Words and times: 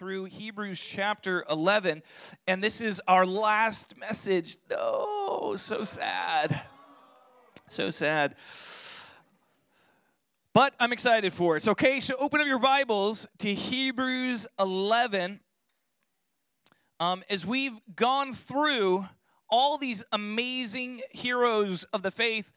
through 0.00 0.24
Hebrews 0.24 0.80
chapter 0.80 1.44
11, 1.50 2.02
and 2.46 2.64
this 2.64 2.80
is 2.80 3.02
our 3.06 3.26
last 3.26 3.98
message. 3.98 4.56
Oh, 4.70 5.56
so 5.56 5.84
sad. 5.84 6.62
So 7.68 7.90
sad. 7.90 8.34
But 10.54 10.72
I'm 10.80 10.94
excited 10.94 11.34
for 11.34 11.58
it. 11.58 11.68
Okay. 11.68 12.00
So 12.00 12.14
open 12.18 12.40
up 12.40 12.46
your 12.46 12.58
Bibles 12.58 13.28
to 13.40 13.52
Hebrews 13.52 14.46
11. 14.58 15.40
Um, 16.98 17.22
as 17.28 17.44
we've 17.44 17.78
gone 17.94 18.32
through 18.32 19.06
all 19.50 19.76
these 19.76 20.02
amazing 20.12 21.02
heroes 21.10 21.84
of 21.92 22.00
the 22.00 22.10
faith, 22.10 22.54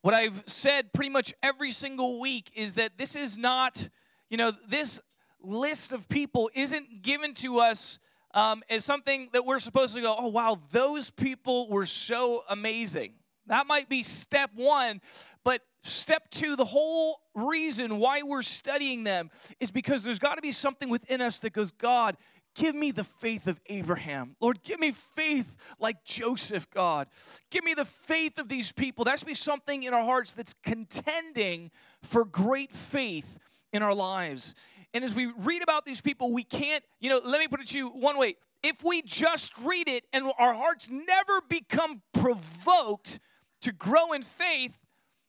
what 0.00 0.14
I've 0.14 0.44
said 0.46 0.94
pretty 0.94 1.10
much 1.10 1.34
every 1.42 1.72
single 1.72 2.22
week 2.22 2.50
is 2.54 2.76
that 2.76 2.96
this 2.96 3.14
is 3.14 3.36
not, 3.36 3.90
you 4.30 4.38
know, 4.38 4.50
this 4.66 4.98
list 5.42 5.92
of 5.92 6.08
people 6.08 6.50
isn't 6.54 7.02
given 7.02 7.34
to 7.34 7.60
us 7.60 7.98
um, 8.34 8.62
as 8.70 8.84
something 8.84 9.28
that 9.32 9.44
we're 9.44 9.58
supposed 9.58 9.94
to 9.94 10.00
go, 10.00 10.14
oh, 10.18 10.28
wow, 10.28 10.58
those 10.70 11.10
people 11.10 11.68
were 11.68 11.86
so 11.86 12.44
amazing. 12.48 13.14
That 13.46 13.66
might 13.66 13.88
be 13.88 14.02
step 14.02 14.50
one, 14.54 15.00
but 15.44 15.60
step 15.82 16.30
two, 16.30 16.56
the 16.56 16.64
whole 16.64 17.20
reason 17.34 17.98
why 17.98 18.22
we're 18.22 18.42
studying 18.42 19.04
them 19.04 19.30
is 19.60 19.70
because 19.70 20.04
there's 20.04 20.20
got 20.20 20.36
to 20.36 20.42
be 20.42 20.52
something 20.52 20.88
within 20.88 21.20
us 21.20 21.40
that 21.40 21.52
goes, 21.52 21.72
God, 21.72 22.16
Give 22.54 22.74
me 22.74 22.90
the 22.90 23.04
faith 23.04 23.46
of 23.46 23.58
Abraham. 23.66 24.36
Lord, 24.38 24.62
give 24.62 24.78
me 24.78 24.92
faith 24.92 25.74
like 25.78 26.04
Joseph, 26.04 26.68
God. 26.70 27.08
Give 27.50 27.64
me 27.64 27.72
the 27.72 27.84
faith 27.84 28.38
of 28.38 28.48
these 28.48 28.72
people. 28.72 29.04
That 29.04 29.18
should 29.18 29.26
be 29.28 29.34
something 29.34 29.84
in 29.84 29.94
our 29.94 30.04
hearts 30.04 30.34
that's 30.34 30.52
contending 30.52 31.70
for 32.02 32.24
great 32.24 32.72
faith 32.74 33.38
in 33.72 33.82
our 33.82 33.94
lives. 33.94 34.54
And 34.94 35.04
as 35.04 35.14
we 35.14 35.26
read 35.38 35.62
about 35.62 35.84
these 35.84 36.00
people, 36.00 36.32
we 36.32 36.44
can't, 36.44 36.84
you 37.00 37.08
know, 37.08 37.20
let 37.24 37.40
me 37.40 37.48
put 37.48 37.60
it 37.60 37.68
to 37.68 37.78
you 37.78 37.88
one 37.88 38.18
way. 38.18 38.36
If 38.62 38.84
we 38.84 39.02
just 39.02 39.56
read 39.58 39.88
it 39.88 40.04
and 40.12 40.30
our 40.38 40.54
hearts 40.54 40.88
never 40.90 41.40
become 41.48 42.02
provoked 42.12 43.18
to 43.62 43.72
grow 43.72 44.12
in 44.12 44.22
faith, 44.22 44.78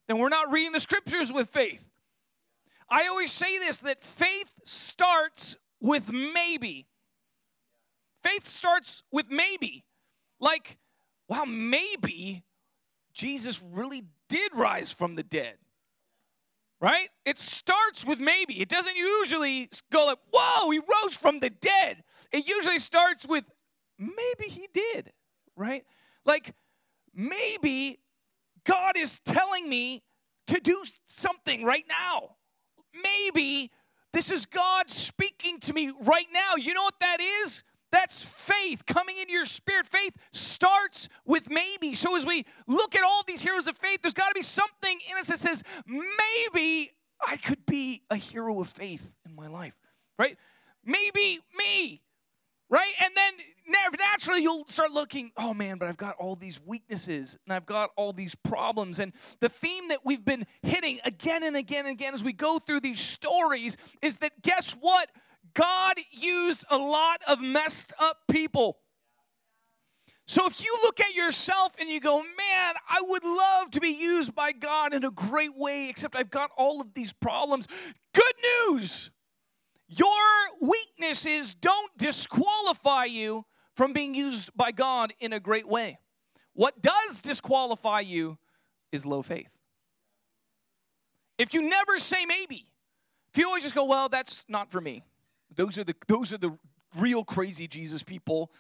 then 0.08 0.18
we're 0.18 0.30
not 0.30 0.52
reading 0.52 0.74
the 0.74 0.80
scriptures 0.80 1.32
with 1.32 1.50
faith. 1.50 1.90
I 2.90 3.08
always 3.08 3.32
say 3.32 3.58
this 3.58 3.80
that 3.80 4.02
faith 4.02 4.54
starts 4.66 5.56
with 5.80 6.12
maybe. 6.12 6.88
Faith 8.22 8.44
starts 8.44 9.04
with 9.12 9.32
maybe. 9.32 9.84
Like, 10.40 10.78
wow, 11.28 11.46
maybe 11.46 12.44
Jesus 13.14 13.62
really 13.64 14.04
did 14.30 14.52
rise 14.54 14.92
from 14.92 15.16
the 15.16 15.24
dead. 15.24 15.56
Right? 16.84 17.08
It 17.24 17.40
starts 17.40 18.06
with 18.06 18.20
maybe. 18.20 18.60
It 18.60 18.68
doesn't 18.68 18.98
usually 18.98 19.70
go 19.90 20.06
like, 20.06 20.18
whoa, 20.34 20.70
he 20.70 20.80
rose 20.80 21.16
from 21.16 21.40
the 21.40 21.50
dead. 21.50 22.04
It 22.34 22.46
usually 22.46 22.80
starts 22.80 23.26
with 23.26 23.46
maybe 23.98 24.50
he 24.50 24.68
did. 24.74 25.14
Right? 25.56 25.86
Like, 26.26 26.54
maybe 27.16 28.00
God 28.66 28.98
is 28.98 29.22
telling 29.22 29.70
me 29.70 30.04
to 30.48 30.60
do 30.60 30.84
something 31.06 31.64
right 31.64 31.86
now. 31.88 32.36
Maybe 33.02 33.72
this 34.12 34.30
is 34.30 34.46
God 34.46 34.90
speaking 34.90 35.62
to 35.62 35.72
me 35.72 35.94
right 36.02 36.28
now. 36.34 36.58
You 36.58 36.74
know 36.74 36.84
what 36.84 37.00
that 37.00 37.22
is? 37.22 37.64
That's 37.94 38.24
faith 38.24 38.88
coming 38.88 39.18
into 39.20 39.32
your 39.32 39.46
spirit. 39.46 39.86
Faith 39.86 40.16
starts 40.32 41.10
with 41.26 41.48
maybe. 41.48 41.94
So 41.94 42.16
as 42.16 42.26
we 42.26 42.44
look 42.66 42.96
at 42.96 43.04
all 43.04 43.22
these 43.28 43.44
heroes 43.44 43.68
of 43.68 43.78
faith, 43.78 44.02
there's 44.02 44.16
got 44.16 44.30
to 44.30 44.34
be 44.34 44.42
something 44.42 44.98
in 45.12 45.20
us 45.20 45.28
that 45.28 45.38
says, 45.38 45.62
maybe 45.86 46.90
I 47.26 47.38
could 47.38 47.68
be 47.68 48.02
a 48.10 48.16
hero 48.16 48.60
of 48.60 48.68
faith 48.68 49.16
in 49.28 49.36
my 49.36 49.46
life, 49.46 49.80
right? 50.18 50.36
Maybe 50.84 51.40
me, 51.56 52.02
right? 52.68 52.92
And 53.00 53.14
then 53.16 53.34
naturally 54.00 54.42
you'll 54.42 54.66
start 54.70 54.90
looking, 54.90 55.32
oh 55.38 55.54
man, 55.54 55.78
but 55.78 55.88
I've 55.88 55.96
got 55.96 56.16
all 56.18 56.36
these 56.36 56.60
weaknesses 56.66 57.38
and 57.46 57.54
I've 57.54 57.68
got 57.68 57.92
all 57.96 58.12
these 58.12 58.34
problems. 58.34 58.98
And 58.98 59.14
the 59.40 59.50
theme 59.50 59.90
that 59.90 60.00
we've 60.04 60.26
been 60.26 60.48
hitting 60.64 60.98
again 61.06 61.44
and 61.44 61.56
again 61.56 61.86
and 61.86 61.94
again 61.94 62.16
as 62.16 62.24
we 62.24 62.34
go 62.34 62.58
through 62.58 62.80
these 62.80 63.00
stories 63.00 63.78
is 64.02 64.18
that 64.18 64.42
guess 64.42 64.72
what? 64.74 65.12
God 65.54 65.98
used 66.12 66.66
a 66.70 66.78
lot 66.78 67.22
of 67.28 67.42
messed 67.42 67.94
up 68.00 68.18
people. 68.30 68.78
So 70.26 70.48
if 70.48 70.64
you 70.64 70.78
look 70.84 71.00
at 71.00 71.14
yourself 71.14 71.74
and 71.80 71.90
you 71.90 72.00
go, 72.00 72.22
man, 72.22 72.76
I 72.90 73.00
would 73.02 73.24
love 73.24 73.72
to 73.72 73.82
be 73.82 73.90
used 73.90 74.34
by 74.34 74.54
God 74.54 74.94
in 74.94 75.04
a 75.04 75.12
great 75.12 75.56
way, 75.56 75.90
except 75.90 76.16
I've 76.16 76.30
got 76.30 76.50
all 76.58 76.80
of 76.82 76.94
these 76.94 77.12
problems. 77.12 77.68
Good 78.14 78.34
news! 78.70 79.12
Your 79.90 80.08
weaknesses 80.62 81.54
don't 81.54 81.92
disqualify 81.98 83.06
you 83.06 83.46
from 83.76 83.94
being 83.94 84.16
used 84.16 84.50
by 84.56 84.72
God 84.72 85.14
in 85.20 85.34
a 85.34 85.40
great 85.40 85.68
way. 85.68 86.00
What 86.54 86.82
does 86.82 87.22
disqualify 87.22 88.00
you 88.00 88.38
is 88.92 89.06
low 89.06 89.22
faith. 89.22 89.60
If 91.38 91.54
you 91.54 91.68
never 91.68 92.00
say 92.00 92.26
maybe, 92.26 92.66
if 93.34 93.40
you 93.40 93.48
always 93.48 93.64
just 93.64 93.76
go, 93.76 93.86
well, 93.86 94.08
that's 94.08 94.46
not 94.48 94.72
for 94.72 94.80
me. 94.80 95.04
Those 95.56 95.78
are 95.78 95.84
the 95.84 95.96
those 96.08 96.34
are 96.34 96.38
the 96.38 96.58
real 96.98 97.24
crazy 97.24 97.68
Jesus 97.68 98.04
people. 98.04 98.52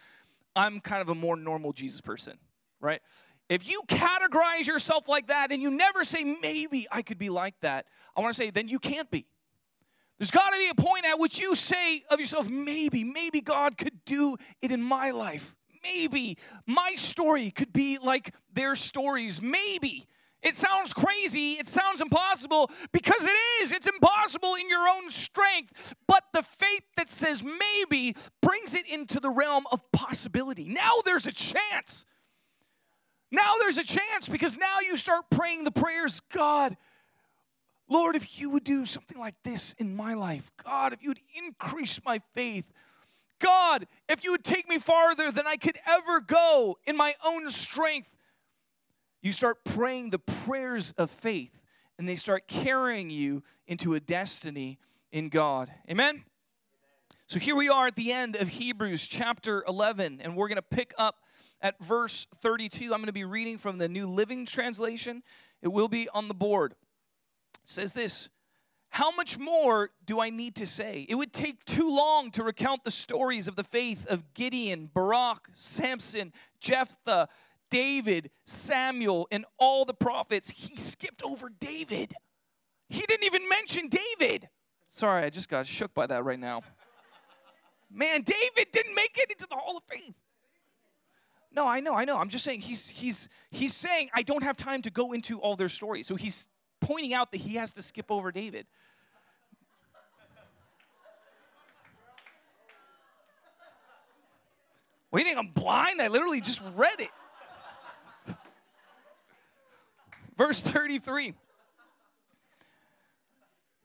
I'm 0.55 0.79
kind 0.79 1.01
of 1.01 1.09
a 1.09 1.15
more 1.15 1.35
normal 1.35 1.73
Jesus 1.73 2.01
person, 2.01 2.37
right? 2.79 3.01
If 3.49 3.69
you 3.69 3.81
categorize 3.87 4.67
yourself 4.67 5.09
like 5.09 5.27
that 5.27 5.51
and 5.51 5.61
you 5.61 5.71
never 5.71 6.03
say 6.03 6.23
maybe 6.23 6.87
I 6.91 7.01
could 7.01 7.17
be 7.17 7.29
like 7.29 7.59
that, 7.61 7.85
I 8.15 8.21
want 8.21 8.35
to 8.35 8.41
say 8.41 8.49
then 8.49 8.67
you 8.67 8.79
can't 8.79 9.09
be. 9.11 9.25
There's 10.17 10.31
got 10.31 10.51
to 10.51 10.57
be 10.57 10.69
a 10.69 10.75
point 10.75 11.05
at 11.05 11.19
which 11.19 11.39
you 11.39 11.55
say 11.55 12.03
of 12.09 12.19
yourself, 12.19 12.49
maybe, 12.49 13.03
maybe 13.03 13.41
God 13.41 13.77
could 13.77 14.05
do 14.05 14.37
it 14.61 14.71
in 14.71 14.81
my 14.81 15.11
life. 15.11 15.55
Maybe 15.83 16.37
my 16.65 16.93
story 16.95 17.51
could 17.51 17.73
be 17.73 17.97
like 17.97 18.33
their 18.53 18.75
stories. 18.75 19.41
Maybe 19.41 20.07
it 20.43 20.55
sounds 20.55 20.93
crazy, 20.93 21.53
it 21.53 21.67
sounds 21.67 22.01
impossible 22.01 22.69
because 22.91 23.25
it 23.25 23.35
is. 23.61 23.71
It's 23.71 23.87
impossible 23.87 24.55
in 24.55 24.69
your 24.69 24.87
own 24.87 25.09
strength. 25.09 25.95
But 26.07 26.23
the 26.33 26.41
faith 26.41 26.83
that 26.97 27.09
says 27.09 27.43
maybe 27.43 28.15
brings 28.41 28.75
it 28.75 28.87
into 28.91 29.19
the 29.19 29.29
realm 29.29 29.63
of 29.71 29.81
possibility. 29.91 30.65
Now 30.65 30.95
there's 31.05 31.27
a 31.27 31.31
chance. 31.31 32.05
Now 33.31 33.53
there's 33.59 33.77
a 33.77 33.85
chance 33.85 34.29
because 34.29 34.57
now 34.57 34.79
you 34.81 34.97
start 34.97 35.25
praying 35.31 35.63
the 35.63 35.71
prayers 35.71 36.19
God, 36.19 36.77
Lord, 37.89 38.15
if 38.15 38.39
you 38.39 38.51
would 38.51 38.63
do 38.63 38.85
something 38.85 39.17
like 39.17 39.35
this 39.43 39.73
in 39.73 39.95
my 39.95 40.13
life, 40.13 40.51
God, 40.63 40.93
if 40.93 41.01
you 41.01 41.09
would 41.09 41.21
increase 41.35 41.99
my 42.05 42.19
faith, 42.33 42.71
God, 43.39 43.87
if 44.07 44.23
you 44.23 44.31
would 44.31 44.43
take 44.43 44.69
me 44.69 44.77
farther 44.77 45.31
than 45.31 45.47
I 45.47 45.57
could 45.57 45.77
ever 45.87 46.21
go 46.21 46.77
in 46.85 46.95
my 46.95 47.13
own 47.25 47.49
strength, 47.49 48.15
you 49.23 49.31
start 49.31 49.63
praying 49.63 50.09
the 50.09 50.19
prayers 50.19 50.91
of 50.97 51.09
faith, 51.09 51.63
and 51.97 52.07
they 52.07 52.17
start 52.17 52.45
carrying 52.47 53.09
you 53.09 53.41
into 53.65 53.93
a 53.93 53.99
destiny 53.99 54.77
in 55.13 55.29
God. 55.29 55.71
Amen? 55.89 56.25
So 57.27 57.39
here 57.39 57.55
we 57.55 57.69
are 57.69 57.87
at 57.87 57.95
the 57.95 58.11
end 58.11 58.35
of 58.35 58.49
Hebrews 58.49 59.07
chapter 59.07 59.63
11, 59.65 60.19
and 60.21 60.35
we're 60.35 60.49
going 60.49 60.57
to 60.57 60.61
pick 60.61 60.93
up 60.97 61.15
at 61.61 61.81
verse 61.81 62.27
32. 62.35 62.85
I'm 62.85 62.99
going 62.99 63.05
to 63.05 63.13
be 63.13 63.23
reading 63.23 63.57
from 63.57 63.77
the 63.77 63.87
New 63.87 64.07
Living 64.07 64.45
Translation. 64.45 65.23
It 65.61 65.69
will 65.69 65.87
be 65.87 66.09
on 66.13 66.27
the 66.27 66.33
board. 66.33 66.73
It 66.73 67.69
says 67.69 67.93
this 67.93 68.27
How 68.89 69.09
much 69.09 69.39
more 69.39 69.91
do 70.05 70.19
I 70.19 70.31
need 70.31 70.55
to 70.57 70.67
say? 70.67 71.05
It 71.07 71.15
would 71.15 71.31
take 71.31 71.63
too 71.63 71.89
long 71.89 72.29
to 72.31 72.43
recount 72.43 72.83
the 72.83 72.91
stories 72.91 73.47
of 73.47 73.55
the 73.55 73.63
faith 73.63 74.05
of 74.07 74.33
Gideon, 74.33 74.89
Barak, 74.93 75.47
Samson, 75.53 76.33
Jephthah 76.59 77.29
David, 77.73 78.29
Samuel, 78.45 79.27
and 79.31 79.45
all 79.57 79.83
the 79.83 79.95
prophets, 79.95 80.51
he 80.51 80.75
skipped 80.75 81.23
over 81.23 81.49
David. 81.59 82.13
He 82.87 83.01
didn't 83.01 83.23
even 83.23 83.49
mention 83.49 83.89
David. 83.89 84.47
Sorry, 84.85 85.23
I 85.23 85.31
just 85.31 85.49
got 85.49 85.65
shook 85.65 85.91
by 85.91 86.05
that 86.05 86.23
right 86.23 86.37
now. 86.37 86.61
Man, 87.91 88.21
David 88.21 88.71
didn't 88.71 88.93
make 88.93 89.17
it 89.17 89.31
into 89.31 89.47
the 89.49 89.55
Hall 89.55 89.75
of 89.75 89.83
Faith. 89.85 90.21
No, 91.51 91.65
I 91.67 91.79
know, 91.79 91.95
I 91.95 92.05
know. 92.05 92.19
I'm 92.19 92.29
just 92.29 92.45
saying 92.45 92.61
he's 92.61 92.89
he's 92.89 93.27
he's 93.49 93.73
saying 93.73 94.11
I 94.13 94.21
don't 94.21 94.43
have 94.43 94.55
time 94.55 94.83
to 94.83 94.91
go 94.91 95.11
into 95.11 95.39
all 95.39 95.55
their 95.55 95.67
stories. 95.67 96.05
So 96.05 96.13
he's 96.15 96.49
pointing 96.79 97.15
out 97.15 97.31
that 97.31 97.41
he 97.41 97.55
has 97.55 97.73
to 97.73 97.81
skip 97.81 98.11
over 98.11 98.31
David. 98.31 98.67
What 105.09 105.19
do 105.19 105.25
you 105.25 105.33
think? 105.33 105.39
I'm 105.39 105.53
blind? 105.53 106.03
I 106.03 106.07
literally 106.07 106.39
just 106.39 106.61
read 106.75 106.99
it. 106.99 107.09
Verse 110.37 110.61
33. 110.61 111.33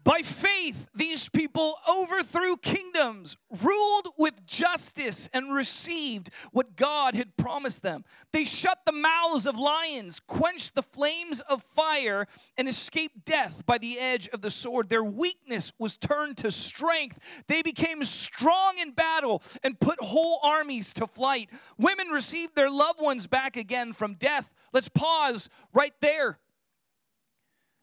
By 0.08 0.22
faith, 0.22 0.88
these 0.94 1.28
people 1.28 1.74
overthrew 1.86 2.56
kingdoms, 2.56 3.36
ruled 3.62 4.08
with 4.16 4.46
justice, 4.46 5.28
and 5.34 5.52
received 5.52 6.30
what 6.50 6.76
God 6.76 7.14
had 7.14 7.36
promised 7.36 7.82
them. 7.82 8.06
They 8.32 8.46
shut 8.46 8.78
the 8.86 8.92
mouths 8.92 9.44
of 9.44 9.58
lions, 9.58 10.18
quenched 10.18 10.74
the 10.74 10.82
flames 10.82 11.40
of 11.42 11.62
fire, 11.62 12.26
and 12.56 12.66
escaped 12.66 13.26
death 13.26 13.66
by 13.66 13.76
the 13.76 13.98
edge 13.98 14.28
of 14.28 14.40
the 14.40 14.50
sword. 14.50 14.88
Their 14.88 15.04
weakness 15.04 15.74
was 15.78 15.94
turned 15.94 16.38
to 16.38 16.50
strength. 16.50 17.44
They 17.46 17.60
became 17.60 18.02
strong 18.02 18.78
in 18.78 18.92
battle 18.92 19.42
and 19.62 19.78
put 19.78 20.00
whole 20.00 20.40
armies 20.42 20.94
to 20.94 21.06
flight. 21.06 21.50
Women 21.76 22.08
received 22.08 22.56
their 22.56 22.70
loved 22.70 23.02
ones 23.02 23.26
back 23.26 23.58
again 23.58 23.92
from 23.92 24.14
death. 24.14 24.54
Let's 24.72 24.88
pause 24.88 25.50
right 25.74 25.92
there. 26.00 26.38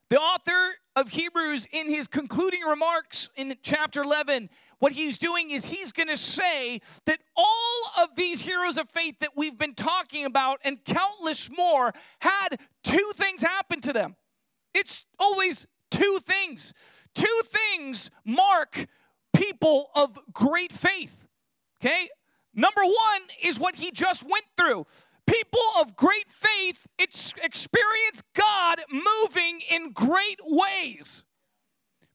The 0.10 0.20
author 0.20 0.76
of 0.96 1.10
Hebrews, 1.10 1.68
in 1.72 1.90
his 1.90 2.08
concluding 2.08 2.62
remarks 2.62 3.30
in 3.36 3.56
chapter 3.64 4.04
11, 4.04 4.50
what 4.78 4.92
he's 4.92 5.18
doing 5.18 5.50
is 5.50 5.66
he's 5.66 5.92
going 5.92 6.10
to 6.10 6.18
say 6.18 6.80
that 7.06 7.20
all 7.36 8.04
of 8.04 8.16
these 8.16 8.42
heroes 8.42 8.78
of 8.78 8.88
faith 8.88 9.20
that 9.20 9.32
we've 9.36 9.58
been 9.58 9.74
talking 9.74 10.26
about 10.26 10.60
and 10.64 10.84
countless 10.86 11.50
more 11.50 11.92
had 12.20 12.50
two 12.84 13.12
things 13.16 13.42
happen 13.42 13.82
to 13.82 13.94
them. 13.94 14.16
It's 14.76 15.08
always 15.20 15.66
two 15.90 16.20
things. 16.22 16.74
Two 17.16 17.42
things 17.46 18.12
mark 18.24 18.86
people 19.36 19.90
of 19.96 20.20
great 20.32 20.72
faith. 20.72 21.26
Okay? 21.82 22.10
Number 22.54 22.82
one 22.84 23.22
is 23.44 23.60
what 23.60 23.76
he 23.76 23.92
just 23.92 24.24
went 24.24 24.46
through 24.56 24.86
people 25.26 25.62
of 25.80 25.96
great 25.96 26.30
faith 26.30 26.88
experience 26.98 28.24
God 28.34 28.80
moving 28.92 29.62
in 29.70 29.92
great 29.92 30.40
ways. 30.44 31.24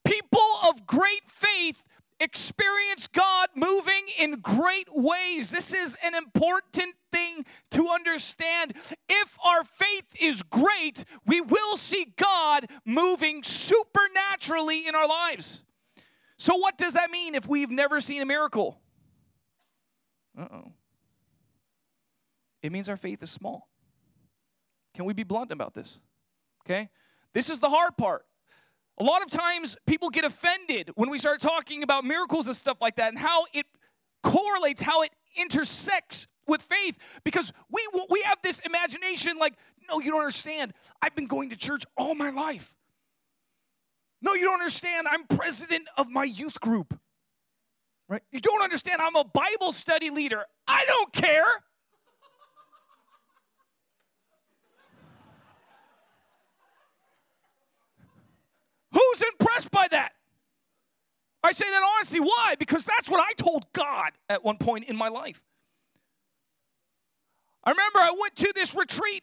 People 0.05 0.59
of 0.67 0.87
great 0.87 1.25
faith 1.27 1.85
experience 2.19 3.09
God 3.09 3.49
moving 3.55 4.05
in 4.19 4.41
great 4.41 4.89
ways. 4.93 5.51
This 5.51 5.73
is 5.73 5.97
an 6.05 6.15
important 6.15 6.95
thing 7.13 7.45
to 7.71 7.89
understand. 7.89 8.75
If 9.09 9.39
our 9.45 9.65
faith 9.65 10.15
is 10.21 10.43
great, 10.43 11.05
we 11.27 11.41
will 11.41 11.77
see 11.77 12.13
God 12.17 12.67
moving 12.85 13.43
supernaturally 13.43 14.87
in 14.87 14.95
our 14.95 15.09
lives. 15.09 15.63
So, 16.37 16.57
what 16.57 16.79
does 16.79 16.95
that 16.95 17.11
mean 17.11 17.35
if 17.35 17.49
we've 17.49 17.71
never 17.71 18.01
seen 18.01 18.23
a 18.23 18.27
miracle? 18.27 18.81
Uh 20.39 20.47
oh 20.53 20.73
it 22.63 22.73
means 22.73 22.89
our 22.89 22.97
faith 22.97 23.23
is 23.23 23.31
small. 23.31 23.69
Can 24.95 25.05
we 25.05 25.13
be 25.13 25.23
blunt 25.23 25.53
about 25.53 25.75
this? 25.75 26.01
Okay? 26.65 26.91
This 27.33 27.51
is 27.51 27.61
the 27.61 27.69
hard 27.69 27.97
part. 27.97 28.25
A 28.99 29.05
lot 29.05 29.23
of 29.23 29.31
times 29.31 29.77
people 29.87 30.11
get 30.11 30.25
offended 30.25 30.91
when 30.95 31.09
we 31.09 31.19
start 31.19 31.41
talking 31.41 31.83
about 31.83 32.05
miracles 32.05 32.47
and 32.47 32.57
stuff 32.57 32.79
like 32.81 32.97
that 32.97 33.09
and 33.09 33.19
how 33.19 33.45
it 33.55 33.67
correlates, 34.23 34.83
how 34.83 35.03
it 35.03 35.11
intersects 35.37 36.27
with 36.47 36.61
faith 36.61 37.21
because 37.25 37.53
we 37.71 37.81
we 38.11 38.21
have 38.23 38.39
this 38.43 38.61
imagination 38.61 39.39
like 39.39 39.55
no 39.89 40.01
you 40.01 40.11
don't 40.11 40.21
understand 40.21 40.75
I've 41.01 41.15
been 41.15 41.29
going 41.29 41.51
to 41.51 41.57
church 41.57 41.85
all 41.97 42.15
my 42.15 42.31
life. 42.31 42.75
No 44.21 44.35
you 44.35 44.45
don't 44.45 44.55
understand 44.55 45.07
I'm 45.09 45.27
president 45.29 45.89
of 45.97 46.11
my 46.11 46.25
youth 46.25 46.61
group. 46.61 46.99
Right? 48.09 48.23
You 48.33 48.41
don't 48.41 48.63
understand 48.63 49.01
I'm 49.01 49.15
a 49.15 49.25
Bible 49.25 49.73
study 49.73 50.11
leader. 50.11 50.45
I 50.67 50.85
don't 50.87 51.13
care. 51.13 51.63
Who's 58.93 59.23
impressed 59.23 59.71
by 59.71 59.87
that? 59.91 60.13
I 61.43 61.53
say 61.53 61.65
that 61.65 61.83
honestly. 61.97 62.21
Why? 62.21 62.55
Because 62.59 62.85
that's 62.85 63.09
what 63.09 63.21
I 63.21 63.33
told 63.33 63.73
God 63.73 64.13
at 64.29 64.45
one 64.45 64.59
point 64.59 64.85
in 64.85 64.97
my 64.97 65.09
life. 65.09 65.43
I 67.65 67.71
remember 67.71 67.99
I 67.99 68.15
went 68.19 68.37
to 68.37 68.53
this 68.55 68.75
retreat, 68.75 69.23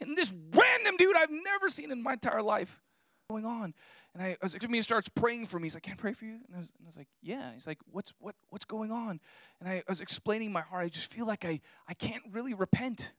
and 0.00 0.16
this 0.16 0.32
random 0.54 0.96
dude 0.96 1.16
I've 1.16 1.30
never 1.30 1.68
seen 1.68 1.90
in 1.90 2.02
my 2.02 2.14
entire 2.14 2.42
life 2.42 2.80
going 3.28 3.44
on. 3.44 3.74
And 4.14 4.22
I, 4.22 4.28
I 4.30 4.36
was 4.42 4.52
like, 4.52 4.68
me 4.68 4.80
starts 4.82 5.08
praying 5.08 5.46
for 5.46 5.58
me. 5.58 5.66
He's 5.66 5.74
like, 5.74 5.84
"Can 5.84 5.94
I 5.94 5.96
pray 5.96 6.12
for 6.12 6.24
you?" 6.24 6.32
And 6.46 6.56
I, 6.56 6.58
was, 6.58 6.72
and 6.78 6.86
I 6.86 6.88
was 6.88 6.96
like, 6.96 7.08
"Yeah." 7.22 7.52
He's 7.54 7.66
like, 7.66 7.78
"What's 7.90 8.12
what 8.18 8.34
what's 8.50 8.64
going 8.66 8.90
on?" 8.90 9.20
And 9.60 9.68
I, 9.68 9.76
I 9.76 9.82
was 9.88 10.00
explaining 10.00 10.52
my 10.52 10.60
heart. 10.60 10.84
I 10.84 10.88
just 10.88 11.10
feel 11.10 11.26
like 11.26 11.44
I 11.44 11.60
I 11.88 11.94
can't 11.94 12.22
really 12.30 12.52
repent. 12.52 13.12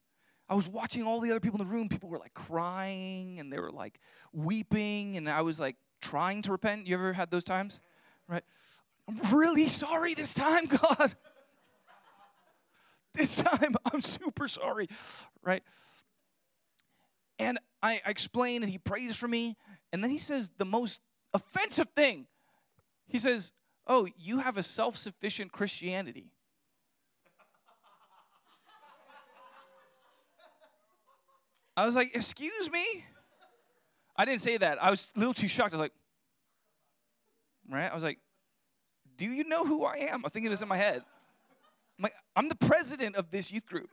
I 0.50 0.56
was 0.56 0.68
watching 0.68 1.04
all 1.04 1.20
the 1.20 1.32
other 1.32 1.40
people 1.40 1.62
in 1.62 1.68
the 1.68 1.74
room. 1.74 1.90
People 1.90 2.10
were 2.10 2.18
like 2.18 2.34
crying 2.34 3.40
and 3.40 3.52
they 3.52 3.60
were 3.60 3.72
like 3.72 4.00
weeping, 4.34 5.18
and 5.18 5.30
I 5.30 5.42
was 5.42 5.60
like 5.60 5.78
trying 6.02 6.42
to 6.44 6.52
repent. 6.52 6.88
You 6.88 6.96
ever 6.96 7.14
had 7.14 7.32
those 7.32 7.44
times? 7.44 7.80
Right? 8.28 8.44
I'm 9.08 9.20
really 9.36 9.68
sorry 9.68 10.14
this 10.14 10.34
time, 10.34 10.66
God. 10.68 11.14
This 13.14 13.36
time, 13.36 13.76
I'm 13.92 14.02
super 14.02 14.48
sorry, 14.48 14.88
right? 15.44 15.62
And 17.38 17.60
I, 17.82 18.02
I 18.06 18.10
explain, 18.10 18.64
and 18.64 18.72
he 18.72 18.80
prays 18.80 19.16
for 19.16 19.28
me, 19.28 19.56
and 19.92 20.04
then 20.04 20.10
he 20.10 20.18
says 20.18 20.50
the 20.58 20.66
most 20.66 21.00
offensive 21.34 21.90
thing. 21.96 22.26
He 23.08 23.20
says, 23.20 23.52
Oh, 23.86 24.08
you 24.18 24.40
have 24.40 24.58
a 24.58 24.64
self 24.64 24.96
sufficient 24.96 25.52
Christianity. 25.52 26.32
I 31.76 31.86
was 31.86 31.96
like, 31.96 32.16
Excuse 32.16 32.72
me? 32.72 32.86
I 34.16 34.26
didn't 34.26 34.42
say 34.42 34.58
that. 34.58 34.84
I 34.84 34.90
was 34.90 35.08
a 35.16 35.20
little 35.20 35.34
too 35.34 35.48
shocked. 35.48 35.74
I 35.74 35.78
was 35.78 35.82
like, 35.82 35.94
Right? 37.70 37.92
I 37.92 37.94
was 37.94 38.04
like, 38.04 38.20
Do 39.18 39.26
you 39.26 39.44
know 39.44 39.66
who 39.66 39.86
I 39.86 39.96
am? 39.98 40.20
I 40.20 40.24
was 40.24 40.32
thinking 40.32 40.52
this 40.52 40.62
in 40.62 40.68
my 40.68 40.78
head. 40.78 41.04
I'm 41.98 42.04
like, 42.04 42.14
I'm 42.36 42.50
the 42.50 42.56
president 42.56 43.16
of 43.16 43.30
this 43.32 43.52
youth 43.52 43.66
group. 43.68 43.90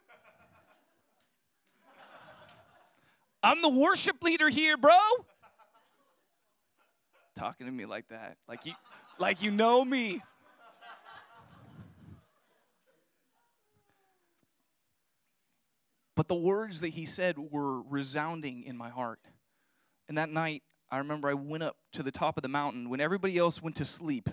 I'm 3.42 3.62
the 3.62 3.68
worship 3.68 4.22
leader 4.22 4.48
here, 4.48 4.76
bro. 4.76 4.96
Talking 7.36 7.66
to 7.66 7.72
me 7.72 7.86
like 7.86 8.08
that. 8.08 8.36
Like 8.48 8.66
you 8.66 8.74
like 9.18 9.42
you 9.42 9.50
know 9.50 9.84
me. 9.84 10.22
But 16.20 16.28
the 16.28 16.34
words 16.34 16.82
that 16.82 16.88
he 16.88 17.06
said 17.06 17.38
were 17.38 17.80
resounding 17.80 18.62
in 18.64 18.76
my 18.76 18.90
heart. 18.90 19.20
And 20.06 20.18
that 20.18 20.28
night, 20.28 20.62
I 20.90 20.98
remember 20.98 21.30
I 21.30 21.32
went 21.32 21.62
up 21.62 21.78
to 21.94 22.02
the 22.02 22.10
top 22.10 22.36
of 22.36 22.42
the 22.42 22.48
mountain. 22.48 22.90
When 22.90 23.00
everybody 23.00 23.38
else 23.38 23.62
went 23.62 23.76
to 23.76 23.86
sleep, 23.86 24.28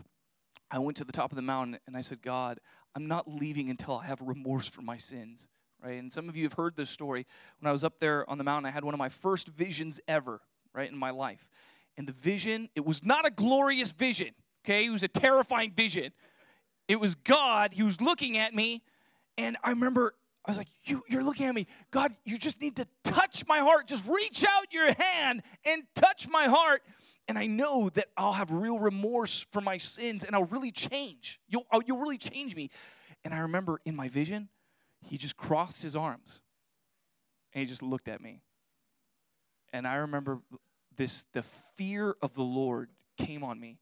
I 0.70 0.80
went 0.80 0.98
to 0.98 1.06
the 1.06 1.14
top 1.14 1.32
of 1.32 1.38
the 1.38 1.42
mountain 1.42 1.80
and 1.88 1.96
I 1.96 2.02
said, 2.02 2.22
God, 2.22 2.60
I'm 2.94 3.08
not 3.08 3.32
leaving 3.32 3.70
until 3.70 4.00
I 4.00 4.06
have 4.06 4.20
remorse 4.20 4.68
for 4.68 4.82
my 4.82 4.98
sins. 4.98 5.48
Right? 5.82 5.98
And 5.98 6.12
some 6.12 6.28
of 6.28 6.36
you 6.36 6.44
have 6.44 6.56
heard 6.56 6.76
this 6.76 6.90
story. 6.90 7.26
When 7.62 7.70
I 7.70 7.72
was 7.72 7.86
up 7.86 8.00
there 8.00 8.30
on 8.30 8.38
the 8.38 8.44
mountain, 8.44 8.68
I 8.70 8.74
had 8.74 8.84
one 8.84 8.94
of 8.94 8.98
my 8.98 9.08
first 9.08 9.48
visions 9.48 10.02
ever, 10.10 10.42
right, 10.74 10.92
in 10.92 10.98
my 10.98 11.12
life. 11.12 11.48
And 11.96 12.06
the 12.06 12.12
vision, 12.12 12.68
it 12.76 12.86
was 12.86 13.02
not 13.02 13.26
a 13.26 13.32
glorious 13.32 13.94
vision, 13.94 14.32
okay? 14.66 14.88
It 14.88 14.90
was 14.90 15.04
a 15.04 15.08
terrifying 15.08 15.72
vision. 15.72 16.12
It 16.90 17.00
was 17.00 17.16
God, 17.16 17.76
He 17.76 17.84
was 17.84 18.02
looking 18.02 18.38
at 18.38 18.54
me, 18.54 18.84
and 19.38 19.56
I 19.64 19.70
remember 19.70 20.16
I 20.48 20.52
was 20.52 20.58
like, 20.58 20.70
you, 20.86 21.04
You're 21.10 21.24
looking 21.24 21.46
at 21.46 21.54
me. 21.54 21.68
God, 21.92 22.14
you 22.24 22.38
just 22.38 22.62
need 22.62 22.78
to 22.78 22.88
touch 23.04 23.46
my 23.48 23.60
heart. 23.60 23.88
Just 23.88 24.08
reach 24.08 24.46
out 24.46 24.72
your 24.72 24.94
hand 24.94 25.44
and 25.66 25.84
touch 25.94 26.30
my 26.30 26.46
heart. 26.46 26.82
And 27.28 27.38
I 27.38 27.48
know 27.48 27.90
that 27.90 28.06
I'll 28.16 28.34
have 28.34 28.52
real 28.52 28.80
remorse 28.80 29.46
for 29.52 29.60
my 29.60 29.78
sins 29.78 30.24
and 30.24 30.34
I'll 30.34 30.46
really 30.46 30.72
change. 30.72 31.42
You'll, 31.50 31.66
oh, 31.74 31.82
you'll 31.86 32.00
really 32.00 32.18
change 32.18 32.56
me. 32.56 32.70
And 33.26 33.34
I 33.34 33.40
remember 33.40 33.82
in 33.84 33.96
my 33.96 34.08
vision, 34.08 34.48
he 35.02 35.18
just 35.18 35.36
crossed 35.36 35.84
his 35.84 35.96
arms 35.96 36.40
and 37.54 37.62
he 37.62 37.68
just 37.68 37.84
looked 37.84 38.08
at 38.08 38.22
me. 38.22 38.42
And 39.74 39.86
I 39.86 39.96
remember 39.96 40.40
this 40.96 41.26
the 41.34 41.42
fear 41.42 42.16
of 42.22 42.34
the 42.36 42.44
Lord 42.44 42.90
came 43.18 43.44
on 43.44 43.60
me. 43.60 43.80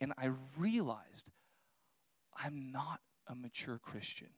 And 0.00 0.12
I 0.16 0.30
realized 0.56 1.30
I'm 2.36 2.70
not 2.70 3.00
a 3.26 3.34
mature 3.34 3.78
Christian. 3.78 4.28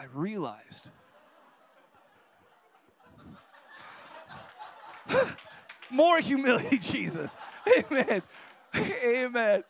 I 0.00 0.06
realized. 0.14 0.90
More 5.90 6.18
humility, 6.20 6.78
Jesus. 6.80 7.36
Amen. 7.78 8.22
Amen. 8.74 9.64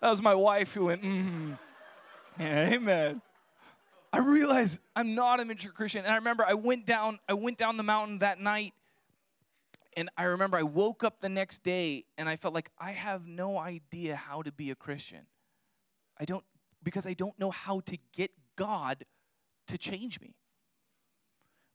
That 0.00 0.10
was 0.10 0.22
my 0.22 0.36
wife 0.36 0.72
who 0.72 0.84
went, 0.84 1.02
mm. 1.02 1.58
Amen. 2.40 3.20
I 4.12 4.18
realized 4.18 4.78
I'm 4.94 5.16
not 5.16 5.40
a 5.40 5.44
mature 5.44 5.72
Christian. 5.72 6.04
And 6.04 6.12
I 6.12 6.16
remember 6.16 6.44
I 6.46 6.54
went 6.54 6.86
down, 6.86 7.18
I 7.28 7.32
went 7.32 7.58
down 7.58 7.76
the 7.76 7.82
mountain 7.82 8.20
that 8.20 8.40
night. 8.40 8.72
And 9.96 10.08
I 10.16 10.24
remember 10.24 10.56
I 10.56 10.62
woke 10.62 11.02
up 11.02 11.18
the 11.18 11.28
next 11.28 11.64
day 11.64 12.04
and 12.16 12.28
I 12.28 12.36
felt 12.36 12.54
like 12.54 12.70
I 12.78 12.92
have 12.92 13.26
no 13.26 13.58
idea 13.58 14.14
how 14.14 14.42
to 14.42 14.52
be 14.52 14.70
a 14.70 14.76
Christian. 14.76 15.26
I 16.20 16.24
don't 16.24 16.44
because 16.82 17.06
I 17.06 17.14
don't 17.14 17.38
know 17.38 17.50
how 17.50 17.80
to 17.80 17.98
get 18.12 18.30
God 18.56 19.04
to 19.68 19.78
change 19.78 20.20
me. 20.20 20.34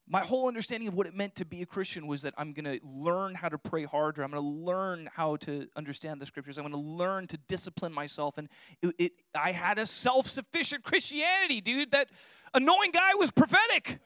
my 0.10 0.22
whole 0.22 0.48
understanding 0.48 0.88
of 0.88 0.94
what 0.94 1.06
it 1.06 1.14
meant 1.14 1.36
to 1.36 1.46
be 1.46 1.62
a 1.62 1.66
Christian 1.66 2.08
was 2.08 2.22
that 2.22 2.34
I'm 2.38 2.54
going 2.54 2.80
to 2.80 2.86
learn 2.86 3.36
how 3.36 3.50
to 3.50 3.58
pray 3.58 3.84
harder. 3.84 4.24
I'm 4.24 4.32
going 4.32 4.42
to 4.42 4.50
learn 4.50 5.10
how 5.14 5.36
to 5.38 5.68
understand 5.76 6.22
the 6.22 6.26
scriptures. 6.26 6.58
I'm 6.58 6.64
going 6.64 6.72
to 6.72 6.90
learn 6.90 7.28
to 7.28 7.38
discipline 7.50 7.92
myself. 7.92 8.38
And 8.38 8.48
it, 8.82 8.96
it 8.98 9.12
I 9.36 9.52
had 9.52 9.78
a 9.80 9.86
self 9.86 10.28
sufficient 10.28 10.84
Christianity, 10.84 11.60
dude. 11.60 11.92
That 11.92 12.10
annoying 12.54 12.92
guy 12.94 13.16
was 13.16 13.32
prophetic. 13.32 14.00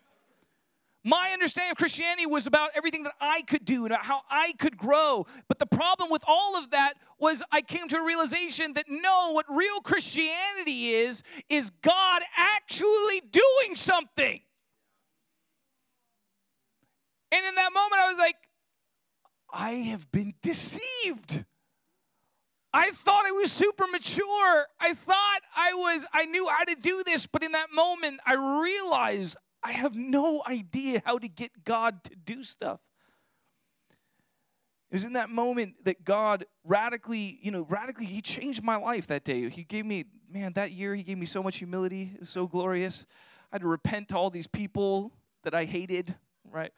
My 1.04 1.32
understanding 1.34 1.72
of 1.72 1.78
Christianity 1.78 2.28
was 2.28 2.46
about 2.46 2.70
everything 2.76 3.04
that 3.04 3.14
I 3.20 3.42
could 3.42 3.66
do 3.66 3.86
and 3.86 3.96
how 3.96 4.22
I 4.30 4.54
could 4.60 4.78
grow. 4.78 5.26
But 5.48 5.58
the 5.58 5.66
problem 5.66 6.12
with 6.12 6.24
all 6.28 6.56
of 6.56 6.70
that 6.72 6.94
was 7.20 7.42
I 7.52 7.62
came 7.62 7.88
to 7.88 7.98
a 7.98 8.06
realization 8.06 8.74
that 8.74 8.86
no, 8.88 9.32
what 9.32 9.46
real 9.50 9.80
Christianity 9.80 10.90
is, 10.90 11.24
is 11.50 11.72
God 11.72 12.22
actually 12.38 13.22
doing 13.32 13.76
something. 13.76 14.42
And 17.32 17.46
in 17.46 17.56
that 17.56 17.74
moment, 17.74 18.02
I 18.02 18.10
was 18.10 18.18
like, 18.20 18.36
I 19.52 19.72
have 19.72 20.12
been 20.12 20.36
deceived. 20.44 21.46
I 22.74 22.92
thought 22.92 23.26
I 23.26 23.32
was 23.32 23.52
super 23.52 23.86
mature. 23.88 24.68
I 24.80 24.94
thought 24.94 25.40
I 25.56 25.74
was, 25.74 26.06
I 26.14 26.26
knew 26.26 26.48
how 26.48 26.64
to 26.64 26.76
do 26.76 27.04
this, 27.06 27.26
but 27.26 27.44
in 27.44 27.54
that 27.54 27.72
moment, 27.74 28.20
I 28.26 28.34
realized 28.62 29.36
I 29.64 29.72
have 29.74 29.96
no 29.96 30.44
idea 30.48 31.02
how 31.06 31.18
to 31.18 31.28
get 31.28 31.64
God 31.64 32.04
to 32.06 32.16
do 32.16 32.44
stuff. 32.44 32.82
It 34.90 34.96
was 34.96 35.06
in 35.06 35.14
that 35.14 35.30
moment 35.30 35.86
that 35.86 36.04
God 36.04 36.46
radically, 36.66 37.40
you 37.42 37.52
know, 37.52 37.66
radically, 37.70 38.06
He 38.06 38.22
changed 38.22 38.62
my 38.62 38.76
life 38.76 39.08
that 39.08 39.24
day. 39.24 39.48
He 39.50 39.64
gave 39.64 39.86
me, 39.86 40.06
man, 40.30 40.54
that 40.54 40.74
year, 40.74 40.96
He 40.96 41.04
gave 41.04 41.18
me 41.18 41.26
so 41.26 41.42
much 41.42 41.58
humility. 41.58 42.12
It 42.16 42.20
was 42.22 42.30
so 42.30 42.46
glorious. 42.46 43.06
I 43.52 43.56
had 43.56 43.62
to 43.62 43.68
repent 43.68 44.10
to 44.10 44.18
all 44.18 44.30
these 44.30 44.48
people 44.48 45.14
that 45.44 45.54
I 45.54 45.64
hated, 45.66 46.16
right? 46.44 46.74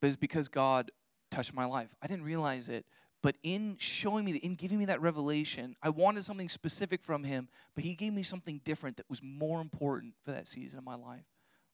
But 0.00 0.08
it's 0.08 0.16
because 0.16 0.48
God 0.48 0.90
touched 1.30 1.54
my 1.54 1.64
life. 1.64 1.94
I 2.00 2.06
didn't 2.06 2.24
realize 2.24 2.68
it, 2.68 2.86
but 3.22 3.36
in 3.42 3.76
showing 3.78 4.24
me, 4.24 4.32
in 4.36 4.54
giving 4.54 4.78
me 4.78 4.86
that 4.86 5.00
revelation, 5.00 5.76
I 5.82 5.90
wanted 5.90 6.24
something 6.24 6.48
specific 6.48 7.02
from 7.02 7.24
Him, 7.24 7.48
but 7.74 7.84
He 7.84 7.94
gave 7.94 8.12
me 8.12 8.22
something 8.22 8.60
different 8.64 8.96
that 8.96 9.08
was 9.10 9.22
more 9.22 9.60
important 9.60 10.14
for 10.24 10.32
that 10.32 10.48
season 10.48 10.78
of 10.78 10.84
my 10.84 10.94
life. 10.94 11.24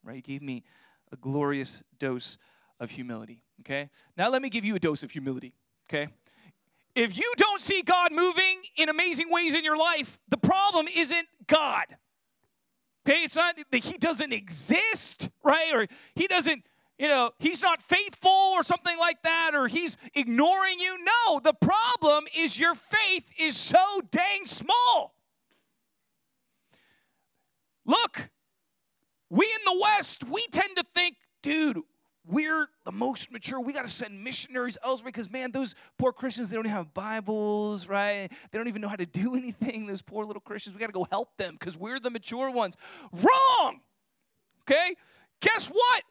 Right? 0.03 0.17
He 0.17 0.23
gave 0.23 0.43
me 0.43 0.65
a 1.13 1.17
glorious 1.17 1.83
dose 1.99 2.39
of 2.81 2.91
humility. 2.91 3.43
Okay? 3.61 3.91
Now 4.17 4.31
let 4.31 4.43
me 4.43 4.49
give 4.49 4.65
you 4.65 4.75
a 4.75 4.81
dose 4.81 5.03
of 5.03 5.11
humility. 5.11 5.55
Okay? 5.89 6.09
If 6.95 7.17
you 7.17 7.33
don't 7.37 7.61
see 7.61 7.83
God 7.83 8.11
moving 8.13 8.63
in 8.77 8.89
amazing 8.89 9.29
ways 9.31 9.55
in 9.55 9.65
your 9.65 9.77
life, 9.77 10.19
the 10.29 10.39
problem 10.39 10.87
isn't 10.95 11.29
God. 11.47 11.85
Okay? 13.07 13.23
It's 13.23 13.37
not 13.37 13.57
that 13.71 13.85
He 13.85 13.99
doesn't 13.99 14.33
exist, 14.33 15.31
right? 15.45 15.73
Or 15.73 15.87
He 16.15 16.27
doesn't 16.27 16.65
you 16.99 17.09
know, 17.09 17.31
he's 17.39 17.63
not 17.63 17.83
faithful 17.83 18.31
or 18.31 18.63
something 18.63 18.99
like 18.99 19.23
that, 19.23 19.53
or 19.55 19.69
he's 19.69 19.97
ignoring 20.15 20.81
you. 20.81 20.99
No, 21.05 21.41
the 21.41 21.53
problem 21.53 22.25
is 22.37 22.59
your 22.59 22.75
faith 22.75 23.31
is 23.39 23.57
so 23.57 24.01
dang 24.11 24.47
small. 24.47 25.15
Look, 27.85 28.31
we 29.31 29.45
in 29.45 29.73
the 29.75 29.81
West, 29.81 30.25
we 30.25 30.45
tend 30.51 30.77
to 30.77 30.83
think, 30.83 31.17
dude, 31.43 31.81
we're 32.29 32.67
the 32.85 32.93
most 32.93 33.31
mature. 33.31 33.61
We 33.61 33.73
got 33.73 33.83
to 33.83 33.93
send 33.93 34.25
missionaries 34.25 34.77
elsewhere 34.85 35.13
because, 35.13 35.31
man, 35.31 35.53
those 35.53 35.77
poor 35.97 36.13
Christians, 36.13 36.51
they 36.51 36.57
don't 36.57 36.67
have 36.67 36.93
Bibles, 36.93 37.89
right? 37.89 38.29
They 38.51 38.59
don't 38.59 38.67
even 38.67 38.83
know 38.83 38.89
how 38.89 38.97
to 38.97 39.07
do 39.07 39.35
anything. 39.37 39.87
Those 39.87 40.03
poor 40.03 40.25
little 40.25 40.41
Christians, 40.41 40.75
we 40.75 40.81
got 40.81 40.87
to 40.87 40.93
go 40.93 41.07
help 41.11 41.37
them 41.37 41.57
because 41.59 41.77
we're 41.77 42.01
the 42.01 42.11
mature 42.11 42.51
ones. 42.51 42.77
Wrong! 43.13 43.81
Okay? 44.63 44.97
Guess 45.41 45.69
what? 45.69 46.03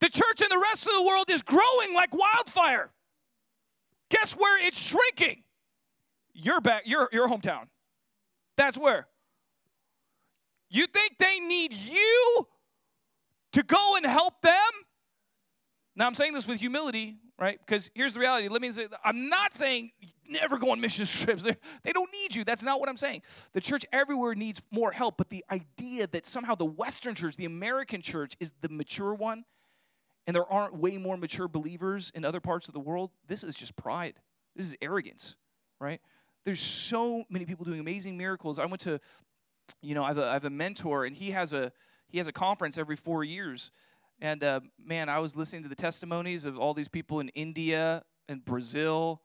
The 0.00 0.08
church 0.08 0.40
in 0.40 0.48
the 0.48 0.58
rest 0.58 0.86
of 0.86 0.94
the 0.94 1.02
world 1.02 1.30
is 1.30 1.42
growing 1.42 1.94
like 1.94 2.14
wildfire. 2.14 2.90
Guess 4.08 4.34
where 4.34 4.64
it's 4.66 4.80
shrinking? 4.80 5.42
Your 6.32 6.60
back, 6.60 6.82
your, 6.86 7.08
your 7.12 7.28
hometown. 7.28 7.66
That's 8.56 8.78
where. 8.78 9.06
You 10.70 10.86
think 10.86 11.18
they 11.18 11.38
need 11.40 11.72
you 11.72 12.46
to 13.52 13.62
go 13.62 13.96
and 13.96 14.06
help 14.06 14.40
them? 14.40 14.52
Now 15.96 16.06
I'm 16.06 16.14
saying 16.14 16.32
this 16.32 16.46
with 16.46 16.60
humility, 16.60 17.16
right? 17.38 17.58
Because 17.58 17.90
here's 17.94 18.14
the 18.14 18.20
reality. 18.20 18.48
Let 18.48 18.62
me 18.62 18.72
say, 18.72 18.86
I'm 19.04 19.28
not 19.28 19.52
saying 19.52 19.90
never 20.26 20.56
go 20.56 20.70
on 20.70 20.80
mission 20.80 21.04
trips. 21.06 21.42
They're, 21.42 21.56
they 21.82 21.92
do 21.92 22.00
not 22.00 22.08
need 22.12 22.36
you. 22.36 22.44
That's 22.44 22.62
not 22.62 22.80
what 22.80 22.88
I'm 22.88 22.96
saying. 22.96 23.22
The 23.52 23.60
church 23.60 23.84
everywhere 23.92 24.34
needs 24.34 24.62
more 24.70 24.92
help, 24.92 25.16
but 25.18 25.28
the 25.28 25.44
idea 25.50 26.06
that 26.06 26.24
somehow 26.24 26.54
the 26.54 26.64
Western 26.64 27.14
church, 27.14 27.36
the 27.36 27.44
American 27.44 28.00
church, 28.00 28.34
is 28.40 28.54
the 28.60 28.68
mature 28.68 29.12
one 29.14 29.44
and 30.26 30.34
there 30.34 30.46
aren't 30.46 30.76
way 30.76 30.96
more 30.96 31.16
mature 31.16 31.48
believers 31.48 32.10
in 32.14 32.24
other 32.24 32.40
parts 32.40 32.68
of 32.68 32.74
the 32.74 32.80
world, 32.80 33.10
this 33.26 33.42
is 33.42 33.56
just 33.56 33.76
pride. 33.76 34.14
This 34.54 34.66
is 34.66 34.76
arrogance, 34.82 35.36
right? 35.80 36.00
There's 36.44 36.60
so 36.60 37.24
many 37.28 37.44
people 37.44 37.64
doing 37.64 37.80
amazing 37.80 38.16
miracles. 38.16 38.58
I 38.58 38.66
went 38.66 38.80
to, 38.82 39.00
you 39.82 39.94
know, 39.94 40.04
I 40.04 40.08
have 40.08 40.18
a, 40.18 40.26
I 40.26 40.32
have 40.32 40.44
a 40.44 40.50
mentor, 40.50 41.04
and 41.04 41.14
he 41.14 41.30
has 41.30 41.52
a 41.52 41.72
he 42.08 42.18
has 42.18 42.26
a 42.26 42.32
conference 42.32 42.76
every 42.76 42.96
four 42.96 43.24
years. 43.24 43.70
And 44.20 44.42
uh, 44.42 44.60
man, 44.82 45.08
I 45.08 45.18
was 45.18 45.36
listening 45.36 45.62
to 45.62 45.68
the 45.68 45.74
testimonies 45.74 46.44
of 46.44 46.58
all 46.58 46.74
these 46.74 46.88
people 46.88 47.20
in 47.20 47.28
India 47.30 48.02
and 48.28 48.44
Brazil, 48.44 49.22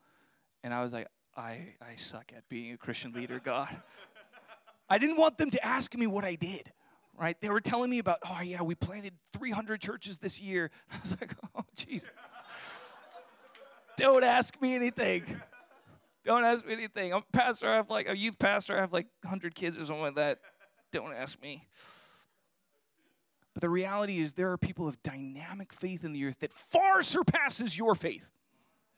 and 0.64 0.74
I 0.74 0.82
was 0.82 0.94
like, 0.94 1.08
I 1.36 1.74
I 1.82 1.96
suck 1.96 2.32
at 2.36 2.48
being 2.50 2.74
a 2.74 2.78
Christian 2.78 3.14
leader, 3.14 3.42
God. 3.44 3.70
I 4.90 4.98
didn't 4.98 5.18
want 5.18 5.38
them 5.38 5.50
to 5.50 5.66
ask 5.66 5.96
me 5.96 6.06
what 6.06 6.24
I 6.24 6.36
did 6.36 6.72
right? 7.18 7.40
They 7.40 7.50
were 7.50 7.62
telling 7.62 7.90
me 7.90 8.00
about, 8.00 8.20
oh, 8.28 8.42
yeah, 8.42 8.62
we 8.62 8.76
planted 8.76 9.14
300 9.34 9.82
churches 9.82 10.18
this 10.18 10.42
year. 10.42 10.72
I 10.92 10.98
was 11.02 11.12
like, 11.20 11.34
oh, 11.56 11.64
jeez. 11.76 12.10
Don't 13.98 14.24
ask 14.24 14.60
me 14.62 14.76
anything. 14.76 15.24
Don't 16.26 16.44
ask 16.44 16.66
me 16.66 16.74
anything. 16.74 17.14
I'm 17.14 17.20
a 17.20 17.38
pastor. 17.38 17.70
I 17.70 17.76
have 17.76 17.90
like 17.90 18.10
a 18.10 18.18
youth 18.18 18.38
pastor. 18.40 18.76
I 18.78 18.82
have 18.82 18.92
like 18.92 19.08
100 19.22 19.56
kids 19.56 19.78
or 19.78 19.86
something 19.86 20.02
like 20.02 20.16
that. 20.16 20.40
Don't 20.92 21.14
ask 21.14 21.42
me. 21.42 21.68
But 23.54 23.62
the 23.62 23.70
reality 23.70 24.20
is, 24.20 24.34
there 24.34 24.52
are 24.52 24.58
people 24.58 24.88
of 24.88 25.02
dynamic 25.02 25.72
faith 25.72 26.04
in 26.04 26.12
the 26.12 26.26
earth 26.26 26.40
that 26.40 26.52
far 26.52 27.02
surpasses 27.02 27.78
your 27.78 27.96
faith 27.96 28.32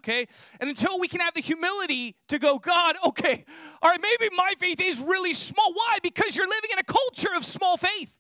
okay? 0.02 0.28
And 0.60 0.70
until 0.70 1.00
we 1.00 1.08
can 1.08 1.20
have 1.20 1.34
the 1.34 1.42
humility 1.42 2.16
to 2.28 2.40
go, 2.40 2.60
God, 2.60 2.96
okay, 3.06 3.46
all 3.82 3.90
right, 3.90 4.02
maybe 4.02 4.34
my 4.36 4.54
faith 4.58 4.80
is 4.82 5.00
really 5.00 5.34
small. 5.34 5.74
Why? 5.74 5.98
Because 6.02 6.36
you're 6.36 6.48
living 6.48 6.70
in 6.74 6.80
a 6.80 6.84
culture 6.84 7.36
of 7.36 7.44
small 7.44 7.78
faith, 7.78 8.20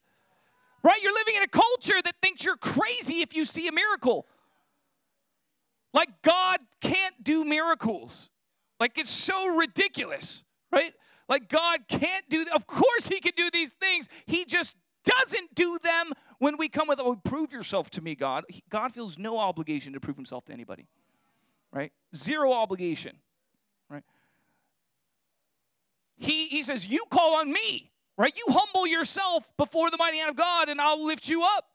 right? 0.83 1.01
You're 1.01 1.13
living 1.13 1.35
in 1.37 1.43
a 1.43 1.47
culture 1.47 2.01
that 2.03 2.15
thinks 2.21 2.43
you're 2.43 2.57
crazy 2.57 3.21
if 3.21 3.35
you 3.35 3.45
see 3.45 3.67
a 3.67 3.71
miracle. 3.71 4.27
Like 5.93 6.21
God 6.21 6.59
can't 6.81 7.23
do 7.23 7.45
miracles. 7.45 8.29
Like 8.79 8.97
it's 8.97 9.09
so 9.09 9.55
ridiculous, 9.55 10.43
right? 10.71 10.93
Like 11.29 11.49
God 11.49 11.87
can't 11.87 12.27
do, 12.29 12.45
of 12.53 12.67
course 12.67 13.07
He 13.07 13.19
can 13.19 13.33
do 13.35 13.49
these 13.51 13.71
things. 13.71 14.07
He 14.25 14.45
just 14.45 14.75
doesn't 15.05 15.55
do 15.55 15.79
them 15.81 16.11
when 16.39 16.57
we 16.57 16.69
come 16.69 16.87
with, 16.87 16.99
oh, 16.99 17.15
prove 17.15 17.51
yourself 17.51 17.89
to 17.91 18.01
me, 18.01 18.13
God. 18.13 18.43
God 18.69 18.93
feels 18.93 19.17
no 19.17 19.39
obligation 19.39 19.93
to 19.93 19.99
prove 19.99 20.17
himself 20.17 20.45
to 20.45 20.53
anybody 20.53 20.87
right? 21.77 21.91
Zero 22.15 22.53
obligation, 22.53 23.15
right? 23.87 24.03
He, 26.15 26.47
he 26.47 26.63
says, 26.63 26.87
You 26.87 27.03
call 27.11 27.35
on 27.35 27.51
me, 27.51 27.91
right? 28.17 28.33
You 28.35 28.45
humble 28.49 28.87
yourself 28.87 29.51
before 29.57 29.91
the 29.91 29.97
mighty 29.97 30.17
hand 30.17 30.31
of 30.31 30.35
God, 30.35 30.69
and 30.69 30.81
I'll 30.81 31.05
lift 31.05 31.29
you 31.29 31.43
up. 31.43 31.65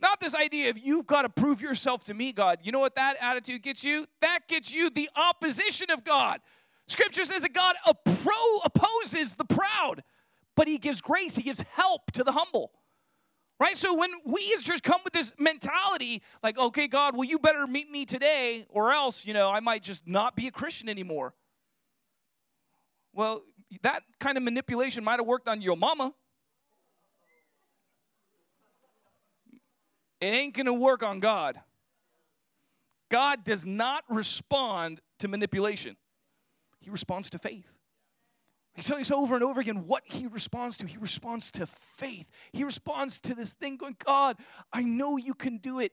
Not 0.00 0.18
this 0.18 0.34
idea 0.34 0.70
of 0.70 0.78
you've 0.78 1.06
got 1.06 1.22
to 1.22 1.28
prove 1.28 1.60
yourself 1.60 2.04
to 2.04 2.14
me, 2.14 2.32
God. 2.32 2.58
You 2.62 2.72
know 2.72 2.80
what 2.80 2.94
that 2.96 3.16
attitude 3.20 3.62
gets 3.62 3.84
you? 3.84 4.06
That 4.22 4.40
gets 4.48 4.72
you 4.72 4.88
the 4.88 5.10
opposition 5.14 5.90
of 5.90 6.04
God. 6.04 6.40
Scripture 6.88 7.24
says 7.26 7.42
that 7.42 7.52
God 7.52 7.76
opposes 8.64 9.34
the 9.34 9.44
proud, 9.44 10.02
but 10.56 10.68
He 10.68 10.78
gives 10.78 11.02
grace, 11.02 11.36
He 11.36 11.42
gives 11.42 11.60
help 11.72 12.12
to 12.12 12.24
the 12.24 12.32
humble. 12.32 12.72
Right? 13.60 13.76
So 13.76 13.94
when 13.96 14.10
we 14.24 14.54
as 14.56 14.64
church 14.64 14.82
come 14.82 15.00
with 15.04 15.12
this 15.12 15.32
mentality, 15.38 16.22
like, 16.42 16.58
okay, 16.58 16.88
God, 16.88 17.14
well, 17.14 17.24
you 17.24 17.38
better 17.38 17.66
meet 17.66 17.90
me 17.90 18.04
today, 18.04 18.66
or 18.68 18.92
else, 18.92 19.24
you 19.24 19.32
know, 19.32 19.50
I 19.50 19.60
might 19.60 19.82
just 19.82 20.06
not 20.06 20.34
be 20.34 20.48
a 20.48 20.50
Christian 20.50 20.88
anymore. 20.88 21.34
Well, 23.12 23.42
that 23.82 24.02
kind 24.18 24.36
of 24.36 24.42
manipulation 24.42 25.04
might 25.04 25.20
have 25.20 25.26
worked 25.26 25.48
on 25.48 25.62
your 25.62 25.76
mama. 25.76 26.12
It 30.20 30.26
ain't 30.26 30.54
gonna 30.54 30.74
work 30.74 31.02
on 31.02 31.20
God. 31.20 31.60
God 33.10 33.44
does 33.44 33.64
not 33.64 34.02
respond 34.08 35.00
to 35.20 35.28
manipulation, 35.28 35.96
He 36.80 36.90
responds 36.90 37.30
to 37.30 37.38
faith. 37.38 37.78
He's 38.74 38.86
telling 38.86 39.02
us 39.02 39.10
over 39.12 39.34
and 39.36 39.44
over 39.44 39.60
again 39.60 39.86
what 39.86 40.02
he 40.04 40.26
responds 40.26 40.76
to. 40.78 40.86
He 40.86 40.98
responds 40.98 41.50
to 41.52 41.66
faith. 41.66 42.28
He 42.52 42.64
responds 42.64 43.20
to 43.20 43.34
this 43.34 43.52
thing 43.52 43.76
going, 43.76 43.96
God, 44.04 44.36
I 44.72 44.82
know 44.82 45.16
you 45.16 45.34
can 45.34 45.58
do 45.58 45.78
it. 45.78 45.92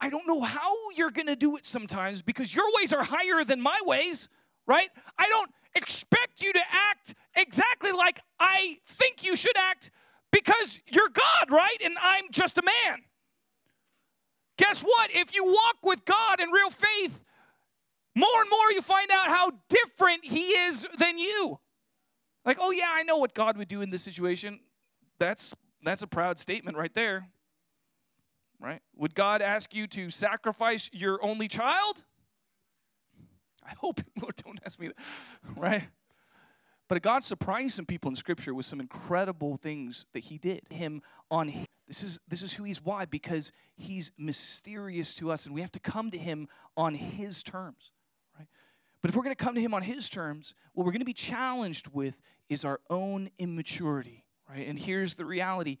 I 0.00 0.10
don't 0.10 0.26
know 0.26 0.40
how 0.40 0.72
you're 0.96 1.10
going 1.10 1.26
to 1.26 1.36
do 1.36 1.56
it 1.56 1.66
sometimes 1.66 2.22
because 2.22 2.54
your 2.54 2.66
ways 2.76 2.92
are 2.92 3.02
higher 3.02 3.44
than 3.44 3.60
my 3.60 3.78
ways, 3.84 4.28
right? 4.66 4.88
I 5.18 5.28
don't 5.28 5.50
expect 5.74 6.42
you 6.42 6.52
to 6.52 6.60
act 6.72 7.14
exactly 7.34 7.92
like 7.92 8.20
I 8.38 8.78
think 8.84 9.24
you 9.24 9.34
should 9.34 9.58
act 9.58 9.90
because 10.30 10.80
you're 10.86 11.08
God, 11.08 11.50
right? 11.50 11.76
And 11.84 11.96
I'm 12.00 12.26
just 12.30 12.58
a 12.58 12.62
man. 12.62 13.00
guess 14.56 14.82
what? 14.82 15.10
If 15.12 15.34
you 15.34 15.44
walk 15.44 15.78
with 15.82 16.04
God 16.04 16.40
in 16.40 16.50
real 16.50 16.70
faith, 16.70 17.22
more 18.14 18.40
and 18.40 18.50
more 18.50 18.72
you 18.72 18.82
find 18.82 19.10
out 19.10 19.28
how 19.28 19.50
different 19.68 20.24
He 20.24 20.50
is 20.50 20.86
than 20.98 21.18
you. 21.18 21.58
Like, 22.44 22.58
oh 22.60 22.70
yeah, 22.70 22.90
I 22.92 23.02
know 23.02 23.18
what 23.18 23.34
God 23.34 23.56
would 23.56 23.68
do 23.68 23.82
in 23.82 23.90
this 23.90 24.02
situation. 24.02 24.60
That's 25.18 25.54
that's 25.82 26.02
a 26.02 26.06
proud 26.06 26.38
statement 26.38 26.76
right 26.76 26.92
there. 26.94 27.28
Right? 28.58 28.82
Would 28.96 29.14
God 29.14 29.40
ask 29.40 29.74
you 29.74 29.86
to 29.88 30.10
sacrifice 30.10 30.90
your 30.92 31.24
only 31.24 31.48
child? 31.48 32.04
I 33.64 33.72
hope, 33.78 34.00
Lord, 34.20 34.36
don't 34.36 34.60
ask 34.64 34.78
me 34.78 34.88
that. 34.88 34.96
Right? 35.56 35.88
But 36.88 37.02
God 37.02 37.22
surprised 37.22 37.74
some 37.74 37.86
people 37.86 38.08
in 38.08 38.16
Scripture 38.16 38.52
with 38.52 38.66
some 38.66 38.80
incredible 38.80 39.56
things 39.56 40.06
that 40.12 40.24
He 40.24 40.38
did. 40.38 40.62
Him 40.70 41.02
on 41.30 41.48
his, 41.48 41.66
this 41.86 42.02
is 42.02 42.18
this 42.26 42.42
is 42.42 42.54
who 42.54 42.64
He's. 42.64 42.84
Why? 42.84 43.04
Because 43.04 43.52
He's 43.76 44.10
mysterious 44.18 45.14
to 45.16 45.30
us, 45.30 45.46
and 45.46 45.54
we 45.54 45.60
have 45.60 45.70
to 45.72 45.80
come 45.80 46.10
to 46.10 46.18
Him 46.18 46.48
on 46.76 46.94
His 46.94 47.44
terms. 47.44 47.92
But 49.02 49.10
if 49.10 49.16
we're 49.16 49.22
going 49.22 49.34
to 49.34 49.44
come 49.44 49.54
to 49.54 49.60
Him 49.60 49.74
on 49.74 49.82
His 49.82 50.08
terms, 50.08 50.54
what 50.74 50.84
we're 50.84 50.92
going 50.92 51.00
to 51.00 51.06
be 51.06 51.12
challenged 51.12 51.88
with 51.92 52.18
is 52.48 52.64
our 52.64 52.80
own 52.90 53.30
immaturity. 53.38 54.24
Right? 54.48 54.66
And 54.66 54.78
here's 54.78 55.14
the 55.14 55.24
reality: 55.24 55.78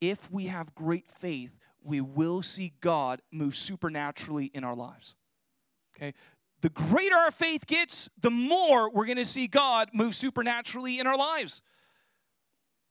if 0.00 0.30
we 0.30 0.46
have 0.46 0.74
great 0.74 1.10
faith, 1.10 1.58
we 1.82 2.00
will 2.00 2.42
see 2.42 2.72
God 2.80 3.20
move 3.30 3.56
supernaturally 3.56 4.46
in 4.46 4.64
our 4.64 4.74
lives. 4.74 5.16
Okay? 5.96 6.14
the 6.64 6.70
greater 6.70 7.14
our 7.14 7.30
faith 7.30 7.66
gets, 7.66 8.08
the 8.18 8.30
more 8.30 8.88
we're 8.88 9.04
going 9.04 9.18
to 9.18 9.26
see 9.26 9.46
God 9.46 9.90
move 9.92 10.14
supernaturally 10.14 10.98
in 10.98 11.06
our 11.06 11.18
lives. 11.18 11.60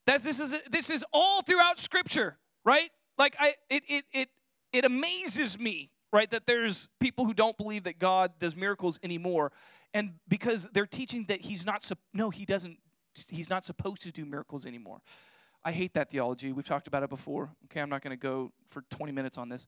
That's 0.06 0.24
this 0.24 0.39
is 0.39 0.56
this 0.70 0.92
is 0.92 1.03
all 1.12 1.42
throughout 1.42 1.80
Scripture, 1.80 2.38
right? 2.63 2.92
Like 3.18 3.36
I, 3.39 3.56
it 3.72 3.82
it 3.88 4.06
it 4.13 4.30
it 4.74 4.86
amazes 4.86 5.58
me, 5.58 5.89
right, 6.13 6.29
that 6.32 6.46
there's 6.46 6.88
people 7.00 7.25
who 7.25 7.34
don't 7.34 7.58
believe 7.58 7.84
that 7.84 8.00
God 8.00 8.39
does 8.39 8.55
miracles 8.55 9.00
anymore, 9.03 9.51
and 9.93 10.13
because 10.27 10.72
they're 10.72 10.86
teaching 10.86 11.25
that 11.27 11.41
He's 11.41 11.65
not. 11.65 11.89
No, 12.13 12.29
He 12.29 12.46
doesn't. 12.46 12.77
He's 13.27 13.50
not 13.50 13.63
supposed 13.63 14.01
to 14.03 14.12
do 14.12 14.25
miracles 14.25 14.65
anymore. 14.65 15.01
I 15.65 15.72
hate 15.72 15.93
that 15.93 16.10
theology. 16.10 16.51
We've 16.51 16.65
talked 16.65 16.88
about 16.88 17.03
it 17.03 17.10
before. 17.10 17.51
Okay, 17.65 17.82
I'm 17.82 17.89
not 17.89 18.01
going 18.01 18.12
to 18.12 18.17
go 18.17 18.51
for 18.67 18.84
20 18.89 19.12
minutes 19.12 19.38
on 19.38 19.50
this, 19.50 19.65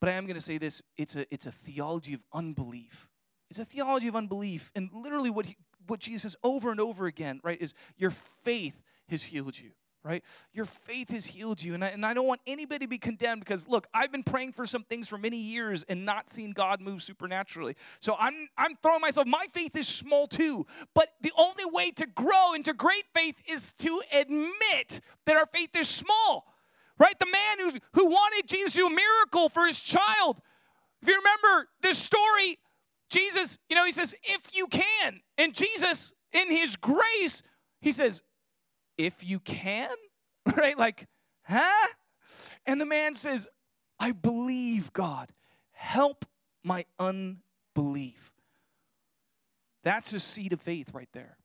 but 0.00 0.08
I 0.08 0.12
am 0.12 0.26
going 0.26 0.34
to 0.34 0.42
say 0.42 0.58
this: 0.58 0.82
it's 0.96 1.14
a 1.14 1.26
it's 1.32 1.46
a 1.46 1.52
theology 1.52 2.14
of 2.14 2.24
unbelief 2.32 3.08
it's 3.52 3.58
a 3.58 3.66
theology 3.66 4.08
of 4.08 4.16
unbelief. 4.16 4.72
And 4.74 4.88
literally, 4.94 5.28
what, 5.28 5.44
he, 5.44 5.58
what 5.86 6.00
Jesus 6.00 6.22
says 6.22 6.36
over 6.42 6.70
and 6.70 6.80
over 6.80 7.04
again, 7.04 7.38
right, 7.44 7.60
is 7.60 7.74
your 7.98 8.08
faith 8.08 8.82
has 9.10 9.24
healed 9.24 9.58
you 9.58 9.72
right? 10.04 10.24
Your 10.52 10.64
faith 10.64 11.10
has 11.10 11.26
healed 11.26 11.62
you. 11.62 11.74
And 11.74 11.84
I, 11.84 11.88
and 11.88 12.04
I 12.04 12.12
don't 12.12 12.26
want 12.26 12.40
anybody 12.46 12.86
to 12.86 12.88
be 12.88 12.98
condemned 12.98 13.40
because, 13.40 13.68
look, 13.68 13.86
I've 13.94 14.10
been 14.10 14.24
praying 14.24 14.52
for 14.52 14.66
some 14.66 14.82
things 14.82 15.06
for 15.06 15.16
many 15.16 15.36
years 15.36 15.84
and 15.88 16.04
not 16.04 16.28
seen 16.28 16.52
God 16.52 16.80
move 16.80 17.02
supernaturally. 17.02 17.76
So 18.00 18.16
I'm, 18.18 18.48
I'm 18.58 18.76
throwing 18.82 19.00
myself, 19.00 19.26
my 19.26 19.46
faith 19.50 19.76
is 19.76 19.86
small 19.86 20.26
too. 20.26 20.66
But 20.94 21.10
the 21.20 21.32
only 21.38 21.64
way 21.66 21.90
to 21.92 22.06
grow 22.06 22.54
into 22.54 22.74
great 22.74 23.04
faith 23.14 23.40
is 23.48 23.72
to 23.74 24.02
admit 24.12 25.00
that 25.26 25.36
our 25.36 25.46
faith 25.46 25.76
is 25.76 25.88
small, 25.88 26.52
right? 26.98 27.18
The 27.18 27.26
man 27.26 27.58
who, 27.58 27.78
who 27.94 28.06
wanted 28.06 28.48
Jesus 28.48 28.72
to 28.72 28.78
do 28.80 28.86
a 28.86 28.90
miracle 28.90 29.48
for 29.48 29.66
his 29.66 29.78
child. 29.78 30.40
If 31.00 31.08
you 31.08 31.16
remember 31.16 31.68
this 31.80 31.98
story, 31.98 32.58
Jesus, 33.08 33.58
you 33.68 33.76
know, 33.76 33.84
he 33.84 33.92
says, 33.92 34.14
if 34.24 34.48
you 34.54 34.66
can. 34.66 35.20
And 35.38 35.54
Jesus, 35.54 36.12
in 36.32 36.50
his 36.50 36.76
grace, 36.76 37.42
he 37.80 37.92
says, 37.92 38.22
if 38.96 39.24
you 39.24 39.40
can, 39.40 39.90
right? 40.56 40.78
Like, 40.78 41.06
huh? 41.44 41.88
And 42.66 42.80
the 42.80 42.86
man 42.86 43.14
says, 43.14 43.46
I 43.98 44.12
believe 44.12 44.92
God. 44.92 45.30
Help 45.72 46.24
my 46.64 46.84
unbelief. 46.98 48.32
That's 49.84 50.12
a 50.12 50.20
seed 50.20 50.52
of 50.52 50.60
faith 50.60 50.92
right 50.94 51.08
there, 51.12 51.36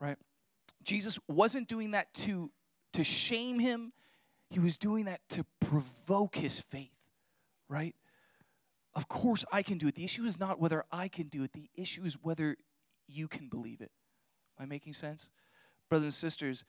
right? 0.00 0.16
Jesus 0.82 1.18
wasn't 1.28 1.68
doing 1.68 1.92
that 1.92 2.12
to, 2.14 2.50
to 2.94 3.04
shame 3.04 3.58
him, 3.58 3.92
he 4.50 4.58
was 4.58 4.76
doing 4.76 5.06
that 5.06 5.20
to 5.30 5.46
provoke 5.60 6.36
his 6.36 6.60
faith, 6.60 6.96
right? 7.68 7.94
Of 8.94 9.08
course, 9.08 9.44
I 9.50 9.62
can 9.62 9.78
do 9.78 9.88
it. 9.88 9.94
The 9.94 10.04
issue 10.04 10.24
is 10.24 10.38
not 10.38 10.60
whether 10.60 10.84
I 10.92 11.08
can 11.08 11.28
do 11.28 11.42
it, 11.42 11.52
the 11.52 11.70
issue 11.74 12.02
is 12.04 12.18
whether 12.20 12.56
you 13.06 13.28
can 13.28 13.48
believe 13.48 13.80
it. 13.80 13.90
Am 14.58 14.64
I 14.64 14.66
making 14.66 14.94
sense? 14.94 15.28
Brothers 15.88 16.06
and 16.06 16.14
sisters, 16.14 16.64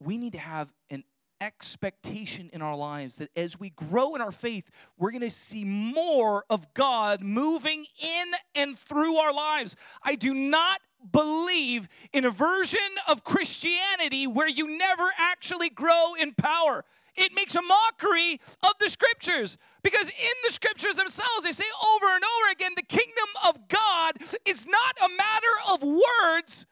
we 0.00 0.18
need 0.18 0.32
to 0.32 0.38
have 0.38 0.72
an 0.90 1.04
expectation 1.40 2.50
in 2.52 2.62
our 2.62 2.76
lives 2.76 3.18
that 3.18 3.30
as 3.36 3.58
we 3.60 3.70
grow 3.70 4.14
in 4.14 4.20
our 4.20 4.32
faith, 4.32 4.70
we're 4.96 5.10
going 5.10 5.20
to 5.20 5.30
see 5.30 5.64
more 5.64 6.44
of 6.50 6.72
God 6.74 7.22
moving 7.22 7.84
in 8.02 8.32
and 8.54 8.76
through 8.76 9.16
our 9.16 9.32
lives. 9.32 9.76
I 10.02 10.16
do 10.16 10.34
not 10.34 10.80
believe 11.12 11.88
in 12.12 12.24
a 12.24 12.30
version 12.30 12.80
of 13.08 13.22
Christianity 13.22 14.26
where 14.26 14.48
you 14.48 14.76
never 14.76 15.10
actually 15.16 15.70
grow 15.70 16.14
in 16.20 16.34
power 16.34 16.84
it 17.18 17.34
makes 17.34 17.54
a 17.54 17.62
mockery 17.62 18.40
of 18.62 18.72
the 18.80 18.88
scriptures 18.88 19.58
because 19.82 20.08
in 20.08 20.34
the 20.44 20.52
scriptures 20.52 20.96
themselves 20.96 21.42
they 21.42 21.52
say 21.52 21.64
over 21.94 22.14
and 22.14 22.24
over 22.24 22.52
again 22.52 22.72
the 22.76 22.82
kingdom 22.82 23.28
of 23.46 23.68
God 23.68 24.16
is 24.44 24.66
not 24.66 24.96
a 25.04 25.08
matter 25.08 25.54
of 25.72 25.82
words 25.82 26.66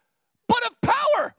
but 0.49 0.65
of 0.65 0.81
power. 0.81 1.35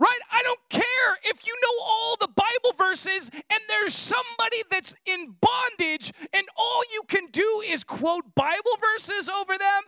Right? 0.00 0.18
I 0.32 0.42
don't 0.42 0.60
care 0.70 1.18
if 1.24 1.46
you 1.46 1.54
know 1.62 1.84
all 1.84 2.16
the 2.18 2.28
Bible 2.28 2.72
verses 2.78 3.30
and 3.34 3.60
there's 3.68 3.92
somebody 3.92 4.62
that's 4.70 4.94
in 5.04 5.36
bondage 5.42 6.14
and 6.32 6.46
all 6.56 6.80
you 6.90 7.02
can 7.06 7.26
do 7.26 7.62
is 7.66 7.84
quote 7.84 8.34
Bible 8.34 8.78
verses 8.80 9.28
over 9.28 9.58
them. 9.58 9.82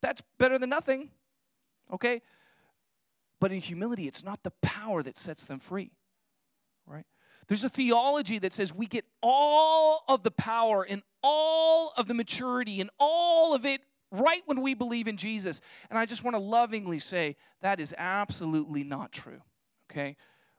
That's 0.00 0.22
better 0.38 0.58
than 0.58 0.70
nothing. 0.70 1.10
Okay? 1.92 2.22
But 3.40 3.52
in 3.52 3.60
humility, 3.60 4.08
it's 4.08 4.24
not 4.24 4.42
the 4.42 4.52
power 4.62 5.02
that 5.02 5.18
sets 5.18 5.44
them 5.44 5.58
free. 5.58 5.90
Right? 6.86 7.04
There's 7.46 7.64
a 7.64 7.68
theology 7.68 8.38
that 8.38 8.54
says 8.54 8.74
we 8.74 8.86
get 8.86 9.04
all 9.22 10.02
of 10.08 10.22
the 10.22 10.30
power 10.30 10.82
and 10.88 11.02
all 11.22 11.92
of 11.98 12.08
the 12.08 12.14
maturity 12.14 12.80
and 12.80 12.88
all 12.98 13.54
of 13.54 13.66
it 13.66 13.82
right 14.12 14.42
when 14.46 14.62
we 14.62 14.74
believe 14.74 15.08
in 15.08 15.16
Jesus. 15.16 15.60
And 15.90 15.98
I 15.98 16.06
just 16.06 16.22
want 16.22 16.36
to 16.36 16.40
lovingly 16.40 16.98
say 16.98 17.36
that 17.62 17.80
is 17.80 17.94
absolutely 17.98 18.84
not 18.84 19.10
true. 19.10 19.40
Okay? 19.90 20.16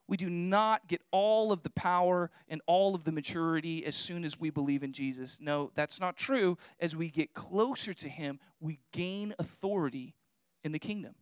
We 0.08 0.18
do 0.18 0.30
not 0.30 0.88
get 0.88 1.02
all 1.12 1.52
of 1.52 1.63
the 1.63 1.70
power 1.70 2.30
and 2.50 2.62
all 2.68 2.94
of 2.94 3.06
the 3.06 3.12
maturity 3.12 3.86
as 3.86 3.96
soon 3.96 4.26
as 4.26 4.38
we 4.38 4.50
believe 4.50 4.84
in 4.84 4.92
Jesus. 4.92 5.38
No, 5.39 5.72
that's 5.76 6.00
not 6.00 6.18
true. 6.18 6.58
As 6.80 6.96
we 6.96 7.10
get 7.10 7.34
closer 7.34 7.94
to 7.94 8.10
Him, 8.10 8.39
we 8.60 8.80
gain 8.92 9.34
authority 9.39 10.16
in 10.63 10.74
the 10.74 10.80
kingdom. 10.80 11.16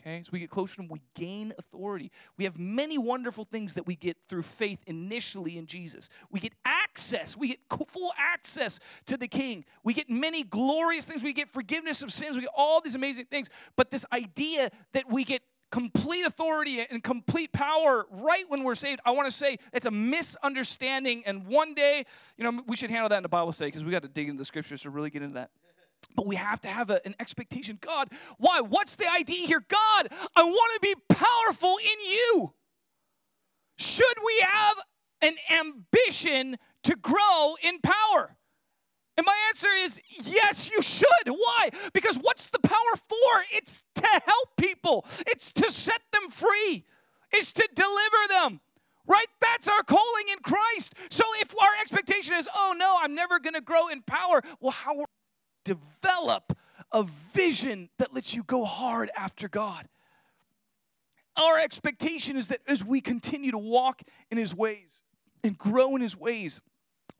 Okay, 0.00 0.22
so 0.22 0.30
we 0.32 0.40
get 0.40 0.50
closer 0.50 0.76
to 0.76 0.82
Him, 0.82 0.88
we 0.88 1.00
gain 1.14 1.52
authority. 1.58 2.10
We 2.36 2.44
have 2.44 2.58
many 2.58 2.98
wonderful 2.98 3.44
things 3.44 3.74
that 3.74 3.86
we 3.86 3.96
get 3.96 4.18
through 4.28 4.42
faith 4.42 4.80
initially 4.86 5.56
in 5.56 5.66
Jesus. 5.66 6.10
We 6.30 6.40
get 6.40 6.52
access, 6.64 7.36
we 7.36 7.48
get 7.48 7.60
full 7.88 8.12
access 8.18 8.80
to 9.06 9.16
the 9.16 9.28
King. 9.28 9.64
We 9.82 9.94
get 9.94 10.10
many 10.10 10.42
glorious 10.42 11.06
things. 11.06 11.22
We 11.22 11.32
get 11.32 11.48
forgiveness 11.48 12.02
of 12.02 12.12
sins. 12.12 12.36
We 12.36 12.42
get 12.42 12.50
all 12.56 12.80
these 12.80 12.94
amazing 12.94 13.26
things. 13.26 13.48
But 13.76 13.90
this 13.90 14.04
idea 14.12 14.70
that 14.92 15.04
we 15.10 15.24
get 15.24 15.42
complete 15.70 16.24
authority 16.24 16.84
and 16.88 17.02
complete 17.02 17.52
power 17.52 18.06
right 18.10 18.44
when 18.48 18.62
we're 18.62 18.74
saved, 18.74 19.00
I 19.04 19.10
want 19.10 19.26
to 19.26 19.36
say 19.36 19.56
it's 19.72 19.86
a 19.86 19.90
misunderstanding. 19.90 21.24
And 21.26 21.46
one 21.46 21.74
day, 21.74 22.04
you 22.36 22.44
know, 22.44 22.62
we 22.66 22.76
should 22.76 22.90
handle 22.90 23.08
that 23.08 23.16
in 23.16 23.22
the 23.22 23.28
Bible 23.28 23.52
study 23.52 23.68
because 23.68 23.84
we 23.84 23.90
got 23.90 24.02
to 24.02 24.08
dig 24.08 24.28
into 24.28 24.38
the 24.38 24.44
scriptures 24.44 24.82
to 24.82 24.90
really 24.90 25.10
get 25.10 25.22
into 25.22 25.34
that. 25.34 25.50
But 26.14 26.26
we 26.26 26.36
have 26.36 26.60
to 26.60 26.68
have 26.68 26.90
a, 26.90 27.04
an 27.06 27.14
expectation. 27.18 27.78
God, 27.80 28.08
why? 28.38 28.60
What's 28.60 28.96
the 28.96 29.10
idea 29.12 29.46
here? 29.46 29.64
God, 29.66 30.08
I 30.36 30.44
want 30.44 30.72
to 30.74 30.80
be 30.80 30.94
powerful 31.08 31.76
in 31.82 32.10
you. 32.10 32.54
Should 33.78 34.16
we 34.24 34.46
have 34.46 34.76
an 35.22 35.34
ambition 35.50 36.56
to 36.84 36.96
grow 36.96 37.56
in 37.62 37.80
power? 37.80 38.36
And 39.16 39.26
my 39.26 39.36
answer 39.48 39.68
is 39.76 40.00
yes, 40.08 40.70
you 40.70 40.82
should. 40.82 41.28
Why? 41.28 41.70
Because 41.92 42.16
what's 42.16 42.50
the 42.50 42.58
power 42.58 42.96
for? 42.96 43.44
It's 43.52 43.84
to 43.96 44.06
help 44.06 44.56
people, 44.56 45.04
it's 45.26 45.52
to 45.54 45.70
set 45.70 46.02
them 46.12 46.28
free, 46.30 46.84
it's 47.32 47.52
to 47.52 47.68
deliver 47.74 48.28
them. 48.28 48.60
Right? 49.06 49.26
That's 49.38 49.68
our 49.68 49.82
calling 49.82 50.24
in 50.32 50.38
Christ. 50.38 50.94
So 51.10 51.24
if 51.42 51.54
our 51.60 51.68
expectation 51.82 52.36
is, 52.36 52.48
oh 52.54 52.74
no, 52.74 52.96
I'm 53.02 53.14
never 53.14 53.38
going 53.38 53.52
to 53.52 53.60
grow 53.60 53.88
in 53.88 54.00
power, 54.00 54.40
well, 54.60 54.72
how 54.72 55.04
develop 55.64 56.56
a 56.92 57.02
vision 57.02 57.88
that 57.98 58.14
lets 58.14 58.34
you 58.34 58.42
go 58.42 58.64
hard 58.64 59.10
after 59.16 59.48
God. 59.48 59.88
Our 61.36 61.58
expectation 61.58 62.36
is 62.36 62.48
that 62.48 62.60
as 62.68 62.84
we 62.84 63.00
continue 63.00 63.50
to 63.50 63.58
walk 63.58 64.02
in 64.30 64.38
His 64.38 64.54
ways 64.54 65.02
and 65.42 65.58
grow 65.58 65.96
in 65.96 66.02
His 66.02 66.16
ways, 66.16 66.60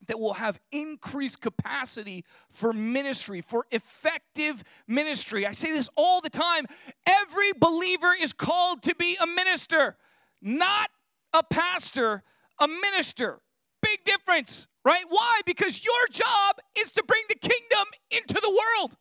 that 0.07 0.21
we'll 0.21 0.35
have 0.35 0.61
increased 0.71 1.41
capacity 1.41 2.25
for 2.51 2.73
ministry, 2.73 3.41
for 3.41 3.67
effective 3.71 4.63
ministry. 4.87 5.47
I 5.47 5.53
say 5.53 5.73
this 5.73 5.89
all 5.97 6.21
the 6.21 6.31
time. 6.31 6.67
Every 7.07 7.53
believer 7.59 8.13
is 8.19 8.33
called 8.33 8.83
to 8.83 8.95
be 8.95 9.17
a 9.21 9.27
minister, 9.27 9.97
not 10.43 10.91
a 11.33 11.43
pastor, 11.43 12.23
a 12.59 12.69
minister. 12.69 13.41
Big 13.83 14.05
difference 14.05 14.67
Right? 14.85 15.05
Why? 15.09 15.40
Because 15.47 15.85
your 15.85 16.07
job 16.11 16.57
is 16.79 16.92
to 16.92 17.03
bring 17.03 17.23
the 17.29 17.37
kingdom 17.37 17.87
into 18.11 18.35
the 18.35 18.51
world. 18.51 18.97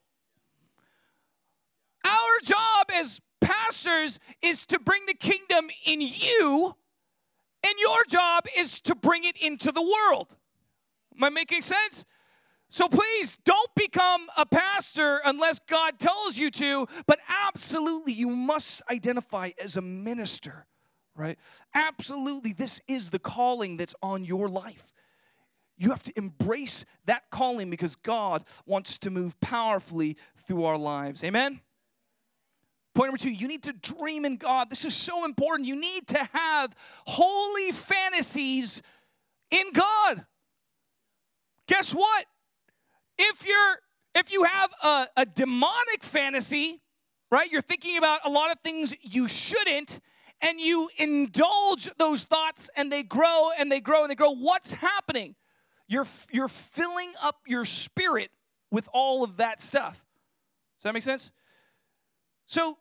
Our 2.05 2.39
job 2.43 2.87
as 2.93 3.19
pastors 3.41 4.19
is 4.41 4.65
to 4.67 4.79
bring 4.79 5.05
the 5.07 5.13
kingdom 5.13 5.69
in 5.85 5.99
you, 5.99 6.75
and 7.65 7.73
your 7.79 8.05
job 8.07 8.45
is 8.57 8.79
to 8.81 8.95
bring 8.95 9.23
it 9.25 9.35
into 9.41 9.71
the 9.71 9.81
world. 9.81 10.37
Am 11.17 11.23
I 11.23 11.29
making 11.29 11.61
sense? 11.61 12.05
So 12.69 12.87
please 12.87 13.37
don't 13.45 13.69
become 13.75 14.27
a 14.35 14.45
pastor 14.45 15.19
unless 15.23 15.59
God 15.59 15.99
tells 15.99 16.37
you 16.37 16.49
to, 16.51 16.87
but 17.05 17.19
absolutely 17.27 18.13
you 18.13 18.29
must 18.29 18.81
identify 18.89 19.51
as 19.63 19.77
a 19.77 19.81
minister, 19.81 20.65
right? 21.15 21.37
Absolutely, 21.75 22.51
this 22.51 22.81
is 22.87 23.11
the 23.11 23.19
calling 23.19 23.77
that's 23.77 23.95
on 24.01 24.25
your 24.25 24.49
life. 24.49 24.93
You 25.83 25.89
have 25.89 26.03
to 26.03 26.13
embrace 26.15 26.85
that 27.07 27.23
calling 27.29 27.69
because 27.69 27.97
God 27.97 28.45
wants 28.65 28.97
to 28.99 29.09
move 29.09 29.37
powerfully 29.41 30.15
through 30.37 30.63
our 30.63 30.77
lives. 30.77 31.25
Amen? 31.25 31.59
Point 32.95 33.09
number 33.09 33.17
two, 33.17 33.33
you 33.33 33.49
need 33.49 33.63
to 33.63 33.73
dream 33.73 34.23
in 34.23 34.37
God. 34.37 34.69
This 34.69 34.85
is 34.85 34.95
so 34.95 35.25
important. 35.25 35.67
You 35.67 35.75
need 35.75 36.07
to 36.07 36.29
have 36.31 36.73
holy 37.05 37.73
fantasies 37.73 38.81
in 39.51 39.73
God. 39.73 40.25
Guess 41.67 41.93
what? 41.93 42.27
If 43.17 43.45
you're 43.45 43.79
if 44.15 44.31
you 44.31 44.45
have 44.45 44.69
a, 44.81 45.07
a 45.17 45.25
demonic 45.25 46.01
fantasy, 46.01 46.81
right? 47.29 47.51
You're 47.51 47.61
thinking 47.61 47.97
about 47.97 48.21
a 48.23 48.29
lot 48.29 48.51
of 48.51 48.59
things 48.63 48.95
you 49.01 49.27
shouldn't, 49.27 49.99
and 50.39 50.61
you 50.61 50.87
indulge 50.97 51.89
those 51.97 52.23
thoughts 52.23 52.69
and 52.77 52.89
they 52.89 53.03
grow 53.03 53.49
and 53.59 53.69
they 53.69 53.81
grow 53.81 54.03
and 54.03 54.09
they 54.09 54.15
grow. 54.15 54.33
What's 54.33 54.71
happening? 54.71 55.35
You're 55.87 56.07
you're 56.31 56.47
filling 56.47 57.11
up 57.21 57.37
your 57.47 57.65
spirit 57.65 58.31
with 58.71 58.87
all 58.93 59.23
of 59.23 59.37
that 59.37 59.61
stuff. 59.61 60.03
Does 60.77 60.83
that 60.83 60.93
make 60.93 61.03
sense? 61.03 61.31
So 62.45 62.77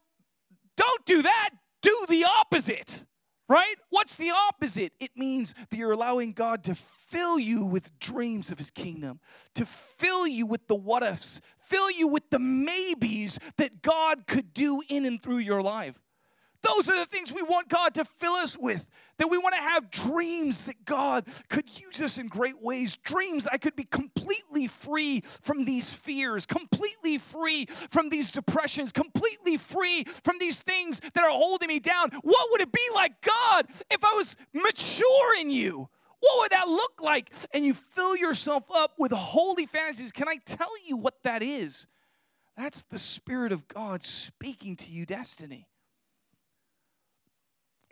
don't 0.76 1.04
do 1.06 1.22
that. 1.22 1.50
Do 1.82 2.06
the 2.08 2.24
opposite, 2.24 3.04
right? 3.48 3.74
What's 3.90 4.16
the 4.16 4.30
opposite? 4.30 4.92
It 5.00 5.10
means 5.16 5.54
that 5.70 5.76
you're 5.76 5.92
allowing 5.92 6.32
God 6.32 6.64
to 6.64 6.74
fill 6.74 7.38
you 7.38 7.64
with 7.64 7.98
dreams 7.98 8.50
of 8.50 8.58
his 8.58 8.70
kingdom, 8.70 9.20
to 9.54 9.66
fill 9.66 10.26
you 10.26 10.46
with 10.46 10.68
the 10.68 10.74
what 10.74 11.02
ifs, 11.02 11.40
fill 11.58 11.90
you 11.90 12.08
with 12.08 12.30
the 12.30 12.38
maybes 12.38 13.38
that 13.56 13.82
God 13.82 14.26
could 14.26 14.54
do 14.54 14.82
in 14.88 15.04
and 15.04 15.22
through 15.22 15.38
your 15.38 15.62
life. 15.62 15.98
Those 16.62 16.88
are 16.88 16.96
the 16.96 17.06
things 17.06 17.32
we 17.32 17.42
want 17.42 17.68
God 17.68 17.94
to 17.94 18.04
fill 18.04 18.34
us 18.34 18.56
with. 18.56 18.86
That 19.18 19.28
we 19.28 19.38
want 19.38 19.54
to 19.54 19.60
have 19.60 19.90
dreams 19.90 20.66
that 20.66 20.84
God 20.84 21.26
could 21.48 21.68
use 21.78 22.00
us 22.00 22.18
in 22.18 22.28
great 22.28 22.60
ways. 22.62 22.96
Dreams 22.96 23.48
I 23.50 23.58
could 23.58 23.74
be 23.74 23.84
completely 23.84 24.68
free 24.68 25.20
from 25.22 25.64
these 25.64 25.92
fears, 25.92 26.46
completely 26.46 27.18
free 27.18 27.66
from 27.66 28.10
these 28.10 28.30
depressions, 28.30 28.92
completely 28.92 29.56
free 29.56 30.04
from 30.04 30.36
these 30.38 30.60
things 30.62 31.00
that 31.00 31.24
are 31.24 31.30
holding 31.30 31.68
me 31.68 31.80
down. 31.80 32.10
What 32.22 32.48
would 32.52 32.60
it 32.60 32.72
be 32.72 32.86
like, 32.94 33.20
God, 33.20 33.66
if 33.90 34.04
I 34.04 34.14
was 34.14 34.36
mature 34.52 35.40
in 35.40 35.50
you? 35.50 35.88
What 36.20 36.38
would 36.40 36.52
that 36.52 36.68
look 36.68 37.00
like? 37.00 37.32
And 37.52 37.66
you 37.66 37.74
fill 37.74 38.16
yourself 38.16 38.70
up 38.72 38.92
with 38.98 39.10
holy 39.10 39.66
fantasies. 39.66 40.12
Can 40.12 40.28
I 40.28 40.36
tell 40.46 40.70
you 40.86 40.96
what 40.96 41.22
that 41.24 41.42
is? 41.42 41.88
That's 42.56 42.82
the 42.82 42.98
Spirit 42.98 43.50
of 43.50 43.66
God 43.66 44.04
speaking 44.04 44.76
to 44.76 44.90
you 44.90 45.04
destiny 45.04 45.66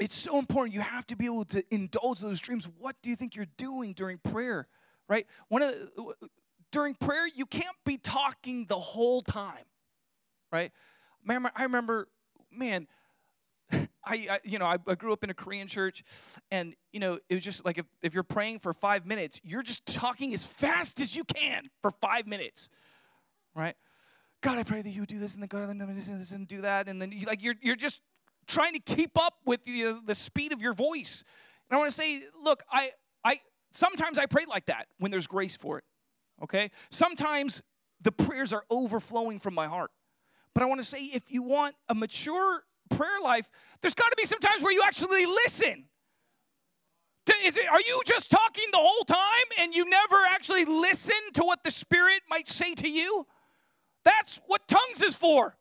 it's 0.01 0.17
so 0.17 0.39
important. 0.39 0.75
You 0.75 0.81
have 0.81 1.07
to 1.09 1.17
be 1.17 1.27
able 1.27 1.45
to 1.47 1.63
indulge 1.71 2.21
those 2.21 2.41
dreams. 2.41 2.67
What 2.79 2.97
do 3.03 3.11
you 3.11 3.17
think 3.17 3.37
you're 3.37 3.47
doing 3.57 3.93
during 3.93 4.19
prayer? 4.19 4.67
Right? 5.09 5.27
One 5.49 5.63
of 5.63 5.71
the, 5.71 6.15
during 6.73 6.95
prayer, 6.95 7.27
you 7.27 7.47
can't 7.47 7.77
be 7.85 7.99
talking 7.99 8.67
the 8.67 8.79
whole 8.79 9.23
time. 9.23 9.65
Right? 10.51 10.73
I 11.29 11.63
remember, 11.63 12.09
man, 12.51 12.89
I, 13.73 13.87
I, 14.05 14.39
you 14.45 14.59
know 14.59 14.67
I, 14.67 14.79
I, 14.87 14.95
grew 14.95 15.13
up 15.13 15.23
in 15.23 15.31
a 15.31 15.35
Korean 15.35 15.69
church, 15.69 16.03
and 16.51 16.75
you 16.93 16.99
know 16.99 17.19
it 17.29 17.35
was 17.35 17.45
just 17.45 17.65
like 17.65 17.79
if, 17.79 17.87
if 18.03 18.15
you're 18.15 18.23
praying 18.23 18.59
for 18.59 18.73
five 18.73 19.07
minutes, 19.07 19.41
you're 19.45 19.63
just 19.63 19.87
talking 19.87 20.35
as 20.35 20.45
fast 20.45 21.01
as 21.01 21.15
you 21.15 21.23
can 21.23 21.69
for 21.83 21.91
five 21.91 22.27
minutes, 22.27 22.69
right? 23.55 23.75
God, 24.43 24.59
I 24.59 24.63
pray 24.63 24.83
that 24.83 24.91
you 24.91 25.07
do 25.07 25.19
this, 25.19 25.35
and 25.35 25.43
then 25.43 25.49
God, 25.49 25.69
and 25.69 25.81
this 25.97 26.33
and 26.33 26.49
do 26.49 26.63
that, 26.63 26.89
and 26.89 27.01
then 27.01 27.13
you, 27.13 27.27
like 27.27 27.43
you're 27.43 27.55
you're 27.61 27.77
just 27.77 28.01
trying 28.51 28.75
to 28.75 28.81
keep 28.81 29.19
up 29.19 29.35
with 29.45 29.65
the, 29.65 30.01
the 30.05 30.15
speed 30.15 30.53
of 30.53 30.61
your 30.61 30.75
voice. 30.75 31.25
And 31.69 31.77
I 31.77 31.79
want 31.79 31.91
to 31.91 31.97
say, 31.97 32.23
look, 32.43 32.63
I, 32.71 32.91
I 33.25 33.37
sometimes 33.71 34.19
I 34.19 34.27
pray 34.27 34.45
like 34.49 34.67
that 34.67 34.89
when 34.99 35.11
there's 35.11 35.27
grace 35.27 35.57
for 35.57 35.79
it. 35.79 35.85
Okay? 36.43 36.71
Sometimes 36.91 37.63
the 38.01 38.13
prayers 38.13 38.53
are 38.53 38.65
overflowing 38.71 39.39
from 39.39 39.55
my 39.55 39.67
heart. 39.67 39.91
But 40.55 40.63
I 40.63 40.67
want 40.67 40.81
to 40.81 40.87
say, 40.87 41.05
if 41.05 41.31
you 41.31 41.43
want 41.43 41.77
a 41.89 41.95
mature 41.95 42.63
prayer 42.91 43.21
life, 43.23 43.49
there's 43.81 43.95
got 43.95 44.11
to 44.11 44.17
be 44.17 44.25
some 44.25 44.41
times 44.41 44.63
where 44.63 44.73
you 44.73 44.83
actually 44.85 45.27
listen. 45.27 45.85
Is 47.45 47.57
it, 47.57 47.69
are 47.69 47.81
you 47.81 48.03
just 48.05 48.31
talking 48.31 48.65
the 48.73 48.79
whole 48.79 49.05
time 49.05 49.19
and 49.61 49.73
you 49.73 49.89
never 49.89 50.17
actually 50.31 50.65
listen 50.65 51.15
to 51.35 51.43
what 51.43 51.63
the 51.63 51.71
Spirit 51.71 52.23
might 52.29 52.49
say 52.49 52.75
to 52.75 52.91
you? 52.91 53.27
That's 54.05 54.41
what 54.47 54.67
tongues 54.67 55.01
is 55.01 55.15
for 55.15 55.57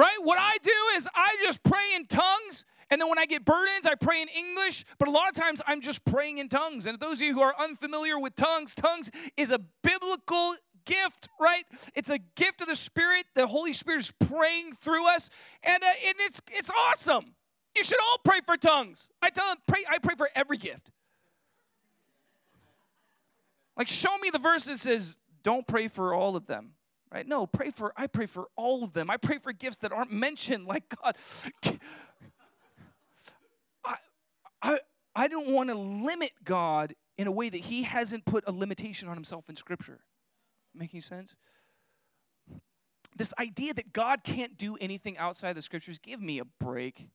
right? 0.00 0.16
What 0.22 0.38
I 0.40 0.56
do 0.62 0.72
is 0.96 1.06
I 1.14 1.36
just 1.44 1.62
pray 1.62 1.94
in 1.94 2.06
tongues. 2.06 2.64
And 2.90 3.00
then 3.00 3.08
when 3.10 3.18
I 3.18 3.26
get 3.26 3.44
burdens, 3.44 3.86
I 3.86 3.94
pray 3.94 4.22
in 4.22 4.28
English. 4.28 4.84
But 4.98 5.08
a 5.08 5.10
lot 5.10 5.28
of 5.28 5.34
times 5.34 5.60
I'm 5.66 5.82
just 5.82 6.04
praying 6.06 6.38
in 6.38 6.48
tongues. 6.48 6.86
And 6.86 6.98
those 6.98 7.14
of 7.14 7.20
you 7.20 7.34
who 7.34 7.42
are 7.42 7.54
unfamiliar 7.60 8.18
with 8.18 8.34
tongues, 8.34 8.74
tongues 8.74 9.10
is 9.36 9.50
a 9.50 9.60
biblical 9.82 10.54
gift, 10.86 11.28
right? 11.38 11.64
It's 11.94 12.08
a 12.08 12.18
gift 12.34 12.62
of 12.62 12.68
the 12.68 12.76
Spirit. 12.76 13.26
The 13.34 13.46
Holy 13.46 13.74
Spirit 13.74 14.00
is 14.00 14.10
praying 14.10 14.72
through 14.72 15.06
us. 15.06 15.28
And, 15.62 15.82
uh, 15.82 15.86
and 16.06 16.14
it's, 16.20 16.40
it's 16.50 16.70
awesome. 16.70 17.34
You 17.76 17.84
should 17.84 18.00
all 18.00 18.18
pray 18.24 18.40
for 18.44 18.56
tongues. 18.56 19.10
I 19.20 19.28
tell 19.28 19.48
them, 19.48 19.58
pray, 19.68 19.84
I 19.88 19.98
pray 19.98 20.14
for 20.16 20.30
every 20.34 20.56
gift. 20.56 20.90
Like, 23.76 23.86
show 23.86 24.16
me 24.18 24.30
the 24.32 24.38
verse 24.38 24.64
that 24.64 24.78
says, 24.78 25.18
don't 25.42 25.66
pray 25.66 25.88
for 25.88 26.14
all 26.14 26.36
of 26.36 26.46
them 26.46 26.72
right? 27.12 27.26
No 27.26 27.46
pray 27.46 27.70
for 27.70 27.92
i 27.96 28.06
pray 28.06 28.26
for 28.26 28.48
all 28.56 28.84
of 28.84 28.92
them. 28.92 29.10
I 29.10 29.16
pray 29.16 29.38
for 29.38 29.52
gifts 29.52 29.78
that 29.78 29.92
aren't 29.92 30.12
mentioned 30.12 30.66
like 30.68 30.84
god. 31.02 31.16
I 33.84 33.96
i, 34.62 34.78
I 35.14 35.28
don't 35.28 35.52
want 35.52 35.70
to 35.70 35.74
limit 35.74 36.32
god 36.44 36.94
in 37.18 37.26
a 37.26 37.32
way 37.32 37.48
that 37.48 37.58
he 37.58 37.82
hasn't 37.82 38.24
put 38.24 38.44
a 38.46 38.52
limitation 38.52 39.08
on 39.08 39.14
himself 39.14 39.48
in 39.48 39.56
scripture. 39.56 40.00
Making 40.74 41.02
sense? 41.02 41.36
This 43.16 43.34
idea 43.38 43.74
that 43.74 43.92
god 43.92 44.22
can't 44.24 44.56
do 44.56 44.76
anything 44.80 45.18
outside 45.18 45.54
the 45.54 45.62
scriptures 45.62 45.98
give 45.98 46.20
me 46.20 46.38
a 46.38 46.44
break. 46.44 47.08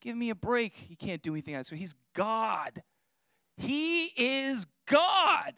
Give 0.00 0.16
me 0.16 0.30
a 0.30 0.34
break. 0.34 0.74
He 0.74 0.94
can't 0.94 1.22
do 1.22 1.32
anything 1.32 1.54
else 1.54 1.68
so 1.68 1.76
he's 1.76 1.94
god. 2.14 2.82
He 3.56 4.06
is 4.16 4.66
god. 4.86 5.54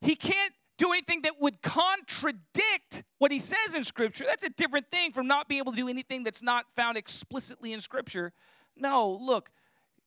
He 0.00 0.16
can't 0.16 0.52
do 0.76 0.92
anything 0.92 1.22
that 1.22 1.34
would 1.40 1.62
contradict 1.62 3.04
what 3.18 3.30
he 3.30 3.38
says 3.38 3.74
in 3.74 3.84
Scripture. 3.84 4.24
That's 4.26 4.42
a 4.42 4.50
different 4.50 4.90
thing 4.90 5.12
from 5.12 5.26
not 5.26 5.48
being 5.48 5.60
able 5.60 5.72
to 5.72 5.78
do 5.78 5.88
anything 5.88 6.24
that's 6.24 6.42
not 6.42 6.70
found 6.72 6.96
explicitly 6.96 7.72
in 7.72 7.80
Scripture. 7.80 8.32
No, 8.76 9.18
look, 9.20 9.50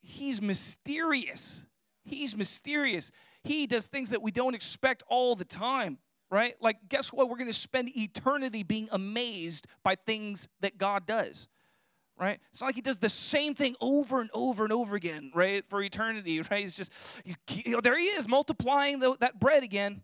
he's 0.01 0.41
mysterious. 0.41 1.65
He's 2.03 2.35
mysterious. 2.35 3.11
He 3.43 3.67
does 3.67 3.87
things 3.87 4.09
that 4.09 4.21
we 4.21 4.31
don't 4.31 4.55
expect 4.55 5.03
all 5.07 5.35
the 5.35 5.45
time, 5.45 5.99
right? 6.29 6.55
Like, 6.59 6.77
guess 6.89 7.13
what? 7.13 7.29
We're 7.29 7.37
going 7.37 7.47
to 7.47 7.53
spend 7.53 7.89
eternity 7.95 8.63
being 8.63 8.89
amazed 8.91 9.67
by 9.83 9.95
things 9.95 10.49
that 10.61 10.77
God 10.77 11.05
does 11.05 11.47
right? 12.19 12.39
It's 12.49 12.61
not 12.61 12.67
like 12.67 12.75
he 12.75 12.81
does 12.81 12.97
the 12.97 13.09
same 13.09 13.53
thing 13.53 13.75
over 13.79 14.21
and 14.21 14.29
over 14.33 14.63
and 14.63 14.73
over 14.73 14.95
again, 14.95 15.31
right? 15.33 15.63
For 15.67 15.81
eternity, 15.81 16.41
right? 16.51 16.63
He's 16.63 16.75
just, 16.75 17.21
he's, 17.23 17.37
you 17.65 17.73
know, 17.73 17.81
there 17.81 17.97
he 17.97 18.05
is 18.05 18.27
multiplying 18.27 18.99
the, 18.99 19.15
that 19.19 19.39
bread 19.39 19.63
again, 19.63 20.03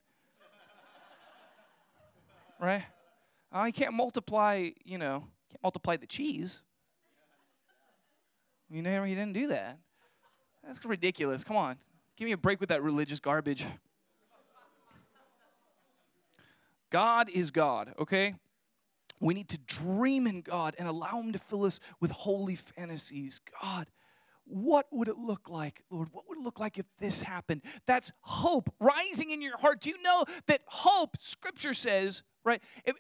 right? 2.60 2.84
I 3.52 3.68
you 3.68 3.74
can't 3.74 3.94
multiply, 3.94 4.70
you 4.84 4.98
know, 4.98 5.26
can't 5.50 5.64
multiply 5.64 5.98
the 5.98 6.08
cheese. 6.08 6.62
You 8.70 8.82
know, 8.82 9.04
he 9.04 9.14
didn't 9.14 9.34
do 9.34 9.48
that. 9.48 9.78
That's 10.66 10.84
ridiculous. 10.84 11.44
Come 11.44 11.58
on. 11.58 11.78
Give 12.16 12.26
me 12.26 12.32
a 12.32 12.38
break 12.38 12.60
with 12.60 12.70
that 12.70 12.82
religious 12.82 13.20
garbage. 13.20 13.66
God 16.90 17.30
is 17.30 17.52
God, 17.52 17.94
okay? 18.00 18.36
We 19.20 19.34
need 19.34 19.50
to 19.50 19.58
dream 19.58 20.28
in 20.28 20.42
God 20.42 20.76
and 20.78 20.88
allow 20.88 21.22
Him 21.22 21.34
to 21.34 21.40
fill 21.40 21.64
us 21.64 21.80
with 22.00 22.12
holy 22.12 22.56
fantasies. 22.56 23.42
God, 23.62 23.88
what 24.46 24.86
would 24.92 25.08
it 25.08 25.18
look 25.18 25.50
like, 25.50 25.84
Lord? 25.90 26.10
What 26.12 26.26
would 26.28 26.38
it 26.38 26.44
look 26.44 26.60
like 26.60 26.78
if 26.78 26.86
this 27.00 27.22
happened? 27.22 27.62
That's 27.88 28.12
hope 28.22 28.74
rising 28.80 29.32
in 29.32 29.42
your 29.42 29.58
heart. 29.58 29.82
Do 29.82 29.90
you 29.90 30.02
know 30.04 30.26
that 30.48 30.62
hope, 30.66 31.18
Scripture 31.20 31.74
says, 31.74 32.22
right? 32.44 32.62
If, 32.86 32.96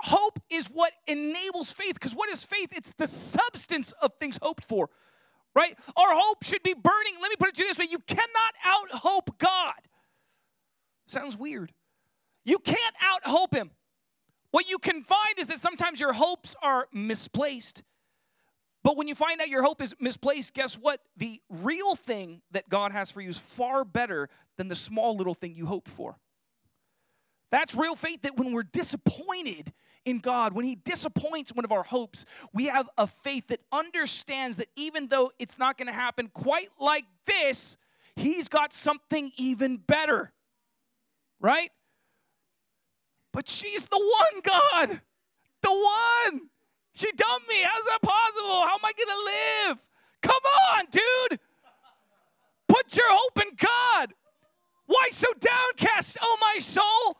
hope 0.00 0.38
is 0.50 0.66
what 0.66 0.92
enables 1.06 1.72
faith. 1.72 1.94
Because 1.94 2.14
what 2.14 2.28
is 2.30 2.44
faith? 2.44 2.70
It's 2.72 2.92
the 2.98 3.06
substance 3.06 3.92
of 3.92 4.12
things 4.14 4.38
hoped 4.40 4.64
for, 4.64 4.88
right? 5.54 5.74
Our 5.96 6.14
hope 6.14 6.44
should 6.44 6.62
be 6.62 6.74
burning. 6.74 7.14
Let 7.20 7.30
me 7.30 7.36
put 7.38 7.48
it 7.48 7.54
to 7.56 7.62
you 7.62 7.68
this 7.68 7.78
way 7.78 7.86
you 7.90 7.98
cannot 7.98 8.54
out 8.64 9.00
hope 9.00 9.38
God. 9.38 9.74
Sounds 11.06 11.36
weird. 11.36 11.72
You 12.44 12.58
can't 12.58 12.94
out 13.02 13.24
hope 13.24 13.54
him. 13.54 13.70
What 14.50 14.68
you 14.68 14.78
can 14.78 15.02
find 15.02 15.38
is 15.38 15.48
that 15.48 15.58
sometimes 15.58 16.00
your 16.00 16.12
hopes 16.12 16.54
are 16.62 16.88
misplaced. 16.92 17.82
But 18.84 18.96
when 18.96 19.06
you 19.06 19.14
find 19.14 19.40
out 19.40 19.48
your 19.48 19.62
hope 19.62 19.80
is 19.80 19.94
misplaced, 20.00 20.54
guess 20.54 20.74
what? 20.74 21.00
The 21.16 21.40
real 21.48 21.94
thing 21.94 22.42
that 22.50 22.68
God 22.68 22.92
has 22.92 23.10
for 23.10 23.20
you 23.20 23.30
is 23.30 23.38
far 23.38 23.84
better 23.84 24.28
than 24.58 24.68
the 24.68 24.76
small 24.76 25.16
little 25.16 25.34
thing 25.34 25.54
you 25.54 25.66
hope 25.66 25.88
for. 25.88 26.18
That's 27.52 27.74
real 27.74 27.94
faith 27.94 28.22
that 28.22 28.36
when 28.36 28.52
we're 28.52 28.62
disappointed 28.64 29.72
in 30.06 30.18
God, 30.18 30.54
when 30.54 30.64
He 30.64 30.74
disappoints 30.74 31.54
one 31.54 31.66
of 31.66 31.70
our 31.70 31.82
hopes, 31.82 32.24
we 32.52 32.64
have 32.64 32.88
a 32.96 33.06
faith 33.06 33.48
that 33.48 33.60
understands 33.70 34.56
that 34.56 34.68
even 34.74 35.08
though 35.08 35.30
it's 35.38 35.58
not 35.58 35.76
going 35.76 35.86
to 35.86 35.92
happen 35.92 36.28
quite 36.32 36.68
like 36.80 37.04
this, 37.26 37.76
He's 38.16 38.48
got 38.48 38.72
something 38.72 39.30
even 39.36 39.76
better. 39.76 40.32
Right? 41.40 41.70
But 43.32 43.48
she's 43.48 43.86
the 43.86 43.98
one, 43.98 44.42
God. 44.42 45.00
The 45.62 45.70
one. 45.70 46.40
She 46.94 47.10
dumped 47.12 47.48
me. 47.48 47.62
How's 47.62 47.84
that 47.84 48.00
possible? 48.02 48.66
How 48.66 48.74
am 48.74 48.84
I 48.84 48.92
going 48.96 49.08
to 49.08 49.70
live? 49.70 49.88
Come 50.22 50.42
on, 50.72 50.84
dude. 50.90 51.40
Put 52.68 52.96
your 52.96 53.06
hope 53.08 53.40
in 53.40 53.56
God. 53.56 54.14
Why 54.86 55.08
so 55.10 55.28
downcast, 55.38 56.18
oh 56.20 56.38
my 56.40 56.58
soul? 56.58 57.18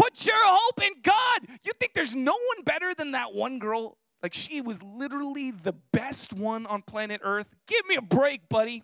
Put 0.00 0.24
your 0.24 0.34
hope 0.40 0.82
in 0.82 0.92
God. 1.02 1.58
You 1.62 1.72
think 1.78 1.92
there's 1.92 2.16
no 2.16 2.32
one 2.32 2.64
better 2.64 2.94
than 2.94 3.12
that 3.12 3.34
one 3.34 3.58
girl? 3.58 3.98
Like 4.22 4.32
she 4.32 4.62
was 4.62 4.82
literally 4.82 5.50
the 5.50 5.74
best 5.92 6.32
one 6.32 6.64
on 6.64 6.80
planet 6.80 7.20
Earth. 7.22 7.50
Give 7.66 7.84
me 7.86 7.96
a 7.96 8.02
break, 8.02 8.48
buddy. 8.48 8.82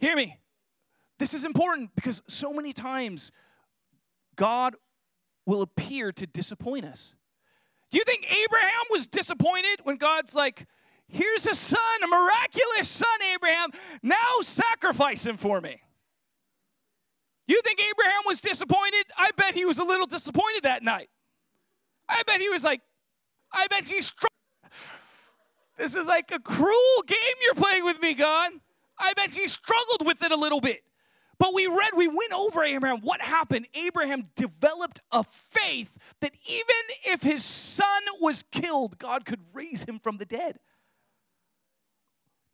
Hear 0.00 0.16
me. 0.16 0.40
This 1.20 1.34
is 1.34 1.44
important 1.44 1.90
because 1.94 2.20
so 2.26 2.52
many 2.52 2.72
times 2.72 3.30
God 4.34 4.74
will 5.46 5.62
appear 5.62 6.10
to 6.10 6.26
disappoint 6.26 6.84
us. 6.84 7.14
Do 7.92 7.98
you 7.98 8.04
think 8.04 8.24
Abraham 8.24 8.82
was 8.90 9.06
disappointed 9.06 9.82
when 9.84 9.98
God's 9.98 10.34
like, 10.34 10.66
here's 11.08 11.46
a 11.46 11.54
son, 11.54 11.78
a 12.04 12.06
miraculous 12.06 12.88
son, 12.88 13.22
Abraham, 13.34 13.70
now 14.02 14.40
sacrifice 14.40 15.26
him 15.26 15.36
for 15.36 15.60
me? 15.60 15.80
You 17.46 17.60
think 17.62 17.80
Abraham 17.80 18.22
was 18.26 18.40
disappointed? 18.40 19.04
I 19.16 19.30
bet 19.36 19.54
he 19.54 19.64
was 19.64 19.78
a 19.78 19.84
little 19.84 20.06
disappointed 20.06 20.64
that 20.64 20.82
night. 20.82 21.08
I 22.08 22.22
bet 22.26 22.40
he 22.40 22.48
was 22.48 22.64
like, 22.64 22.80
I 23.52 23.66
bet 23.68 23.84
he's. 23.84 24.12
This 25.78 25.94
is 25.94 26.06
like 26.06 26.30
a 26.32 26.40
cruel 26.40 27.02
game 27.06 27.18
you're 27.42 27.54
playing 27.54 27.84
with 27.84 28.00
me, 28.00 28.14
God. 28.14 28.52
I 28.98 29.12
bet 29.14 29.30
he 29.30 29.46
struggled 29.46 30.06
with 30.06 30.22
it 30.22 30.32
a 30.32 30.36
little 30.36 30.60
bit. 30.60 30.82
But 31.38 31.52
we 31.52 31.66
read, 31.66 31.90
we 31.94 32.08
went 32.08 32.32
over 32.34 32.64
Abraham. 32.64 33.00
What 33.02 33.20
happened? 33.20 33.66
Abraham 33.74 34.30
developed 34.36 35.00
a 35.12 35.22
faith 35.22 36.14
that 36.20 36.34
even 36.48 36.76
if 37.04 37.22
his 37.22 37.44
son 37.44 38.02
was 38.20 38.42
killed, 38.50 38.98
God 38.98 39.26
could 39.26 39.40
raise 39.52 39.84
him 39.84 39.98
from 39.98 40.16
the 40.16 40.24
dead. 40.24 40.58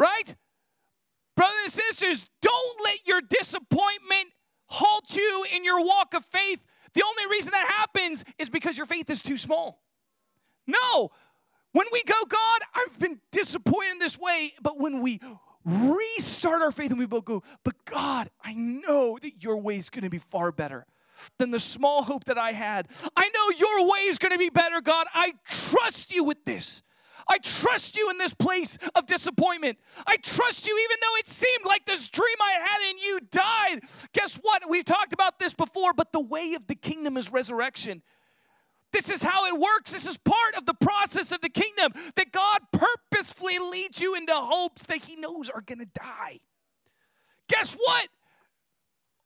Right? 0.02 0.34
Brothers 1.36 1.62
and 1.62 1.70
sisters, 1.70 2.28
don't 2.40 2.82
let 2.82 3.06
your 3.06 3.20
disappointment 3.20 4.32
halt 4.66 5.14
you 5.14 5.46
in 5.54 5.64
your 5.64 5.84
walk 5.84 6.12
of 6.14 6.24
faith. 6.24 6.66
The 6.94 7.04
only 7.06 7.30
reason 7.30 7.52
that 7.52 7.68
happens 7.68 8.24
is 8.36 8.50
because 8.50 8.76
your 8.76 8.86
faith 8.86 9.08
is 9.10 9.22
too 9.22 9.36
small. 9.36 9.80
No. 10.66 11.12
When 11.70 11.86
we 11.92 12.02
go, 12.02 12.16
God, 12.28 12.60
I've 12.74 12.98
been 12.98 13.20
disappointed 13.30 13.92
in 13.92 13.98
this 14.00 14.18
way, 14.18 14.52
but 14.60 14.80
when 14.80 15.02
we 15.02 15.20
restart 15.64 16.62
our 16.62 16.72
faith 16.72 16.90
and 16.90 16.98
we 16.98 17.06
both 17.06 17.24
go, 17.24 17.44
but 17.64 17.74
God, 17.84 18.28
I 18.42 18.54
know 18.54 19.16
that 19.22 19.44
your 19.44 19.56
way 19.58 19.76
is 19.76 19.88
going 19.88 20.02
to 20.02 20.10
be 20.10 20.18
far 20.18 20.50
better 20.50 20.84
than 21.38 21.52
the 21.52 21.60
small 21.60 22.02
hope 22.02 22.24
that 22.24 22.38
I 22.38 22.50
had. 22.50 22.88
I 23.16 23.28
know 23.28 23.56
your 23.56 23.88
way 23.88 24.00
is 24.08 24.18
going 24.18 24.32
to 24.32 24.38
be 24.38 24.50
better, 24.50 24.80
God. 24.80 25.06
I 25.14 25.34
trust 25.46 26.12
you 26.12 26.24
with 26.24 26.44
this. 26.44 26.82
I 27.32 27.38
trust 27.38 27.96
you 27.96 28.10
in 28.10 28.18
this 28.18 28.34
place 28.34 28.76
of 28.94 29.06
disappointment. 29.06 29.78
I 30.06 30.18
trust 30.18 30.66
you 30.66 30.78
even 30.78 30.98
though 31.00 31.16
it 31.16 31.26
seemed 31.26 31.64
like 31.64 31.86
this 31.86 32.10
dream 32.10 32.36
I 32.38 32.52
had 32.52 32.90
in 32.90 32.98
you 32.98 33.20
died. 33.30 33.80
Guess 34.12 34.36
what? 34.42 34.68
We've 34.68 34.84
talked 34.84 35.14
about 35.14 35.38
this 35.38 35.54
before, 35.54 35.94
but 35.94 36.12
the 36.12 36.20
way 36.20 36.52
of 36.54 36.66
the 36.66 36.74
kingdom 36.74 37.16
is 37.16 37.32
resurrection. 37.32 38.02
This 38.92 39.08
is 39.08 39.22
how 39.22 39.46
it 39.46 39.58
works. 39.58 39.92
This 39.92 40.06
is 40.06 40.18
part 40.18 40.56
of 40.58 40.66
the 40.66 40.74
process 40.74 41.32
of 41.32 41.40
the 41.40 41.48
kingdom 41.48 41.92
that 42.16 42.32
God 42.32 42.60
purposefully 42.70 43.58
leads 43.58 44.02
you 44.02 44.14
into 44.14 44.34
hopes 44.34 44.84
that 44.84 44.98
He 44.98 45.16
knows 45.16 45.48
are 45.48 45.62
going 45.62 45.78
to 45.78 45.88
die. 45.94 46.40
Guess 47.48 47.76
what? 47.82 48.08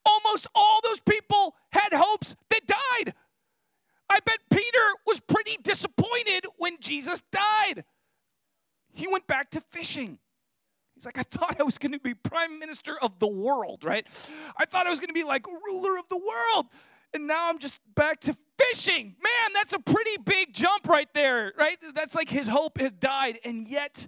Almost 0.05 0.47
all 0.55 0.81
those 0.85 1.01
people 1.01 1.57
had 1.73 1.93
hopes 1.93 2.37
that 2.51 2.69
died. 2.69 3.15
I 4.09 4.21
bet 4.21 4.39
Peter 4.49 4.95
was 5.05 5.21
pretty 5.21 5.59
disappointed 5.61 6.45
when 6.59 6.77
Jesus 6.81 7.25
died. 7.33 7.83
He 8.97 9.07
went 9.07 9.27
back 9.27 9.51
to 9.51 9.61
fishing. 9.61 10.19
He's 10.95 11.05
like, 11.05 11.19
I 11.19 11.23
thought 11.23 11.61
I 11.61 11.63
was 11.63 11.79
going 11.79 11.93
to 11.93 11.99
be 11.99 12.15
prime 12.15 12.59
minister 12.59 12.97
of 13.01 13.19
the 13.19 13.29
world, 13.29 13.85
right? 13.85 14.07
I 14.57 14.65
thought 14.65 14.87
I 14.87 14.91
was 14.91 14.99
going 14.99 15.09
to 15.09 15.15
be 15.15 15.25
like 15.25 15.47
ruler 15.47 15.99
of 15.99 16.09
the 16.09 16.17
world 16.17 16.67
and 17.17 17.27
now 17.27 17.49
I'm 17.49 17.59
just 17.59 17.81
back 17.95 18.21
to 18.21 18.37
fishing. 18.59 19.17
Man, 19.23 19.53
that's 19.55 19.73
a 19.73 19.79
pretty 19.79 20.19
big 20.25 20.53
jump 20.53 20.87
right 20.87 21.09
there, 21.15 21.53
right? 21.59 21.79
That's 21.95 22.15
like 22.15 22.29
his 22.29 22.47
hope 22.47 22.79
had 22.79 23.01
died, 23.01 23.39
and 23.45 23.67
yet 23.67 24.07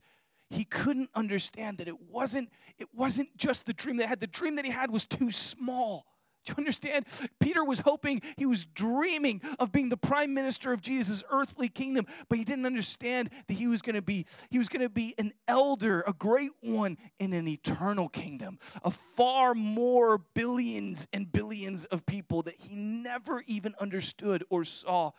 he 0.50 0.64
couldn't 0.64 1.10
understand 1.14 1.78
that 1.78 1.88
it 1.88 2.00
wasn't 2.08 2.50
it 2.78 2.88
wasn't 2.94 3.36
just 3.36 3.66
the 3.66 3.72
dream 3.72 3.96
that 3.96 4.04
he 4.04 4.08
had. 4.08 4.20
The 4.20 4.26
dream 4.26 4.56
that 4.56 4.64
he 4.64 4.70
had 4.70 4.90
was 4.90 5.06
too 5.06 5.30
small. 5.30 6.06
Do 6.48 6.54
you 6.56 6.62
understand? 6.62 7.04
Peter 7.40 7.62
was 7.62 7.80
hoping, 7.80 8.22
he 8.38 8.46
was 8.46 8.64
dreaming 8.64 9.42
of 9.58 9.70
being 9.70 9.90
the 9.90 9.98
prime 9.98 10.32
minister 10.32 10.72
of 10.72 10.80
Jesus' 10.80 11.22
earthly 11.30 11.68
kingdom, 11.68 12.06
but 12.30 12.38
he 12.38 12.44
didn't 12.44 12.64
understand 12.64 13.28
that 13.48 13.54
he 13.54 13.66
was 13.66 13.82
going 13.82 13.96
to 13.96 14.02
be 14.02 14.24
he 14.48 14.58
was 14.58 14.70
going 14.70 14.80
to 14.80 14.88
be 14.88 15.14
an 15.18 15.32
elder, 15.46 16.02
a 16.06 16.14
great 16.14 16.52
one 16.62 16.96
in 17.18 17.34
an 17.34 17.46
eternal 17.46 18.08
kingdom, 18.08 18.58
of 18.82 18.94
far 18.94 19.54
more 19.54 20.16
billions 20.34 21.06
and 21.12 21.30
billions 21.30 21.84
of 21.84 22.06
people 22.06 22.40
that 22.42 22.54
he 22.54 22.74
never 22.74 23.44
even 23.46 23.74
understood 23.78 24.42
or 24.48 24.64
saw. 24.64 25.10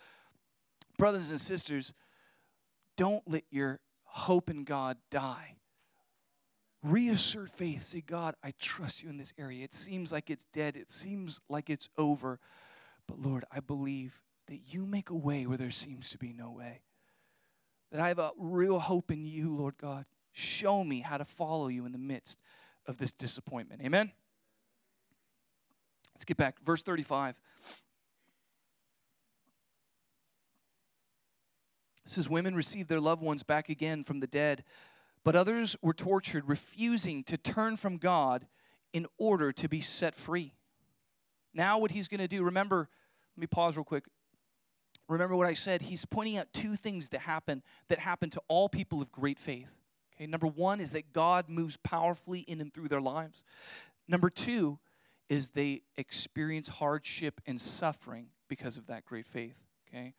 Brothers 0.97 1.29
and 1.29 1.39
sisters, 1.39 1.93
don't 2.97 3.21
let 3.27 3.43
your 3.51 3.81
hope 4.03 4.49
in 4.49 4.63
God 4.63 4.97
die 5.11 5.58
reassert 6.83 7.49
faith. 7.49 7.81
Say, 7.81 8.01
God, 8.01 8.35
I 8.43 8.53
trust 8.59 9.03
you 9.03 9.09
in 9.09 9.17
this 9.17 9.33
area. 9.37 9.63
It 9.63 9.73
seems 9.73 10.11
like 10.11 10.29
it's 10.29 10.45
dead, 10.45 10.75
it 10.75 10.91
seems 10.91 11.39
like 11.49 11.69
it's 11.69 11.89
over. 11.97 12.39
But 13.07 13.19
Lord, 13.19 13.45
I 13.51 13.59
believe 13.59 14.21
that 14.47 14.73
you 14.73 14.85
make 14.85 15.09
a 15.09 15.15
way 15.15 15.45
where 15.45 15.57
there 15.57 15.71
seems 15.71 16.09
to 16.11 16.17
be 16.17 16.33
no 16.33 16.51
way. 16.51 16.81
That 17.91 18.01
I 18.01 18.07
have 18.07 18.19
a 18.19 18.31
real 18.37 18.79
hope 18.79 19.11
in 19.11 19.25
you, 19.25 19.55
Lord 19.55 19.77
God. 19.77 20.05
Show 20.31 20.83
me 20.83 21.01
how 21.01 21.17
to 21.17 21.25
follow 21.25 21.67
you 21.67 21.85
in 21.85 21.91
the 21.91 21.97
midst 21.97 22.39
of 22.85 22.97
this 22.97 23.11
disappointment. 23.11 23.81
Amen? 23.83 24.11
Let's 26.13 26.25
get 26.25 26.37
back. 26.37 26.59
Verse 26.61 26.83
35. 26.83 27.35
It 32.05 32.11
says, 32.11 32.29
Women 32.29 32.55
receive 32.55 32.87
their 32.87 32.99
loved 32.99 33.21
ones 33.21 33.43
back 33.43 33.69
again 33.69 34.03
from 34.03 34.19
the 34.19 34.27
dead 34.27 34.63
but 35.23 35.35
others 35.35 35.75
were 35.81 35.93
tortured, 35.93 36.47
refusing 36.47 37.23
to 37.23 37.37
turn 37.37 37.77
from 37.77 37.97
God 37.97 38.47
in 38.93 39.05
order 39.17 39.51
to 39.51 39.69
be 39.69 39.81
set 39.81 40.15
free. 40.15 40.53
Now, 41.53 41.77
what 41.77 41.91
he's 41.91 42.07
going 42.07 42.21
to 42.21 42.27
do, 42.27 42.43
remember, 42.43 42.89
let 43.35 43.41
me 43.41 43.47
pause 43.47 43.75
real 43.75 43.83
quick. 43.83 44.05
Remember 45.07 45.35
what 45.35 45.47
I 45.47 45.53
said. 45.53 45.81
He's 45.83 46.05
pointing 46.05 46.37
out 46.37 46.53
two 46.53 46.75
things 46.75 47.09
to 47.09 47.19
happen 47.19 47.63
that 47.87 47.99
happen 47.99 48.29
to 48.31 48.41
all 48.47 48.69
people 48.69 49.01
of 49.01 49.11
great 49.11 49.39
faith. 49.39 49.79
Okay, 50.15 50.27
number 50.27 50.47
one 50.47 50.79
is 50.79 50.91
that 50.91 51.13
God 51.13 51.49
moves 51.49 51.77
powerfully 51.77 52.41
in 52.41 52.61
and 52.61 52.73
through 52.73 52.89
their 52.89 53.01
lives. 53.01 53.43
Number 54.07 54.29
two 54.29 54.79
is 55.29 55.49
they 55.49 55.81
experience 55.97 56.67
hardship 56.67 57.41
and 57.45 57.59
suffering 57.59 58.27
because 58.47 58.77
of 58.77 58.87
that 58.87 59.05
great 59.05 59.25
faith. 59.25 59.63
Okay, 59.87 60.13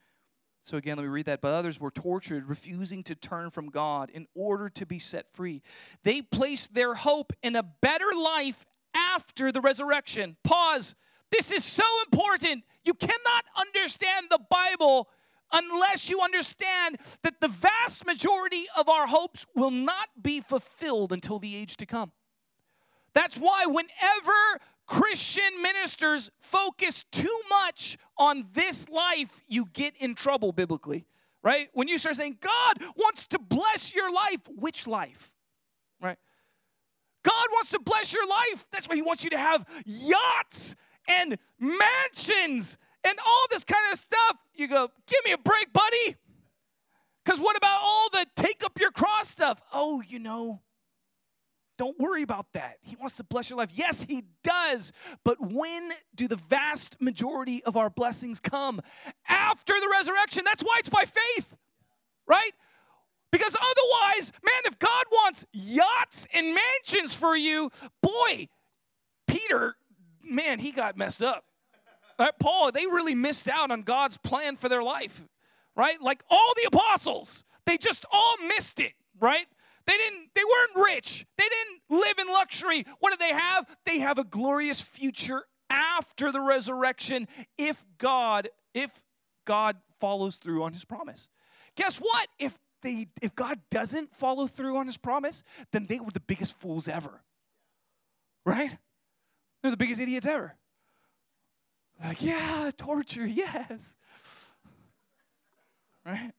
so 0.62 0.77
again, 0.77 0.96
let 0.96 1.05
me 1.05 1.09
read 1.09 1.27
that. 1.27 1.40
But 1.40 1.55
others 1.55 1.81
were 1.81 1.90
tortured, 1.90 2.49
refusing 2.49 3.03
to 3.05 3.14
turn 3.14 3.51
from 3.51 3.70
God 3.70 4.11
in 4.11 4.27
order 4.35 4.68
to 4.70 4.87
be 4.87 4.99
set 4.99 5.31
free. 5.31 5.62
They 6.03 6.23
placed 6.23 6.75
their 6.75 6.94
hope 6.94 7.33
in 7.42 7.57
a 7.57 7.62
better 7.62 8.11
life 8.16 8.66
after 8.94 9.53
the 9.53 9.61
resurrection. 9.61 10.37
Pause. 10.44 10.94
This 11.31 11.51
is 11.51 11.64
so 11.64 11.85
important. 12.05 12.64
You 12.85 12.94
cannot 12.94 13.44
understand 13.59 14.27
the 14.31 14.40
Bible 14.51 15.09
unless 15.53 16.11
you 16.11 16.20
understand 16.20 16.99
that 17.23 17.40
the 17.40 17.49
vast 17.49 18.07
majority 18.07 18.64
of 18.79 18.88
our 18.88 19.07
hopes 19.07 19.46
will 19.55 19.70
not 19.70 20.09
be 20.20 20.40
fulfilled 20.40 21.12
until 21.12 21.38
the 21.38 21.57
age 21.57 21.77
to 21.79 21.87
come. 21.87 22.12
That's 23.12 23.37
why, 23.37 23.66
whenever 23.66 24.61
Christian 24.90 25.62
ministers 25.62 26.33
focus 26.40 27.05
too 27.12 27.40
much 27.48 27.96
on 28.18 28.48
this 28.53 28.88
life, 28.88 29.40
you 29.46 29.66
get 29.72 29.94
in 29.96 30.16
trouble 30.16 30.50
biblically. 30.50 31.07
right? 31.42 31.68
When 31.72 31.87
you 31.88 31.96
start 31.96 32.16
saying, 32.16 32.38
God 32.40 32.83
wants 32.96 33.26
to 33.29 33.38
bless 33.38 33.94
your 33.94 34.12
life, 34.12 34.40
which 34.48 34.88
life? 34.88 35.33
Right? 36.00 36.18
God 37.22 37.46
wants 37.53 37.70
to 37.70 37.79
bless 37.79 38.12
your 38.12 38.26
life. 38.29 38.66
That's 38.72 38.88
why 38.88 38.96
He 38.96 39.03
wants 39.03 39.22
you 39.24 39.31
to 39.31 39.38
have 39.38 39.64
yachts 39.85 40.74
and 41.07 41.38
mansions 41.59 42.76
and 43.05 43.18
all 43.24 43.46
this 43.48 43.64
kind 43.64 43.92
of 43.92 43.98
stuff. 43.98 44.37
You 44.55 44.68
go, 44.68 44.88
give 45.07 45.24
me 45.24 45.33
a 45.33 45.38
break, 45.38 45.72
buddy. 45.72 46.16
Because 47.24 47.38
what 47.38 47.57
about 47.57 47.81
all 47.83 48.09
the 48.11 48.26
take 48.37 48.64
up 48.64 48.79
your 48.81 48.90
cross 48.90 49.29
stuff? 49.29 49.62
Oh, 49.72 50.03
you 50.07 50.18
know, 50.18 50.62
don't 51.81 51.99
worry 51.99 52.21
about 52.21 52.53
that. 52.53 52.77
He 52.83 52.95
wants 52.97 53.16
to 53.16 53.25
bless 53.25 53.49
your 53.49 53.57
life. 53.57 53.71
Yes, 53.73 54.03
He 54.03 54.25
does. 54.45 54.93
But 55.25 55.40
when 55.40 55.88
do 56.14 56.29
the 56.29 56.37
vast 56.37 57.01
majority 57.01 57.64
of 57.64 57.75
our 57.75 57.88
blessings 57.88 58.38
come? 58.38 58.83
After 59.27 59.73
the 59.73 59.88
resurrection. 59.90 60.43
That's 60.45 60.62
why 60.62 60.77
it's 60.79 60.90
by 60.90 61.05
faith, 61.07 61.57
right? 62.27 62.51
Because 63.33 63.57
otherwise, 63.57 64.31
man, 64.45 64.61
if 64.66 64.79
God 64.79 65.05
wants 65.11 65.47
yachts 65.55 66.29
and 66.35 66.55
mansions 66.55 67.14
for 67.14 67.35
you, 67.35 67.71
boy, 68.03 68.49
Peter, 69.27 69.75
man, 70.23 70.59
he 70.59 70.73
got 70.73 70.99
messed 70.99 71.23
up. 71.23 71.47
Right? 72.19 72.38
Paul, 72.38 72.73
they 72.73 72.85
really 72.85 73.14
missed 73.14 73.49
out 73.49 73.71
on 73.71 73.81
God's 73.81 74.19
plan 74.19 74.57
for 74.57 74.69
their 74.69 74.83
life, 74.83 75.25
right? 75.75 75.99
Like 76.03 76.25
all 76.29 76.53
the 76.57 76.69
apostles, 76.77 77.43
they 77.64 77.79
just 77.79 78.05
all 78.12 78.37
missed 78.47 78.81
it, 78.81 78.93
right? 79.19 79.47
They 79.87 79.97
didn't 79.97 80.31
they 80.35 80.43
weren't 80.45 80.87
rich. 80.87 81.27
They 81.37 81.45
didn't 81.49 82.01
live 82.01 82.19
in 82.19 82.29
luxury. 82.29 82.85
What 83.01 83.11
do 83.11 83.16
they 83.16 83.33
have? 83.33 83.66
They 83.85 83.99
have 83.99 84.19
a 84.19 84.25
glorious 84.25 84.81
future 84.81 85.45
after 85.69 86.33
the 86.33 86.40
resurrection 86.40 87.29
if 87.59 87.85
God 87.99 88.49
if 88.75 89.03
God 89.45 89.77
follows 89.99 90.37
through 90.37 90.62
on 90.62 90.73
his 90.73 90.85
promise. 90.85 91.29
Guess 91.77 91.99
what? 91.99 92.29
If 92.38 92.59
they 92.83 93.07
if 93.23 93.35
God 93.35 93.61
doesn't 93.71 94.14
follow 94.14 94.47
through 94.47 94.77
on 94.77 94.87
his 94.87 94.99
promise, 94.99 95.43
then 95.73 95.87
they 95.87 96.01
were 96.01 96.11
the 96.12 96.21
biggest 96.21 96.55
fools 96.55 96.88
ever. 96.88 97.23
Right? 98.45 98.77
They're 99.62 99.71
the 99.71 99.77
biggest 99.77 100.01
idiots 100.01 100.27
ever. 100.27 100.57
Like, 102.03 102.23
yeah, 102.23 102.71
torture, 102.77 103.27
yes. 103.27 103.97
Right? 106.05 106.33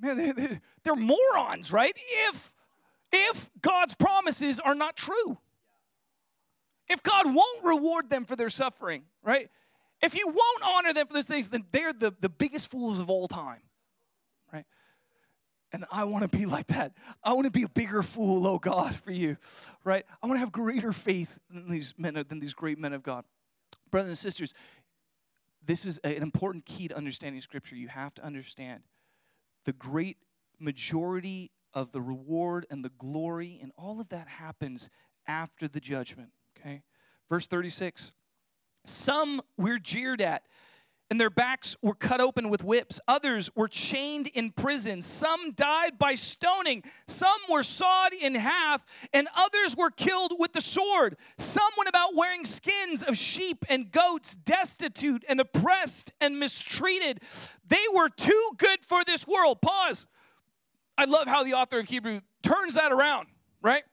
Man, 0.00 0.16
they, 0.16 0.32
they, 0.32 0.60
they're 0.88 0.96
morons, 0.96 1.72
right? 1.72 1.96
If 2.28 2.54
if 3.12 3.50
God's 3.60 3.94
promises 3.94 4.60
are 4.60 4.74
not 4.74 4.96
true. 4.96 5.38
If 6.88 7.02
God 7.02 7.26
won't 7.26 7.64
reward 7.64 8.10
them 8.10 8.24
for 8.24 8.36
their 8.36 8.48
suffering, 8.48 9.04
right? 9.22 9.50
If 10.02 10.14
you 10.14 10.26
won't 10.26 10.62
honor 10.64 10.92
them 10.92 11.06
for 11.06 11.14
those 11.14 11.26
things, 11.26 11.48
then 11.48 11.64
they're 11.72 11.92
the, 11.92 12.14
the 12.20 12.28
biggest 12.28 12.70
fools 12.70 13.00
of 13.00 13.10
all 13.10 13.28
time. 13.28 13.60
Right? 14.52 14.64
And 15.72 15.84
I 15.90 16.04
want 16.04 16.30
to 16.30 16.36
be 16.36 16.46
like 16.46 16.68
that. 16.68 16.92
I 17.22 17.32
want 17.32 17.46
to 17.46 17.50
be 17.50 17.62
a 17.64 17.68
bigger 17.68 18.02
fool, 18.02 18.46
oh 18.46 18.58
God, 18.58 18.94
for 18.94 19.10
you, 19.10 19.36
right? 19.84 20.04
I 20.22 20.26
want 20.26 20.36
to 20.36 20.40
have 20.40 20.52
greater 20.52 20.92
faith 20.92 21.38
than 21.50 21.68
these 21.68 21.94
men, 21.98 22.14
than 22.14 22.40
these 22.40 22.54
great 22.54 22.78
men 22.78 22.92
of 22.92 23.02
God. 23.02 23.24
Brothers 23.90 24.08
and 24.10 24.18
sisters, 24.18 24.54
this 25.64 25.84
is 25.84 25.98
an 25.98 26.22
important 26.22 26.64
key 26.64 26.88
to 26.88 26.96
understanding 26.96 27.40
Scripture. 27.40 27.76
You 27.76 27.88
have 27.88 28.14
to 28.14 28.24
understand 28.24 28.82
the 29.64 29.72
great 29.72 30.16
majority 30.58 31.50
of 31.74 31.92
the 31.92 32.00
reward 32.00 32.66
and 32.70 32.84
the 32.84 32.90
glory 32.90 33.58
and 33.62 33.72
all 33.76 34.00
of 34.00 34.08
that 34.08 34.28
happens 34.28 34.88
after 35.26 35.68
the 35.68 35.80
judgment, 35.80 36.30
okay? 36.58 36.82
Verse 37.28 37.46
36 37.46 38.12
Some 38.84 39.42
we're 39.56 39.78
jeered 39.78 40.20
at 40.20 40.42
and 41.10 41.18
their 41.18 41.30
backs 41.30 41.76
were 41.80 41.94
cut 41.94 42.20
open 42.20 42.50
with 42.50 42.62
whips. 42.62 43.00
Others 43.08 43.50
were 43.56 43.68
chained 43.68 44.28
in 44.34 44.50
prison. 44.50 45.00
Some 45.00 45.52
died 45.52 45.98
by 45.98 46.14
stoning. 46.14 46.84
Some 47.06 47.38
were 47.48 47.62
sawed 47.62 48.12
in 48.12 48.34
half, 48.34 48.84
and 49.12 49.26
others 49.34 49.76
were 49.76 49.90
killed 49.90 50.34
with 50.38 50.52
the 50.52 50.60
sword. 50.60 51.16
Some 51.38 51.70
went 51.78 51.88
about 51.88 52.14
wearing 52.14 52.44
skins 52.44 53.02
of 53.02 53.16
sheep 53.16 53.64
and 53.70 53.90
goats, 53.90 54.34
destitute 54.34 55.24
and 55.28 55.40
oppressed 55.40 56.12
and 56.20 56.38
mistreated. 56.38 57.20
They 57.66 57.84
were 57.94 58.10
too 58.10 58.50
good 58.58 58.84
for 58.84 59.04
this 59.04 59.26
world. 59.26 59.62
Pause. 59.62 60.06
I 60.98 61.04
love 61.04 61.28
how 61.28 61.44
the 61.44 61.54
author 61.54 61.78
of 61.78 61.86
Hebrew 61.86 62.20
turns 62.42 62.74
that 62.74 62.90
around, 62.90 63.28
right? 63.62 63.84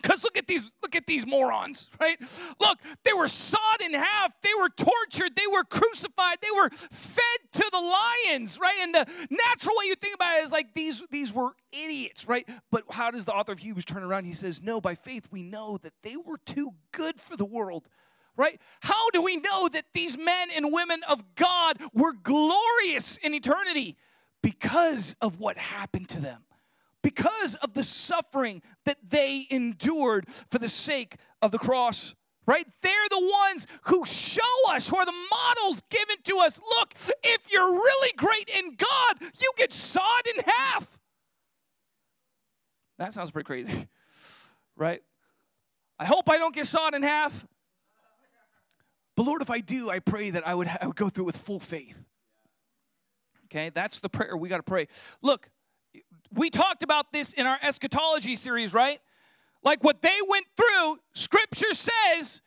Because 0.00 0.24
look 0.24 0.38
at 0.38 0.46
these, 0.46 0.64
look 0.82 0.96
at 0.96 1.06
these 1.06 1.26
morons, 1.26 1.88
right? 2.00 2.16
Look, 2.58 2.78
they 3.04 3.12
were 3.12 3.28
sawed 3.28 3.82
in 3.84 3.92
half, 3.92 4.40
they 4.40 4.54
were 4.58 4.70
tortured, 4.70 5.36
they 5.36 5.46
were 5.52 5.64
crucified, 5.64 6.38
they 6.40 6.50
were 6.56 6.70
fed 6.70 7.38
to 7.52 7.64
the 7.70 7.78
lions, 7.78 8.58
right? 8.58 8.76
And 8.80 8.94
the 8.94 9.06
natural 9.30 9.76
way 9.76 9.84
you 9.86 9.94
think 9.96 10.14
about 10.14 10.38
it 10.38 10.44
is 10.44 10.52
like 10.52 10.72
these, 10.74 11.02
these 11.10 11.32
were 11.32 11.50
idiots, 11.72 12.26
right? 12.26 12.48
But 12.70 12.84
how 12.90 13.10
does 13.10 13.26
the 13.26 13.34
author 13.34 13.52
of 13.52 13.58
Hebrews 13.58 13.84
turn 13.84 14.02
around? 14.02 14.24
He 14.24 14.32
says, 14.32 14.62
No, 14.62 14.80
by 14.80 14.94
faith 14.94 15.28
we 15.30 15.42
know 15.42 15.76
that 15.82 15.92
they 16.02 16.16
were 16.16 16.38
too 16.38 16.70
good 16.92 17.20
for 17.20 17.36
the 17.36 17.44
world. 17.44 17.88
Right? 18.36 18.58
How 18.80 19.10
do 19.10 19.22
we 19.22 19.36
know 19.36 19.68
that 19.68 19.84
these 19.92 20.16
men 20.16 20.48
and 20.56 20.72
women 20.72 21.00
of 21.06 21.34
God 21.34 21.76
were 21.92 22.14
glorious 22.14 23.18
in 23.18 23.34
eternity? 23.34 23.98
Because 24.42 25.14
of 25.20 25.38
what 25.38 25.58
happened 25.58 26.08
to 26.10 26.20
them 26.20 26.44
because 27.02 27.54
of 27.56 27.74
the 27.74 27.84
suffering 27.84 28.62
that 28.84 28.98
they 29.08 29.46
endured 29.50 30.26
for 30.50 30.58
the 30.58 30.68
sake 30.68 31.16
of 31.42 31.50
the 31.50 31.58
cross. 31.58 32.14
Right? 32.46 32.66
They're 32.82 33.08
the 33.10 33.30
ones 33.46 33.66
who 33.84 34.04
show 34.04 34.42
us, 34.70 34.88
who 34.88 34.96
are 34.96 35.06
the 35.06 35.12
models 35.30 35.82
given 35.88 36.16
to 36.24 36.38
us. 36.38 36.58
Look, 36.78 36.94
if 37.22 37.52
you're 37.52 37.70
really 37.70 38.12
great 38.16 38.48
in 38.48 38.74
God, 38.74 39.16
you 39.20 39.52
get 39.56 39.72
sawed 39.72 40.26
in 40.26 40.42
half. 40.44 40.98
That 42.98 43.12
sounds 43.12 43.30
pretty 43.30 43.46
crazy, 43.46 43.88
right? 44.76 45.00
I 45.98 46.06
hope 46.06 46.28
I 46.28 46.38
don't 46.38 46.54
get 46.54 46.66
sawed 46.66 46.94
in 46.94 47.02
half. 47.02 47.46
But 49.16 49.26
Lord, 49.26 49.42
if 49.42 49.50
I 49.50 49.60
do, 49.60 49.90
I 49.90 50.00
pray 50.00 50.30
that 50.30 50.46
I 50.46 50.54
would, 50.54 50.68
I 50.80 50.86
would 50.86 50.96
go 50.96 51.08
through 51.08 51.24
with 51.24 51.36
full 51.36 51.60
faith. 51.60 52.04
Okay, 53.50 53.70
that's 53.70 53.98
the 53.98 54.08
prayer 54.08 54.36
we 54.36 54.48
got 54.48 54.58
to 54.58 54.62
pray. 54.62 54.86
Look, 55.22 55.50
we 56.32 56.50
talked 56.50 56.82
about 56.82 57.10
this 57.12 57.32
in 57.32 57.46
our 57.46 57.58
eschatology 57.62 58.36
series, 58.36 58.72
right? 58.72 59.00
Like 59.64 59.82
what 59.82 60.02
they 60.02 60.16
went 60.28 60.46
through, 60.56 60.98
scripture 61.14 61.72
says, 61.72 62.42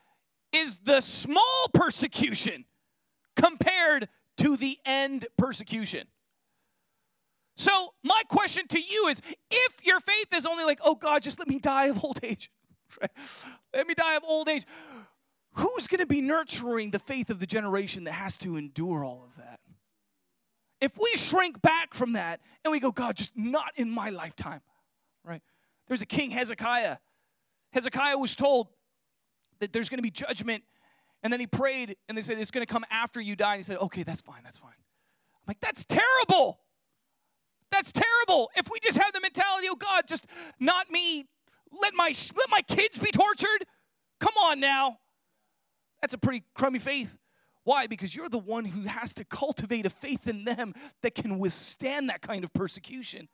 is 0.54 0.80
the 0.80 1.02
small 1.02 1.68
persecution 1.74 2.66
compared 3.36 4.08
to 4.38 4.56
the 4.56 4.78
end 4.86 5.26
persecution. 5.38 6.08
So, 7.56 7.94
my 8.02 8.24
question 8.30 8.68
to 8.70 8.80
you 8.80 9.08
is 9.08 9.22
if 9.52 9.86
your 9.86 10.00
faith 10.00 10.28
is 10.34 10.46
only 10.46 10.64
like, 10.64 10.80
oh 10.84 10.96
God, 10.96 11.22
just 11.22 11.38
let 11.38 11.48
me 11.48 11.60
die 11.60 11.88
of 11.88 12.04
old 12.04 12.20
age, 12.24 12.50
let 13.74 13.86
me 13.86 13.94
die 13.94 14.16
of 14.16 14.24
old 14.24 14.50
age, 14.50 14.64
who's 15.54 15.86
going 15.86 16.00
to 16.00 16.08
be 16.08 16.22
nurturing 16.22 16.92
the 16.92 17.00
faith 17.00 17.30
of 17.30 17.40
the 17.40 17.46
generation 17.46 18.06
that 18.06 18.14
has 18.14 18.38
to 18.40 18.58
endure 18.58 19.04
all 19.04 19.24
of 19.24 19.36
that? 19.36 19.60
If 20.84 20.98
we 21.02 21.14
shrink 21.16 21.62
back 21.62 21.94
from 21.94 22.12
that 22.14 22.42
and 22.66 22.72
we 22.74 22.82
go, 22.82 22.92
God, 22.92 23.16
just 23.16 23.32
not 23.38 23.72
in 23.78 23.90
my 23.90 24.10
lifetime, 24.10 24.60
right? 25.24 25.42
There's 25.88 26.02
a 26.02 26.06
king, 26.06 26.30
Hezekiah. 26.30 26.98
Hezekiah 27.72 28.18
was 28.18 28.36
told 28.36 28.68
that 29.62 29.72
there's 29.72 29.88
going 29.88 30.00
to 30.00 30.04
be 30.04 30.12
judgment. 30.12 30.62
And 31.24 31.32
then 31.32 31.40
he 31.40 31.48
prayed 31.48 31.96
and 32.10 32.18
they 32.18 32.22
said, 32.22 32.38
It's 32.38 32.52
going 32.52 32.66
to 32.66 32.72
come 32.72 32.84
after 32.92 33.22
you 33.22 33.38
die. 33.38 33.54
And 33.54 33.60
he 33.60 33.64
said, 33.64 33.78
Okay, 33.78 34.04
that's 34.04 34.20
fine, 34.20 34.42
that's 34.44 34.58
fine. 34.58 34.74
I'm 34.74 35.48
like, 35.48 35.62
That's 35.62 35.86
terrible. 35.86 36.60
That's 37.72 37.94
terrible. 37.94 38.52
If 38.58 38.70
we 38.70 38.82
just 38.84 38.98
have 38.98 39.14
the 39.14 39.22
mentality, 39.22 39.68
oh 39.72 39.78
God, 39.78 40.04
just 40.06 40.28
not 40.60 40.92
me, 40.92 41.24
let 41.82 41.94
my 41.94 42.14
let 42.36 42.50
my 42.50 42.62
kids 42.62 43.00
be 43.00 43.10
tortured. 43.10 43.66
Come 44.20 44.34
on 44.36 44.60
now. 44.60 44.98
That's 46.02 46.14
a 46.14 46.18
pretty 46.18 46.44
crummy 46.54 46.80
faith. 46.80 47.18
Why? 47.64 47.88
Because 47.88 48.16
you're 48.16 48.30
the 48.30 48.38
one 48.38 48.66
who 48.66 48.82
has 48.82 49.14
to 49.16 49.26
cultivate 49.26 49.86
a 49.86 49.90
faith 49.90 50.28
in 50.28 50.44
them 50.44 50.74
that 51.02 51.16
can 51.16 51.40
withstand 51.40 52.10
that 52.10 52.22
kind 52.22 52.44
of 52.44 52.54
persecution. 52.54 53.30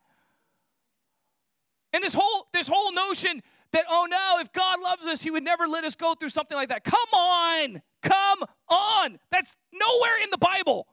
And 1.92 2.02
this 2.02 2.14
whole 2.14 2.46
this 2.52 2.68
whole 2.68 2.92
notion 2.92 3.42
that 3.72 3.84
oh 3.88 4.06
no, 4.08 4.38
if 4.40 4.52
God 4.52 4.80
loves 4.80 5.04
us, 5.06 5.22
he 5.22 5.30
would 5.30 5.42
never 5.42 5.66
let 5.66 5.84
us 5.84 5.96
go 5.96 6.14
through 6.14 6.28
something 6.28 6.56
like 6.56 6.68
that. 6.68 6.84
Come 6.84 6.98
on. 7.12 7.82
Come 8.02 8.44
on. 8.68 9.18
That's 9.30 9.56
nowhere 9.72 10.22
in 10.22 10.30
the 10.30 10.38
Bible. 10.38 10.86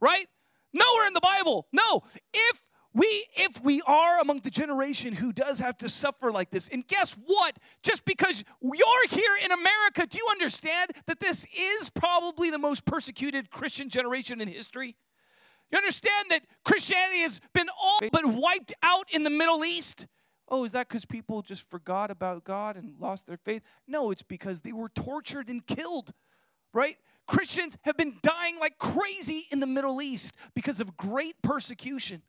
Right? 0.00 0.26
Nowhere 0.72 1.06
in 1.06 1.12
the 1.12 1.20
Bible. 1.20 1.66
No. 1.72 2.02
If 2.32 2.62
we 2.92 3.26
if 3.36 3.62
we 3.62 3.82
are 3.82 4.20
among 4.20 4.40
the 4.40 4.50
generation 4.50 5.14
who 5.14 5.32
does 5.32 5.60
have 5.60 5.76
to 5.78 5.88
suffer 5.88 6.32
like 6.32 6.50
this 6.50 6.68
and 6.68 6.86
guess 6.86 7.14
what? 7.26 7.58
Just 7.82 8.04
because 8.04 8.44
you're 8.60 9.08
here 9.08 9.36
in 9.44 9.52
america 9.52 10.06
do 10.06 10.18
you 10.18 10.26
understand 10.30 10.90
that 11.06 11.20
this 11.20 11.46
is 11.56 11.90
probably 11.90 12.50
the 12.50 12.58
most 12.58 12.84
persecuted 12.84 13.50
christian 13.50 13.88
generation 13.88 14.40
in 14.40 14.48
history? 14.48 14.96
You 15.70 15.78
understand 15.78 16.30
that 16.30 16.42
christianity 16.64 17.20
has 17.20 17.40
been 17.52 17.68
all 17.68 18.00
but 18.12 18.26
wiped 18.26 18.74
out 18.82 19.06
in 19.12 19.22
the 19.22 19.30
middle 19.30 19.64
east? 19.64 20.06
Oh 20.48 20.64
is 20.64 20.72
that 20.72 20.88
because 20.88 21.04
people 21.04 21.42
just 21.42 21.68
forgot 21.68 22.10
about 22.10 22.44
god 22.44 22.76
and 22.76 22.98
lost 22.98 23.26
their 23.26 23.38
faith? 23.38 23.62
No 23.86 24.10
it's 24.10 24.22
because 24.22 24.62
they 24.62 24.72
were 24.72 24.88
tortured 24.88 25.48
and 25.48 25.64
killed 25.66 26.12
right? 26.72 26.96
Christians 27.26 27.78
have 27.82 27.96
been 27.96 28.16
dying 28.22 28.58
like 28.58 28.78
crazy 28.78 29.44
in 29.50 29.60
the 29.60 29.66
Middle 29.66 30.02
East 30.02 30.34
because 30.54 30.80
of 30.80 30.96
great 30.96 31.40
persecution. 31.42 32.22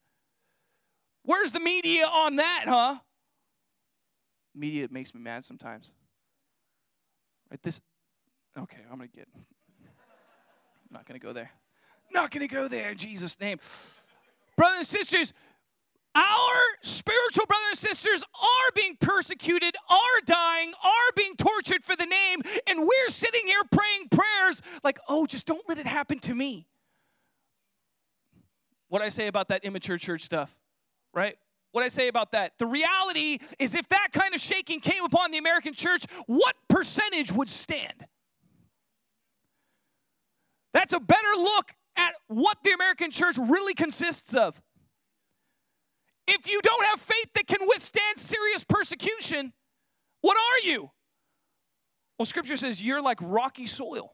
Where's 1.24 1.52
the 1.52 1.60
media 1.60 2.06
on 2.06 2.38
that, 2.38 2.64
huh? 2.68 2.96
Media 4.56 4.88
makes 4.92 5.14
me 5.14 5.22
mad 5.22 5.46
sometimes. 5.46 5.94
Right? 7.50 7.62
This, 7.62 7.80
okay, 8.58 8.80
I'm 8.92 8.98
going 8.98 9.10
to 9.10 9.16
get, 9.16 9.28
I'm 9.36 10.94
not 10.94 11.06
going 11.06 11.20
to 11.20 11.26
go 11.26 11.34
there. 11.34 11.52
Not 12.12 12.32
going 12.32 12.48
to 12.48 12.54
go 12.54 12.68
there 12.68 12.92
in 12.92 12.98
Jesus' 12.98 13.40
name. 13.40 13.60
Brothers 14.58 14.78
and 14.78 14.88
sisters, 14.88 15.34
our 16.14 16.54
spiritual 16.82 17.46
brothers 17.46 17.70
and 17.70 17.78
sisters 17.78 18.24
are 18.24 18.72
being 18.76 18.98
persecuted, 19.00 19.76
are 19.90 20.22
dying, 20.26 20.74
are 20.84 21.12
being 21.16 21.36
tortured 21.38 21.84
for 21.84 21.96
the 21.96 22.06
name, 22.06 22.42
and 22.68 22.80
we're 22.80 23.10
sitting 23.10 23.44
here 23.46 23.62
praying 23.72 24.10
prayers 24.10 24.62
like, 24.84 25.00
oh, 25.08 25.26
just 25.26 25.48
don't 25.48 25.64
let 25.70 25.78
it 25.78 25.86
happen 25.86 26.20
to 26.20 26.36
me. 26.36 26.68
What 28.90 29.02
I 29.02 29.08
say 29.08 29.28
about 29.28 29.48
that 29.48 29.64
immature 29.64 29.98
church 29.98 30.24
stuff, 30.24 30.58
right? 31.14 31.36
What 31.72 31.84
I 31.84 31.88
say 31.88 32.08
about 32.08 32.32
that. 32.32 32.54
The 32.58 32.66
reality 32.66 33.38
is, 33.58 33.76
if 33.76 33.88
that 33.90 34.10
kind 34.12 34.34
of 34.34 34.42
shaking 34.42 34.82
came 34.82 35.06
upon 35.06 35.32
the 35.32 35.38
American 35.38 35.74
church, 35.74 36.06
what 36.26 36.56
percentage 36.68 37.32
would 37.32 37.50
stand? 37.50 38.06
That's 40.74 40.94
a 40.94 41.00
better 41.00 41.34
look 41.38 41.72
at 41.98 42.14
what 42.28 42.58
the 42.64 42.72
American 42.72 43.12
church 43.12 43.38
really 43.38 43.74
consists 43.74 44.36
of. 44.36 44.62
If 46.28 46.48
you 46.48 46.62
don't 46.62 46.86
have 46.86 47.00
faith 47.00 47.28
that 47.36 47.48
can 47.48 47.68
withstand 47.68 48.18
serious 48.18 48.64
persecution, 48.64 49.54
what 50.22 50.38
are 50.38 50.68
you? 50.70 50.92
Well, 52.18 52.26
scripture 52.26 52.58
says 52.58 52.82
you're 52.82 53.02
like 53.02 53.18
rocky 53.22 53.66
soil. 53.66 54.14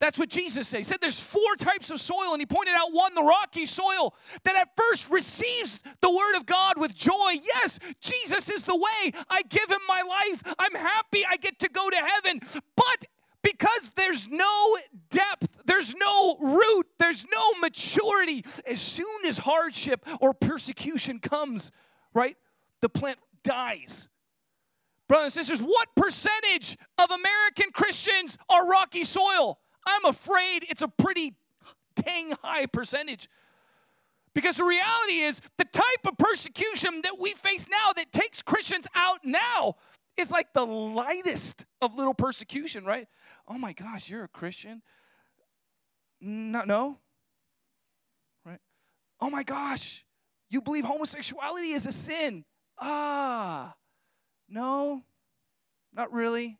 That's 0.00 0.18
what 0.18 0.30
Jesus 0.30 0.66
said. 0.66 0.78
He 0.78 0.84
said 0.84 0.98
there's 1.02 1.20
four 1.20 1.56
types 1.58 1.90
of 1.90 2.00
soil, 2.00 2.32
and 2.32 2.40
he 2.40 2.46
pointed 2.46 2.74
out 2.74 2.92
one, 2.92 3.14
the 3.14 3.22
rocky 3.22 3.66
soil, 3.66 4.14
that 4.44 4.56
at 4.56 4.74
first 4.74 5.10
receives 5.10 5.82
the 6.00 6.10
word 6.10 6.36
of 6.36 6.46
God 6.46 6.78
with 6.78 6.94
joy. 6.94 7.36
Yes, 7.42 7.78
Jesus 8.00 8.48
is 8.48 8.64
the 8.64 8.74
way. 8.74 9.12
I 9.28 9.42
give 9.48 9.70
him 9.70 9.80
my 9.86 10.02
life. 10.02 10.54
I'm 10.58 10.74
happy 10.74 11.22
I 11.28 11.36
get 11.36 11.58
to 11.58 11.68
go 11.68 11.90
to 11.90 11.96
heaven. 11.96 12.40
But 12.76 13.06
because 13.42 13.90
there's 13.90 14.26
no 14.26 14.78
depth, 15.10 15.58
there's 15.66 15.94
no 15.94 16.36
root, 16.40 16.86
there's 16.98 17.26
no 17.30 17.52
maturity. 17.60 18.42
As 18.66 18.80
soon 18.80 19.26
as 19.26 19.36
hardship 19.38 20.06
or 20.20 20.32
persecution 20.32 21.18
comes, 21.18 21.72
right, 22.14 22.38
the 22.80 22.88
plant 22.88 23.18
dies. 23.44 24.08
Brothers 25.08 25.36
and 25.36 25.44
sisters, 25.44 25.66
what 25.66 25.88
percentage 25.94 26.78
of 26.96 27.10
American 27.10 27.70
Christians 27.72 28.38
are 28.48 28.66
rocky 28.66 29.04
soil? 29.04 29.58
I'm 29.90 30.04
afraid 30.04 30.64
it's 30.68 30.82
a 30.82 30.88
pretty 30.88 31.34
dang 31.96 32.32
high 32.42 32.66
percentage. 32.66 33.28
Because 34.32 34.56
the 34.58 34.64
reality 34.64 35.20
is, 35.20 35.40
the 35.58 35.64
type 35.64 36.06
of 36.06 36.16
persecution 36.16 37.00
that 37.02 37.16
we 37.18 37.32
face 37.32 37.66
now 37.68 37.92
that 37.96 38.12
takes 38.12 38.42
Christians 38.42 38.86
out 38.94 39.20
now 39.24 39.74
is 40.16 40.30
like 40.30 40.52
the 40.52 40.64
lightest 40.64 41.66
of 41.82 41.96
little 41.96 42.14
persecution, 42.14 42.84
right? 42.84 43.08
Oh 43.48 43.58
my 43.58 43.72
gosh, 43.72 44.08
you're 44.08 44.24
a 44.24 44.28
Christian? 44.28 44.82
No, 46.20 46.62
no. 46.64 46.98
Right? 48.44 48.60
Oh 49.20 49.30
my 49.30 49.42
gosh, 49.42 50.04
you 50.48 50.62
believe 50.62 50.84
homosexuality 50.84 51.72
is 51.72 51.86
a 51.86 51.92
sin. 51.92 52.44
Ah, 52.78 53.74
no, 54.48 55.02
not 55.92 56.12
really. 56.12 56.59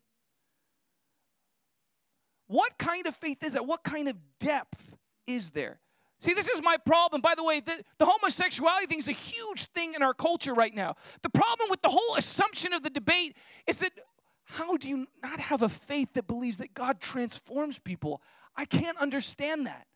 What 2.51 2.79
kind 2.79 3.07
of 3.07 3.15
faith 3.15 3.45
is 3.45 3.53
that? 3.53 3.65
What 3.65 3.85
kind 3.85 4.09
of 4.09 4.17
depth 4.41 4.97
is 5.25 5.51
there? 5.51 5.79
See, 6.19 6.35
this 6.35 6.49
is 6.49 6.61
my 6.61 6.79
problem. 6.85 7.21
By 7.21 7.37
the 7.37 7.45
way, 7.45 7.61
the, 7.61 7.81
the 7.99 8.07
homosexuality 8.07 8.87
thing 8.87 8.99
is 8.99 9.07
a 9.07 9.13
huge 9.13 9.67
thing 9.67 9.95
in 9.95 10.03
our 10.03 10.13
culture 10.13 10.53
right 10.53 10.75
now. 10.75 10.97
The 11.23 11.31
problem 11.31 11.71
with 11.71 11.81
the 11.81 11.91
whole 11.91 12.17
assumption 12.19 12.73
of 12.73 12.83
the 12.83 12.91
debate 12.91 13.37
is 13.69 13.79
that 13.79 13.93
how 14.47 14.77
do 14.77 14.89
you 14.89 15.07
not 15.23 15.39
have 15.39 15.63
a 15.63 15.69
faith 15.69 16.15
that 16.15 16.27
believes 16.27 16.59
that 16.59 16.75
God 16.75 17.01
transforms 17.01 17.79
people? 17.79 18.21
I 18.57 18.65
can't 18.65 18.99
understand 18.99 19.69
that. 19.69 19.87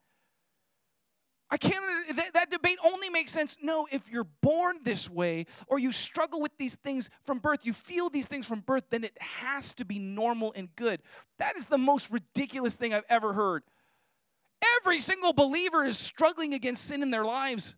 I 1.50 1.56
can't, 1.56 2.16
that, 2.16 2.32
that, 2.34 2.50
debate 2.50 2.78
only 2.84 3.10
makes 3.10 3.30
sense. 3.30 3.58
No, 3.62 3.86
if 3.92 4.10
you're 4.10 4.26
born 4.40 4.78
this 4.82 5.10
way 5.10 5.46
or 5.66 5.78
you 5.78 5.92
struggle 5.92 6.40
with 6.40 6.56
these 6.58 6.74
things 6.76 7.10
from 7.24 7.38
birth, 7.38 7.66
you 7.66 7.72
feel 7.72 8.08
these 8.08 8.26
things 8.26 8.46
from 8.46 8.60
birth, 8.60 8.84
then 8.90 9.04
it 9.04 9.16
has 9.20 9.74
to 9.74 9.84
be 9.84 9.98
normal 9.98 10.52
and 10.56 10.74
good. 10.74 11.00
That 11.38 11.54
is 11.56 11.66
the 11.66 11.78
most 11.78 12.10
ridiculous 12.10 12.74
thing 12.74 12.94
I've 12.94 13.04
ever 13.08 13.34
heard. 13.34 13.62
Every 14.80 15.00
single 15.00 15.32
believer 15.32 15.84
is 15.84 15.98
struggling 15.98 16.54
against 16.54 16.86
sin 16.86 17.02
in 17.02 17.10
their 17.10 17.24
lives. 17.24 17.76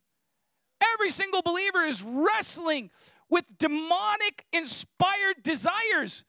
Every 0.95 1.11
single 1.11 1.43
believer 1.43 1.83
is 1.83 2.03
wrestling 2.03 2.91
with 3.29 3.59
demonic 3.59 4.45
inspired 4.53 5.43
desires. 5.43 6.25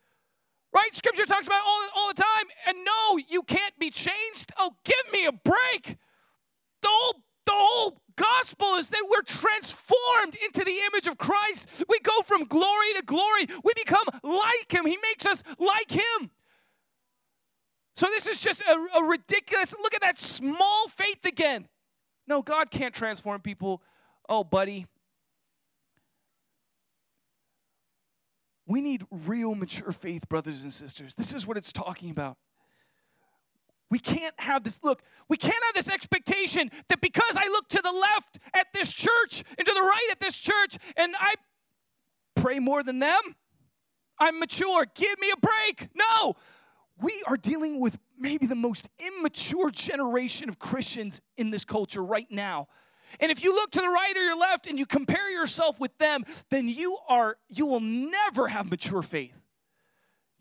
Right? 0.74 0.94
Scripture 0.94 1.26
talks 1.26 1.48
about 1.48 1.62
all, 1.66 1.82
all 1.96 2.08
the 2.10 2.22
time. 2.22 2.46
And 2.68 2.78
no, 2.84 3.18
you 3.30 3.44
can't 3.44 3.78
be 3.80 3.90
changed. 3.90 4.52
Oh, 4.58 4.72
give 4.84 5.14
me 5.14 5.26
a 5.26 5.32
break. 5.32 5.98
The 6.82 6.90
whole, 6.90 7.24
the 7.48 7.54
whole 7.56 7.98
gospel 8.16 8.76
is 8.76 8.92
that 8.92 9.04
we're 9.10 9.24
transformed 9.24 10.36
into 10.44 10.64
the 10.64 10.78
image 10.92 11.08
of 11.08 11.18
Christ. 11.18 11.84
We 11.90 12.00
go 12.00 12.22
from 12.22 12.44
glory 12.46 12.94
to 12.96 13.02
glory. 13.04 13.48
We 13.64 13.74
become 13.76 14.06
like 14.24 14.72
him. 14.72 14.86
He 14.86 14.98
makes 15.02 15.26
us 15.26 15.44
like 15.58 15.90
him. 15.90 16.30
So 17.96 18.06
this 18.08 18.28
is 18.28 18.42
just 18.42 18.62
a, 18.62 19.00
a 19.00 19.04
ridiculous 19.04 19.74
look 19.82 19.96
at 19.96 20.02
that 20.02 20.20
small 20.20 20.88
faith 20.88 21.26
again. 21.26 21.68
No, 22.28 22.44
God 22.44 22.70
can't 22.70 22.94
transform 22.94 23.42
people. 23.42 23.82
Oh, 24.30 24.44
buddy, 24.44 24.86
We 28.68 28.82
need 28.82 29.06
real 29.10 29.56
mature 29.56 29.94
faith, 29.94 30.28
brothers 30.28 30.64
and 30.64 30.74
sisters. 30.74 31.16
This 31.16 31.34
is 31.34 31.48
what 31.48 31.56
it's 31.56 31.72
talking 31.72 32.10
about. 32.10 32.38
We 33.90 34.00
can't 34.00 34.38
have 34.40 34.64
this 34.64 34.84
look, 34.84 35.02
we 35.30 35.38
can't 35.38 35.64
have 35.66 35.74
this 35.74 35.90
expectation 35.90 36.70
that 36.90 37.00
because 37.00 37.38
I 37.38 37.48
look 37.48 37.70
to 37.70 37.82
the 37.82 37.92
left 37.92 38.40
at 38.54 38.68
this 38.74 38.94
church 38.94 39.44
and 39.58 39.66
to 39.66 39.74
the 39.74 39.82
right 39.82 40.08
at 40.12 40.20
this 40.20 40.38
church 40.38 40.78
and 40.98 41.16
I 41.20 41.36
pray 42.36 42.60
more 42.60 42.84
than 42.84 43.00
them, 43.00 43.22
I'm 44.20 44.40
mature. 44.40 44.86
Give 44.94 45.20
me 45.20 45.32
a 45.32 45.38
break. 45.38 45.90
No. 45.96 46.36
We 47.00 47.24
are 47.28 47.38
dealing 47.38 47.80
with 47.80 47.98
maybe 48.18 48.48
the 48.48 48.56
most 48.56 48.90
immature 49.00 49.70
generation 49.70 50.50
of 50.50 50.58
Christians 50.58 51.22
in 51.38 51.52
this 51.52 51.64
culture 51.64 52.04
right 52.04 52.28
now. 52.32 52.68
And 53.20 53.32
if 53.32 53.44
you 53.44 53.54
look 53.54 53.72
to 53.72 53.80
the 53.80 53.88
right 53.88 54.14
or 54.16 54.22
your 54.22 54.38
left 54.38 54.68
and 54.68 54.78
you 54.78 54.86
compare 54.86 55.30
yourself 55.30 55.80
with 55.80 55.98
them, 55.98 56.26
then 56.50 56.68
you 56.68 56.98
are 57.08 57.38
you 57.50 57.66
will 57.66 57.80
never 57.80 58.48
have 58.48 58.70
mature 58.70 59.02
faith. 59.02 59.47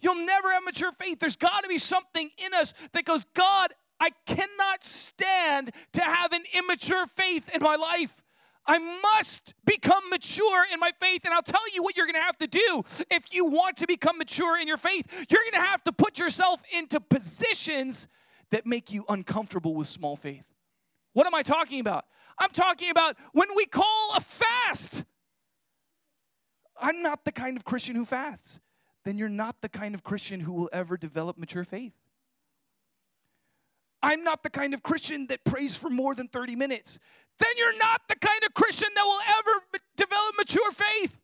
You'll 0.07 0.25
never 0.25 0.53
have 0.53 0.63
mature 0.63 0.93
faith. 0.93 1.19
There's 1.19 1.35
got 1.35 1.65
to 1.65 1.69
be 1.69 1.79
something 1.79 2.31
in 2.39 2.55
us 2.55 2.75
that 2.93 3.05
goes, 3.05 3.25
God, 3.35 3.75
I 3.99 4.11
cannot 4.25 4.85
stand 4.85 5.73
to 5.95 6.01
have 6.01 6.33
an 6.33 6.45
immature 6.57 7.09
faith 7.09 7.53
in 7.53 7.61
my 7.61 7.75
life. 7.75 8.23
I 8.69 8.79
must 8.79 9.55
become 9.65 10.09
mature 10.09 10.65
in 10.73 10.79
my 10.79 10.93
faith. 11.01 11.25
And 11.25 11.35
I'll 11.35 11.43
tell 11.43 11.75
you 11.75 11.83
what 11.83 11.97
you're 11.97 12.07
going 12.07 12.15
to 12.15 12.21
have 12.21 12.39
to 12.39 12.47
do 12.47 12.85
if 13.11 13.35
you 13.35 13.47
want 13.47 13.79
to 13.79 13.89
become 13.89 14.19
mature 14.19 14.61
in 14.61 14.69
your 14.69 14.77
faith. 14.77 15.27
You're 15.29 15.41
going 15.41 15.65
to 15.65 15.69
have 15.69 15.83
to 15.83 15.93
put 15.93 16.21
yourself 16.21 16.63
into 16.73 17.01
positions 17.01 18.07
that 18.53 18.65
make 18.65 18.93
you 18.93 19.05
uncomfortable 19.09 19.75
with 19.75 19.89
small 19.89 20.15
faith. 20.15 20.47
What 21.15 21.27
am 21.27 21.35
I 21.35 21.43
talking 21.43 21.81
about? 21.81 22.05
I'm 22.39 22.51
talking 22.51 22.91
about 22.91 23.17
when 23.33 23.49
we 23.57 23.67
call 23.67 24.13
a 24.17 24.21
fast. 24.21 25.05
I'm 26.81 27.03
not 27.03 27.25
the 27.25 27.33
kind 27.33 27.57
of 27.57 27.65
Christian 27.65 27.97
who 27.97 28.05
fasts. 28.05 28.61
Then 29.07 29.19
you're 29.19 29.29
not 29.29 29.63
the 29.63 29.69
kind 29.69 29.95
of 29.95 30.03
Christian 30.03 30.41
who 30.41 30.53
will 30.53 30.69
ever 30.73 30.97
develop 30.97 31.39
mature 31.39 31.63
faith. 31.63 31.93
I'm 34.03 34.25
not 34.25 34.43
the 34.43 34.51
kind 34.51 34.75
of 34.75 34.83
Christian 34.83 35.29
that 35.29 35.45
prays 35.45 35.77
for 35.77 35.89
more 35.89 36.17
than 36.17 36.27
30 36.27 36.57
minutes. 36.57 36.99
Then 37.39 37.51
you're 37.57 37.79
not 37.79 38.03
the 38.09 38.17
kind 38.17 38.43
of 38.45 38.53
Christian 38.53 38.89
that 38.97 39.05
will 39.05 39.21
ever 39.39 39.81
develop 39.97 40.35
mature 40.37 40.73
faith. 40.73 41.21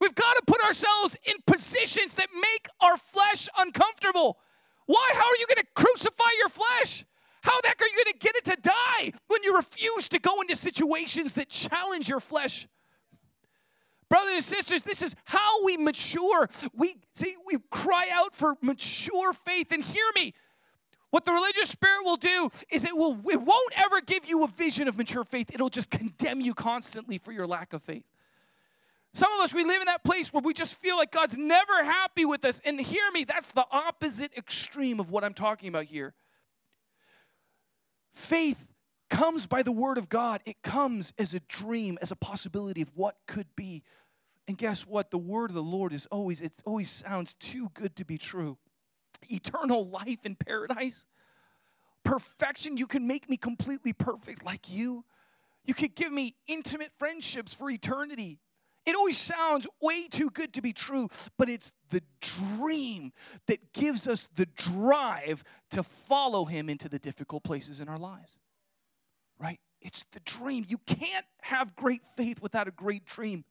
We've 0.00 0.14
got 0.14 0.36
to 0.36 0.42
put 0.46 0.62
ourselves 0.62 1.18
in 1.26 1.34
positions 1.46 2.14
that 2.14 2.28
make 2.34 2.66
our 2.80 2.96
flesh 2.96 3.46
uncomfortable. 3.58 4.38
Why? 4.86 5.10
How 5.12 5.26
are 5.26 5.36
you 5.38 5.46
going 5.48 5.62
to 5.62 5.68
crucify 5.74 6.30
your 6.38 6.48
flesh? 6.48 7.04
How 7.42 7.60
the 7.60 7.68
heck 7.68 7.82
are 7.82 7.86
you 7.88 8.04
going 8.04 8.18
to 8.18 8.18
get 8.18 8.36
it 8.36 8.44
to 8.46 8.56
die 8.62 9.12
when 9.26 9.42
you 9.42 9.54
refuse 9.54 10.08
to 10.08 10.18
go 10.18 10.40
into 10.40 10.56
situations 10.56 11.34
that 11.34 11.50
challenge 11.50 12.08
your 12.08 12.20
flesh? 12.20 12.66
Brothers 14.08 14.34
and 14.34 14.44
sisters, 14.44 14.82
this 14.84 15.02
is 15.02 15.14
how 15.24 15.64
we 15.64 15.76
mature. 15.76 16.48
We 16.74 16.96
see 17.12 17.36
we 17.46 17.58
cry 17.70 18.08
out 18.12 18.34
for 18.34 18.56
mature 18.62 19.32
faith 19.32 19.70
and 19.70 19.82
hear 19.82 20.04
me. 20.14 20.34
What 21.10 21.24
the 21.24 21.32
religious 21.32 21.70
spirit 21.70 22.04
will 22.04 22.16
do 22.16 22.50
is 22.70 22.84
it 22.84 22.94
will 22.94 23.18
it 23.30 23.40
won't 23.40 23.72
ever 23.76 24.00
give 24.00 24.26
you 24.26 24.44
a 24.44 24.48
vision 24.48 24.88
of 24.88 24.96
mature 24.96 25.24
faith. 25.24 25.54
It'll 25.54 25.68
just 25.68 25.90
condemn 25.90 26.40
you 26.40 26.54
constantly 26.54 27.18
for 27.18 27.32
your 27.32 27.46
lack 27.46 27.72
of 27.72 27.82
faith. 27.82 28.04
Some 29.14 29.32
of 29.32 29.40
us 29.40 29.54
we 29.54 29.64
live 29.64 29.80
in 29.80 29.86
that 29.86 30.04
place 30.04 30.32
where 30.32 30.42
we 30.42 30.54
just 30.54 30.74
feel 30.74 30.96
like 30.96 31.10
God's 31.10 31.36
never 31.36 31.84
happy 31.84 32.24
with 32.24 32.44
us. 32.44 32.60
And 32.64 32.80
hear 32.80 33.10
me, 33.12 33.24
that's 33.24 33.50
the 33.52 33.66
opposite 33.70 34.36
extreme 34.36 35.00
of 35.00 35.10
what 35.10 35.24
I'm 35.24 35.34
talking 35.34 35.68
about 35.68 35.84
here. 35.84 36.14
Faith 38.12 38.68
comes 39.08 39.46
by 39.46 39.62
the 39.62 39.72
word 39.72 39.98
of 39.98 40.08
God, 40.08 40.40
it 40.44 40.62
comes 40.62 41.12
as 41.18 41.34
a 41.34 41.40
dream, 41.40 41.98
as 42.02 42.10
a 42.10 42.16
possibility 42.16 42.82
of 42.82 42.90
what 42.94 43.16
could 43.26 43.46
be. 43.56 43.82
And 44.46 44.56
guess 44.56 44.86
what? 44.86 45.10
The 45.10 45.18
word 45.18 45.50
of 45.50 45.54
the 45.54 45.62
Lord 45.62 45.92
is 45.92 46.06
always, 46.06 46.40
it 46.40 46.52
always 46.64 46.90
sounds 46.90 47.34
too 47.34 47.70
good 47.74 47.96
to 47.96 48.04
be 48.04 48.18
true. 48.18 48.58
Eternal 49.28 49.88
life 49.88 50.24
in 50.24 50.36
paradise, 50.36 51.06
perfection. 52.04 52.76
You 52.76 52.86
can 52.86 53.06
make 53.06 53.28
me 53.28 53.36
completely 53.36 53.92
perfect 53.92 54.44
like 54.44 54.70
you. 54.72 55.04
You 55.64 55.74
could 55.74 55.94
give 55.94 56.12
me 56.12 56.34
intimate 56.46 56.92
friendships 56.98 57.52
for 57.52 57.70
eternity. 57.70 58.38
It 58.86 58.94
always 58.94 59.18
sounds 59.18 59.66
way 59.82 60.08
too 60.08 60.30
good 60.30 60.54
to 60.54 60.62
be 60.62 60.72
true, 60.72 61.10
but 61.36 61.50
it's 61.50 61.72
the 61.90 62.00
dream 62.22 63.12
that 63.46 63.74
gives 63.74 64.08
us 64.08 64.28
the 64.34 64.46
drive 64.46 65.44
to 65.72 65.82
follow 65.82 66.46
Him 66.46 66.70
into 66.70 66.88
the 66.88 66.98
difficult 66.98 67.44
places 67.44 67.80
in 67.80 67.88
our 67.88 67.98
lives 67.98 68.38
right? 69.38 69.60
It's 69.80 70.04
the 70.12 70.20
dream. 70.20 70.64
You 70.66 70.78
can't 70.86 71.26
have 71.42 71.76
great 71.76 72.04
faith 72.04 72.42
without 72.42 72.68
a 72.68 72.70
great 72.70 73.04
dream. 73.04 73.44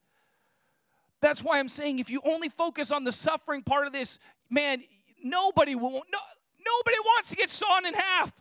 That's 1.22 1.44
why 1.44 1.60
I'm 1.60 1.70
saying 1.70 2.00
if 2.00 2.10
you 2.10 2.22
only 2.26 2.50
focus 2.50 2.92
on 2.92 3.04
the 3.04 3.12
suffering 3.12 3.64
part 3.64 3.88
of 3.88 3.94
this, 3.94 4.20
man, 4.50 4.84
nobody 5.24 5.76
will 5.76 5.92
no, 5.92 6.20
nobody 6.66 6.98
wants 7.06 7.30
to 7.32 7.36
get 7.36 7.50
sawn 7.50 7.86
in 7.86 7.94
half. 7.94 8.34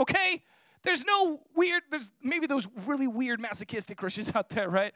Okay? 0.00 0.42
There's 0.82 1.04
no 1.04 1.40
weird 1.54 1.82
there's 1.90 2.10
maybe 2.22 2.46
those 2.46 2.68
really 2.86 3.06
weird 3.06 3.40
masochistic 3.40 3.96
Christians 3.96 4.32
out 4.34 4.50
there, 4.50 4.68
right? 4.68 4.92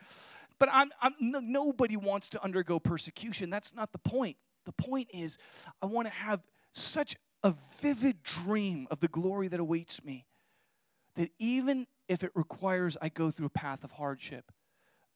But 0.59 0.69
I'm, 0.73 0.91
I'm 1.01 1.15
no, 1.21 1.41
nobody 1.41 1.97
wants 1.97 2.29
to 2.31 2.43
undergo 2.43 2.79
persecution. 2.81 3.51
That's 3.51 3.75
not 3.75 3.93
the 3.93 3.99
point. 3.99 4.37
The 4.65 4.73
point 4.73 5.09
is 5.15 5.39
I 5.81 5.87
want 5.87 6.09
to 6.09 6.15
have 6.15 6.43
such 6.73 7.17
a 7.43 7.55
vivid 7.81 8.23
dream 8.23 8.89
of 8.91 9.01
the 9.01 9.09
glory 9.09 9.49
that 9.49 9.61
awaits 9.61 10.05
me 10.05 10.27
that 11.17 11.31
even 11.39 11.87
if 12.09 12.23
it 12.23 12.31
requires 12.35 12.97
I 13.03 13.09
go 13.09 13.31
through 13.31 13.47
a 13.47 13.51
path 13.51 13.85
of 13.85 13.93
hardship, 13.93 14.53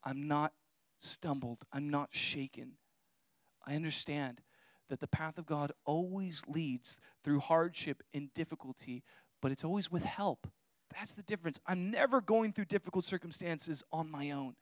I'm 0.04 0.26
not 0.26 0.52
stumbled, 0.98 1.62
I'm 1.72 1.88
not 1.88 2.08
shaken. 2.12 2.72
I 3.66 3.74
understand 3.74 4.40
that 4.88 5.00
the 5.00 5.06
path 5.06 5.38
of 5.38 5.46
God 5.46 5.72
always 5.84 6.42
leads 6.48 7.00
through 7.22 7.40
hardship 7.40 8.02
and 8.12 8.32
difficulty, 8.34 9.04
but 9.40 9.52
it's 9.52 9.64
always 9.64 9.90
with 9.90 10.04
help. 10.04 10.48
That's 10.94 11.14
the 11.14 11.22
difference. 11.22 11.60
I'm 11.66 11.90
never 11.90 12.20
going 12.20 12.52
through 12.52 12.64
difficult 12.64 13.04
circumstances 13.04 13.84
on 13.92 14.10
my 14.10 14.30
own. 14.32 14.56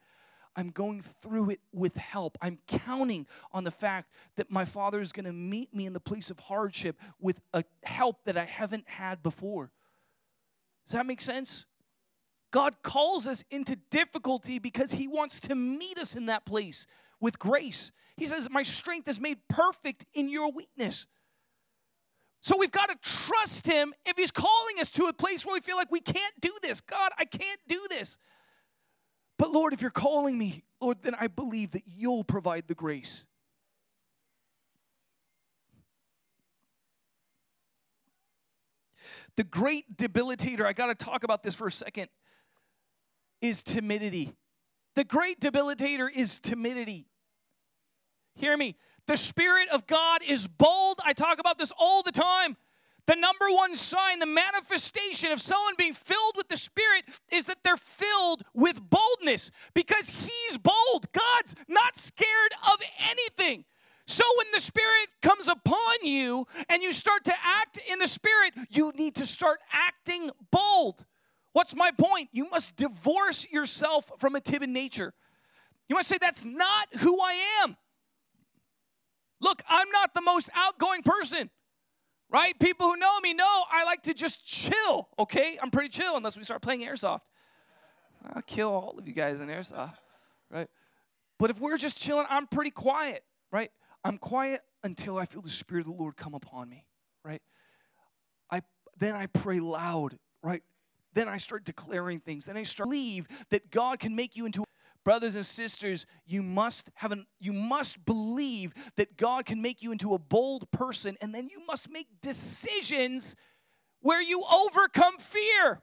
I'm 0.54 0.70
going 0.70 1.00
through 1.00 1.50
it 1.50 1.60
with 1.72 1.96
help. 1.96 2.36
I'm 2.42 2.58
counting 2.66 3.26
on 3.52 3.64
the 3.64 3.70
fact 3.70 4.12
that 4.36 4.50
my 4.50 4.64
Father 4.64 5.00
is 5.00 5.12
going 5.12 5.26
to 5.26 5.32
meet 5.32 5.72
me 5.72 5.86
in 5.86 5.92
the 5.92 6.00
place 6.00 6.30
of 6.30 6.40
hardship 6.40 6.98
with 7.20 7.40
a 7.54 7.64
help 7.84 8.24
that 8.24 8.36
I 8.36 8.44
haven't 8.44 8.88
had 8.88 9.22
before. 9.22 9.70
Does 10.88 10.94
that 10.94 11.04
make 11.04 11.20
sense? 11.20 11.66
God 12.50 12.82
calls 12.82 13.26
us 13.26 13.44
into 13.50 13.76
difficulty 13.90 14.58
because 14.58 14.92
He 14.92 15.06
wants 15.06 15.38
to 15.40 15.54
meet 15.54 15.98
us 15.98 16.16
in 16.16 16.26
that 16.26 16.46
place 16.46 16.86
with 17.20 17.38
grace. 17.38 17.92
He 18.16 18.24
says, 18.24 18.48
My 18.50 18.62
strength 18.62 19.06
is 19.06 19.20
made 19.20 19.36
perfect 19.48 20.06
in 20.14 20.30
your 20.30 20.50
weakness. 20.50 21.06
So 22.40 22.56
we've 22.56 22.70
got 22.70 22.88
to 22.88 22.96
trust 23.02 23.66
Him 23.66 23.92
if 24.06 24.16
He's 24.16 24.30
calling 24.30 24.76
us 24.80 24.88
to 24.92 25.04
a 25.04 25.12
place 25.12 25.44
where 25.44 25.52
we 25.52 25.60
feel 25.60 25.76
like 25.76 25.92
we 25.92 26.00
can't 26.00 26.32
do 26.40 26.54
this. 26.62 26.80
God, 26.80 27.12
I 27.18 27.26
can't 27.26 27.60
do 27.68 27.84
this. 27.90 28.16
But 29.36 29.50
Lord, 29.50 29.74
if 29.74 29.82
you're 29.82 29.90
calling 29.90 30.38
me, 30.38 30.64
Lord, 30.80 31.02
then 31.02 31.16
I 31.20 31.26
believe 31.26 31.72
that 31.72 31.82
you'll 31.84 32.24
provide 32.24 32.66
the 32.66 32.74
grace. 32.74 33.26
The 39.38 39.44
great 39.44 39.96
debilitator, 39.96 40.66
I 40.66 40.72
got 40.72 40.86
to 40.86 40.96
talk 40.96 41.22
about 41.22 41.44
this 41.44 41.54
for 41.54 41.68
a 41.68 41.70
second, 41.70 42.08
is 43.40 43.62
timidity. 43.62 44.32
The 44.96 45.04
great 45.04 45.38
debilitator 45.38 46.08
is 46.12 46.40
timidity. 46.40 47.06
Hear 48.34 48.56
me. 48.56 48.74
The 49.06 49.16
Spirit 49.16 49.68
of 49.68 49.86
God 49.86 50.22
is 50.26 50.48
bold. 50.48 50.98
I 51.04 51.12
talk 51.12 51.38
about 51.38 51.56
this 51.56 51.72
all 51.78 52.02
the 52.02 52.10
time. 52.10 52.56
The 53.06 53.14
number 53.14 53.44
one 53.52 53.76
sign, 53.76 54.18
the 54.18 54.26
manifestation 54.26 55.30
of 55.30 55.40
someone 55.40 55.74
being 55.78 55.92
filled 55.92 56.34
with 56.36 56.48
the 56.48 56.56
Spirit 56.56 57.04
is 57.30 57.46
that 57.46 57.58
they're 57.62 57.76
filled 57.76 58.42
with 58.54 58.80
boldness 58.90 59.52
because 59.72 60.08
He's 60.08 60.58
bold. 60.58 61.12
God's 61.12 61.54
not 61.68 61.96
scared 61.96 62.54
of 62.72 62.80
anything. 63.08 63.66
So 64.08 64.24
when 64.38 64.46
the 64.54 64.60
Spirit 64.60 65.08
comes 65.20 65.48
upon 65.48 65.96
you 66.02 66.46
and 66.70 66.82
you 66.82 66.92
start 66.94 67.24
to 67.24 67.34
act 67.44 67.78
in 67.92 67.98
the 67.98 68.08
Spirit, 68.08 68.54
you 68.70 68.90
need 68.96 69.16
to 69.16 69.26
start 69.26 69.60
acting 69.70 70.30
bold. 70.50 71.04
What's 71.52 71.76
my 71.76 71.90
point? 71.90 72.30
You 72.32 72.48
must 72.48 72.74
divorce 72.76 73.46
yourself 73.52 74.10
from 74.18 74.34
a 74.34 74.40
timid 74.40 74.70
nature. 74.70 75.12
You 75.90 75.96
must 75.96 76.08
say, 76.08 76.16
That's 76.18 76.46
not 76.46 76.88
who 77.00 77.20
I 77.20 77.34
am. 77.62 77.76
Look, 79.42 79.62
I'm 79.68 79.90
not 79.90 80.14
the 80.14 80.22
most 80.22 80.48
outgoing 80.54 81.02
person, 81.02 81.50
right? 82.30 82.58
People 82.58 82.86
who 82.86 82.96
know 82.96 83.20
me 83.20 83.34
know 83.34 83.64
I 83.70 83.84
like 83.84 84.04
to 84.04 84.14
just 84.14 84.42
chill, 84.46 85.10
okay? 85.18 85.58
I'm 85.62 85.70
pretty 85.70 85.90
chill 85.90 86.16
unless 86.16 86.34
we 86.34 86.44
start 86.44 86.62
playing 86.62 86.80
airsoft. 86.80 87.20
I'll 88.32 88.40
kill 88.40 88.70
all 88.70 88.96
of 88.98 89.06
you 89.06 89.12
guys 89.12 89.42
in 89.42 89.48
airsoft, 89.48 89.96
right? 90.50 90.68
But 91.38 91.50
if 91.50 91.60
we're 91.60 91.76
just 91.76 91.98
chilling, 91.98 92.26
I'm 92.30 92.46
pretty 92.46 92.70
quiet, 92.70 93.22
right? 93.52 93.70
I'm 94.04 94.18
quiet 94.18 94.60
until 94.84 95.18
I 95.18 95.24
feel 95.24 95.42
the 95.42 95.48
Spirit 95.48 95.86
of 95.86 95.92
the 95.92 95.98
Lord 95.98 96.16
come 96.16 96.34
upon 96.34 96.68
me, 96.68 96.84
right? 97.24 97.42
I 98.50 98.62
then 98.98 99.14
I 99.14 99.26
pray 99.26 99.60
loud, 99.60 100.18
right? 100.42 100.62
Then 101.14 101.28
I 101.28 101.38
start 101.38 101.64
declaring 101.64 102.20
things. 102.20 102.46
Then 102.46 102.56
I 102.56 102.62
start 102.62 102.88
believe 102.88 103.26
that 103.50 103.70
God 103.70 103.98
can 103.98 104.14
make 104.14 104.36
you 104.36 104.46
into 104.46 104.64
brothers 105.04 105.36
and 105.36 105.46
sisters 105.46 106.04
you 106.26 106.42
must 106.42 106.90
have 106.96 107.12
an 107.12 107.24
you 107.40 107.52
must 107.52 108.04
believe 108.04 108.74
that 108.96 109.16
god 109.16 109.46
can 109.46 109.62
make 109.62 109.80
you 109.80 109.90
into 109.90 110.12
a 110.12 110.18
bold 110.18 110.70
person 110.70 111.16
and 111.22 111.34
then 111.34 111.48
you 111.48 111.64
must 111.66 111.90
make 111.90 112.06
decisions 112.20 113.34
where 114.00 114.20
you 114.20 114.44
overcome 114.52 115.16
fear 115.16 115.80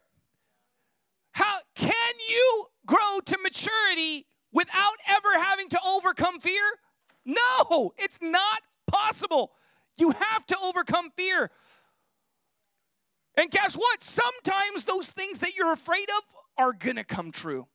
how 1.32 1.58
can 1.74 2.14
you 2.30 2.66
grow 2.86 3.20
to 3.26 3.36
maturity 3.42 4.28
without 4.52 4.98
ever 5.08 5.42
having 5.42 5.70
to 5.70 5.80
overcome 5.84 6.40
fear 6.40 6.62
no, 7.26 7.94
it's 7.98 8.20
not 8.22 8.62
possible. 8.88 9.52
You 9.98 10.12
have 10.12 10.46
to 10.48 10.58
overcome 10.64 11.10
fear. 11.16 11.52
And 13.38 13.52
guess 13.52 13.76
what? 13.76 14.02
Sometimes 14.02 14.86
those 14.86 15.12
things 15.12 15.40
that 15.40 15.56
you're 15.56 15.74
afraid 15.74 16.08
of 16.18 16.24
are 16.58 16.74
going 16.74 16.96
to 16.96 17.04
come 17.04 17.32
true. 17.32 17.68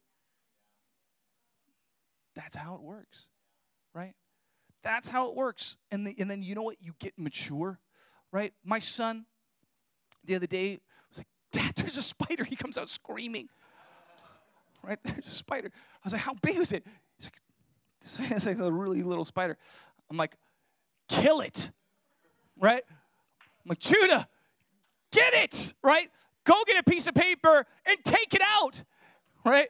That's 2.35 2.57
how 2.57 2.75
it 2.77 2.83
works, 2.83 3.29
right? 3.95 4.15
That's 4.83 5.09
how 5.09 5.29
it 5.29 5.37
works. 5.37 5.77
And, 5.91 6.07
the, 6.07 6.15
and 6.19 6.31
then 6.31 6.43
you 6.43 6.55
know 6.55 6.63
what? 6.63 6.77
You 6.81 6.95
get 6.99 7.15
mature, 7.19 7.79
right? 8.33 8.53
My 8.65 8.79
son 8.79 9.27
the 10.25 10.37
other 10.37 10.47
day 10.47 10.81
was 11.09 11.19
like, 11.19 11.27
Dad, 11.53 11.75
there's 11.77 11.97
a 11.97 12.03
spider. 12.03 12.45
He 12.51 12.57
comes 12.57 12.79
out 12.79 12.89
screaming. 12.89 13.49
Right? 14.83 14.99
There's 15.05 15.27
a 15.27 15.31
spider. 15.31 15.71
I 15.75 15.99
was 16.05 16.13
like, 16.15 16.23
How 16.23 16.35
big 16.41 16.57
is 16.57 16.73
it? 16.73 16.87
He's 17.19 17.27
like, 17.27 17.41
it's 18.03 18.47
like 18.47 18.59
a 18.59 18.71
really 18.71 19.03
little 19.03 19.25
spider. 19.25 19.57
I'm 20.11 20.17
like, 20.17 20.37
kill 21.09 21.41
it, 21.41 21.71
right? 22.59 22.83
I'm 22.91 23.69
like, 23.69 23.79
Judah, 23.79 24.29
get 25.13 25.35
it, 25.35 25.75
right? 25.83 26.09
Go 26.45 26.55
get 26.67 26.79
a 26.79 26.83
piece 26.83 27.07
of 27.07 27.15
paper 27.15 27.67
and 27.87 27.99
take 28.05 28.35
it 28.35 28.43
out, 28.43 28.83
right? 29.45 29.69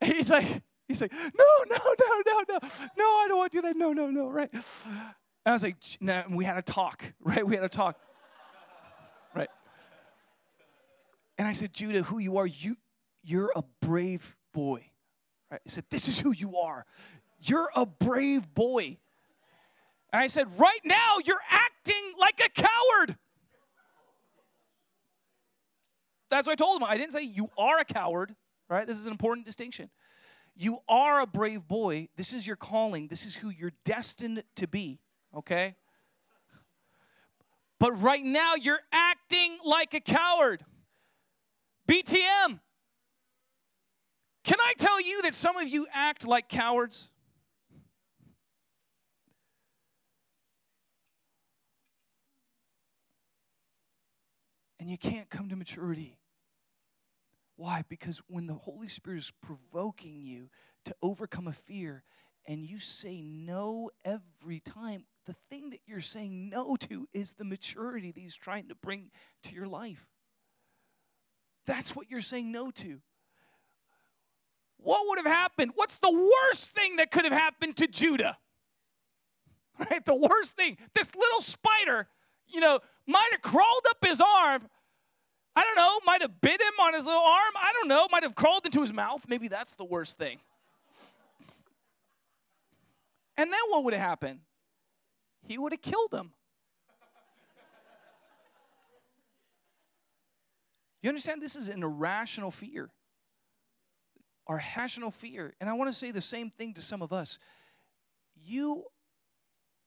And 0.00 0.12
he's 0.12 0.30
like, 0.30 0.62
he's 0.88 1.00
like, 1.00 1.12
no, 1.12 1.44
no, 1.68 1.76
no, 1.76 2.22
no, 2.26 2.44
no, 2.48 2.58
no, 2.96 3.04
I 3.04 3.26
don't 3.28 3.38
want 3.38 3.52
to 3.52 3.58
do 3.58 3.62
that. 3.62 3.76
No, 3.76 3.92
no, 3.92 4.10
no, 4.10 4.28
right? 4.28 4.50
And 4.52 4.62
I 5.46 5.52
was 5.52 5.62
like, 5.62 5.76
nah, 6.00 6.24
we 6.30 6.44
had 6.44 6.56
a 6.56 6.62
talk, 6.62 7.02
right? 7.20 7.46
We 7.46 7.54
had 7.54 7.64
a 7.64 7.68
talk, 7.68 7.98
right? 9.34 9.48
And 11.38 11.46
I 11.46 11.52
said, 11.52 11.72
Judah, 11.72 12.02
who 12.02 12.18
you 12.18 12.38
are, 12.38 12.46
you, 12.46 12.76
you're 13.22 13.52
a 13.54 13.62
brave 13.80 14.36
boy. 14.52 14.90
Right? 15.50 15.60
He 15.64 15.70
said, 15.70 15.84
This 15.90 16.08
is 16.08 16.20
who 16.20 16.32
you 16.32 16.56
are. 16.58 16.86
You're 17.40 17.70
a 17.74 17.86
brave 17.86 18.52
boy. 18.54 18.98
And 20.12 20.22
I 20.22 20.26
said, 20.26 20.46
Right 20.58 20.80
now, 20.84 21.16
you're 21.24 21.40
acting 21.48 22.12
like 22.18 22.40
a 22.44 22.48
coward. 22.48 23.16
That's 26.30 26.46
what 26.46 26.52
I 26.52 26.56
told 26.56 26.80
him. 26.80 26.86
I 26.88 26.96
didn't 26.96 27.12
say 27.12 27.22
you 27.22 27.48
are 27.58 27.78
a 27.80 27.84
coward, 27.84 28.34
right? 28.68 28.86
This 28.86 28.98
is 28.98 29.06
an 29.06 29.12
important 29.12 29.46
distinction. 29.46 29.90
You 30.54 30.78
are 30.88 31.20
a 31.20 31.26
brave 31.26 31.66
boy. 31.66 32.08
This 32.16 32.32
is 32.32 32.46
your 32.46 32.56
calling. 32.56 33.08
This 33.08 33.26
is 33.26 33.36
who 33.36 33.50
you're 33.50 33.72
destined 33.84 34.44
to 34.56 34.68
be, 34.68 35.00
okay? 35.34 35.74
But 37.78 37.92
right 37.92 38.22
now, 38.22 38.54
you're 38.54 38.80
acting 38.92 39.58
like 39.64 39.94
a 39.94 40.00
coward. 40.00 40.64
BTM. 41.88 42.60
Can 44.44 44.58
I 44.60 44.74
tell 44.78 45.00
you 45.00 45.22
that 45.22 45.34
some 45.34 45.56
of 45.56 45.68
you 45.68 45.86
act 45.92 46.26
like 46.26 46.48
cowards? 46.48 47.08
And 54.80 54.88
you 54.88 54.96
can't 54.96 55.28
come 55.28 55.50
to 55.50 55.56
maturity. 55.56 56.18
Why? 57.56 57.84
Because 57.86 58.22
when 58.26 58.46
the 58.46 58.54
Holy 58.54 58.88
Spirit 58.88 59.18
is 59.18 59.32
provoking 59.42 60.22
you 60.22 60.48
to 60.86 60.96
overcome 61.02 61.46
a 61.46 61.52
fear 61.52 62.02
and 62.46 62.64
you 62.64 62.78
say 62.78 63.20
no 63.20 63.90
every 64.06 64.60
time, 64.60 65.04
the 65.26 65.34
thing 65.34 65.68
that 65.70 65.80
you're 65.86 66.00
saying 66.00 66.48
no 66.48 66.76
to 66.76 67.06
is 67.12 67.34
the 67.34 67.44
maturity 67.44 68.10
that 68.10 68.18
He's 68.18 68.34
trying 68.34 68.68
to 68.68 68.74
bring 68.74 69.10
to 69.42 69.54
your 69.54 69.66
life. 69.66 70.08
That's 71.66 71.94
what 71.94 72.10
you're 72.10 72.22
saying 72.22 72.50
no 72.50 72.70
to. 72.70 73.02
What 74.78 75.02
would 75.08 75.18
have 75.18 75.26
happened? 75.26 75.72
What's 75.74 75.98
the 75.98 76.10
worst 76.10 76.70
thing 76.70 76.96
that 76.96 77.10
could 77.10 77.24
have 77.24 77.34
happened 77.34 77.76
to 77.76 77.86
Judah? 77.86 78.38
Right? 79.90 80.04
The 80.04 80.14
worst 80.14 80.56
thing. 80.56 80.76
This 80.94 81.14
little 81.14 81.40
spider, 81.40 82.06
you 82.52 82.60
know, 82.60 82.80
might 83.06 83.28
have 83.32 83.42
crawled 83.42 83.84
up 83.88 83.98
his 84.04 84.20
arm. 84.20 84.62
I 85.56 85.62
don't 85.62 85.76
know, 85.76 85.98
might 86.04 86.22
have 86.22 86.40
bit 86.40 86.60
him 86.60 86.80
on 86.80 86.94
his 86.94 87.04
little 87.04 87.20
arm. 87.20 87.52
I 87.56 87.72
don't 87.72 87.88
know, 87.88 88.06
might 88.10 88.22
have 88.22 88.34
crawled 88.34 88.64
into 88.64 88.80
his 88.80 88.92
mouth. 88.92 89.26
Maybe 89.28 89.48
that's 89.48 89.74
the 89.74 89.84
worst 89.84 90.16
thing. 90.16 90.38
And 93.36 93.52
then 93.52 93.60
what 93.68 93.84
would 93.84 93.94
have 93.94 94.02
happened? 94.02 94.40
He 95.42 95.58
would 95.58 95.72
have 95.72 95.82
killed 95.82 96.12
him. 96.12 96.32
You 101.02 101.08
understand? 101.08 101.40
This 101.40 101.56
is 101.56 101.68
an 101.68 101.82
irrational 101.82 102.50
fear. 102.50 102.90
Our 104.46 104.62
rational 104.76 105.10
fear. 105.10 105.54
And 105.60 105.70
I 105.70 105.72
want 105.72 105.90
to 105.90 105.98
say 105.98 106.10
the 106.10 106.20
same 106.20 106.50
thing 106.50 106.74
to 106.74 106.82
some 106.82 107.02
of 107.02 107.12
us. 107.12 107.38
You 108.34 108.84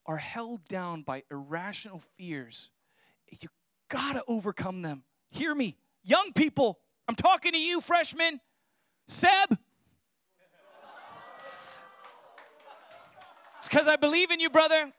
are 0.05 0.17
held 0.17 0.63
down 0.65 1.01
by 1.01 1.23
irrational 1.31 1.99
fears. 1.99 2.69
You 3.29 3.49
got 3.89 4.13
to 4.13 4.23
overcome 4.27 4.81
them. 4.81 5.03
Hear 5.29 5.55
me, 5.55 5.77
young 6.03 6.33
people. 6.33 6.79
I'm 7.07 7.15
talking 7.15 7.51
to 7.51 7.57
you, 7.57 7.81
freshmen. 7.81 8.39
Seb. 9.07 9.57
It's 13.57 13.69
because 13.69 13.87
I 13.87 13.95
believe 13.95 14.31
in 14.31 14.39
you, 14.39 14.49
brother. 14.49 14.91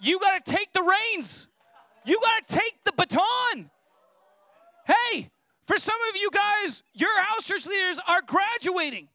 You 0.00 0.20
got 0.20 0.44
to 0.44 0.52
take 0.52 0.72
the 0.72 0.82
reins. 0.82 1.48
You 2.04 2.20
got 2.20 2.46
to 2.46 2.54
take 2.54 2.84
the 2.84 2.92
baton. 2.92 3.70
Hey, 4.86 5.30
for 5.64 5.76
some 5.78 5.96
of 6.10 6.16
you 6.16 6.30
guys, 6.32 6.82
your 6.94 7.20
house 7.22 7.46
church 7.46 7.66
leaders 7.66 8.00
are 8.06 8.22
graduating. 8.22 9.08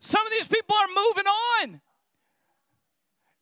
Some 0.00 0.26
of 0.26 0.32
these 0.32 0.48
people 0.48 0.74
are 0.74 0.88
moving 0.88 1.26
on. 1.26 1.80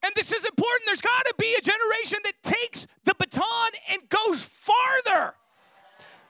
And 0.03 0.13
this 0.15 0.33
is 0.33 0.45
important. 0.45 0.83
There's 0.87 1.01
got 1.03 1.25
to 1.27 1.35
be 1.39 1.55
a 1.59 1.61
generation 1.61 2.19
that 2.25 2.43
takes 2.43 2.87
the 3.05 3.15
baton 3.19 3.71
and 3.91 4.09
goes 4.09 4.43
farther. 4.43 5.35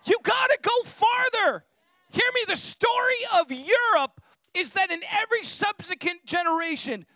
You 0.05 0.19
got 0.23 0.51
to 0.51 0.59
go 0.63 0.83
farther. 0.85 1.65
Hear 2.11 2.27
me, 2.35 2.41
the 2.49 2.57
story 2.57 3.15
of 3.39 3.53
Europe 3.53 4.21
is 4.55 4.73
that 4.73 4.91
in 4.91 5.01
every 5.11 5.45
subsequent 5.45 6.27
generation, 6.27 7.07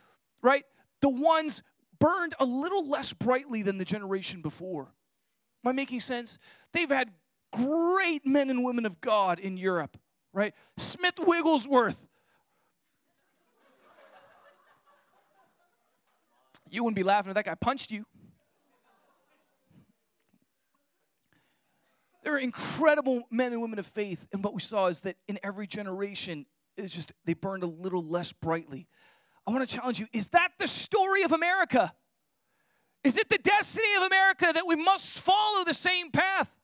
right, 0.42 0.64
the 1.00 1.09
ones 1.09 1.62
burned 1.98 2.34
a 2.38 2.44
little 2.44 2.88
less 2.88 3.12
brightly 3.12 3.62
than 3.62 3.78
the 3.78 3.84
generation 3.84 4.40
before. 4.40 4.94
Am 5.64 5.70
I 5.70 5.72
making 5.72 6.00
sense? 6.00 6.38
They've 6.72 6.88
had 6.88 7.11
great 7.52 8.26
men 8.26 8.50
and 8.50 8.62
women 8.62 8.86
of 8.86 9.00
God 9.00 9.38
in 9.38 9.57
Europe, 9.57 9.96
right? 10.32 10.55
Smith 10.76 11.14
Wigglesworth. 11.18 12.07
You 16.71 16.85
wouldn't 16.85 16.97
be 16.97 17.03
laughing 17.03 17.31
if 17.31 17.35
that 17.35 17.45
guy 17.45 17.55
punched 17.55 17.91
you. 17.91 18.05
There 22.23 22.35
are 22.35 22.39
incredible 22.39 23.23
men 23.31 23.53
and 23.53 23.61
women 23.61 23.79
of 23.79 23.87
faith, 23.87 24.27
and 24.33 24.43
what 24.43 24.55
we 24.55 24.61
saw 24.61 24.87
is 24.87 25.03
that 25.03 25.17
in 25.29 25.39
every 25.43 25.67
generation, 25.67 26.47
it's 26.77 26.95
just 26.95 27.12
they 27.27 27.35
burned 27.35 27.62
a 27.62 27.67
little 27.67 28.03
less 28.03 28.33
brightly. 28.33 28.89
I 29.47 29.51
want 29.51 29.69
to 29.69 29.77
challenge 29.77 30.01
you 30.01 30.07
is 30.12 30.29
that 30.29 30.53
the 30.59 30.67
story 30.67 31.23
of 31.23 31.33
America? 31.33 31.93
Is 33.03 33.19
it 33.19 33.29
the 33.29 33.37
destiny 33.37 33.95
of 33.99 34.05
America 34.05 34.51
that 34.55 34.67
we 34.67 34.77
must 34.77 35.21
follow 35.21 35.65
the 35.65 35.75
same 35.75 36.11
path? 36.11 36.57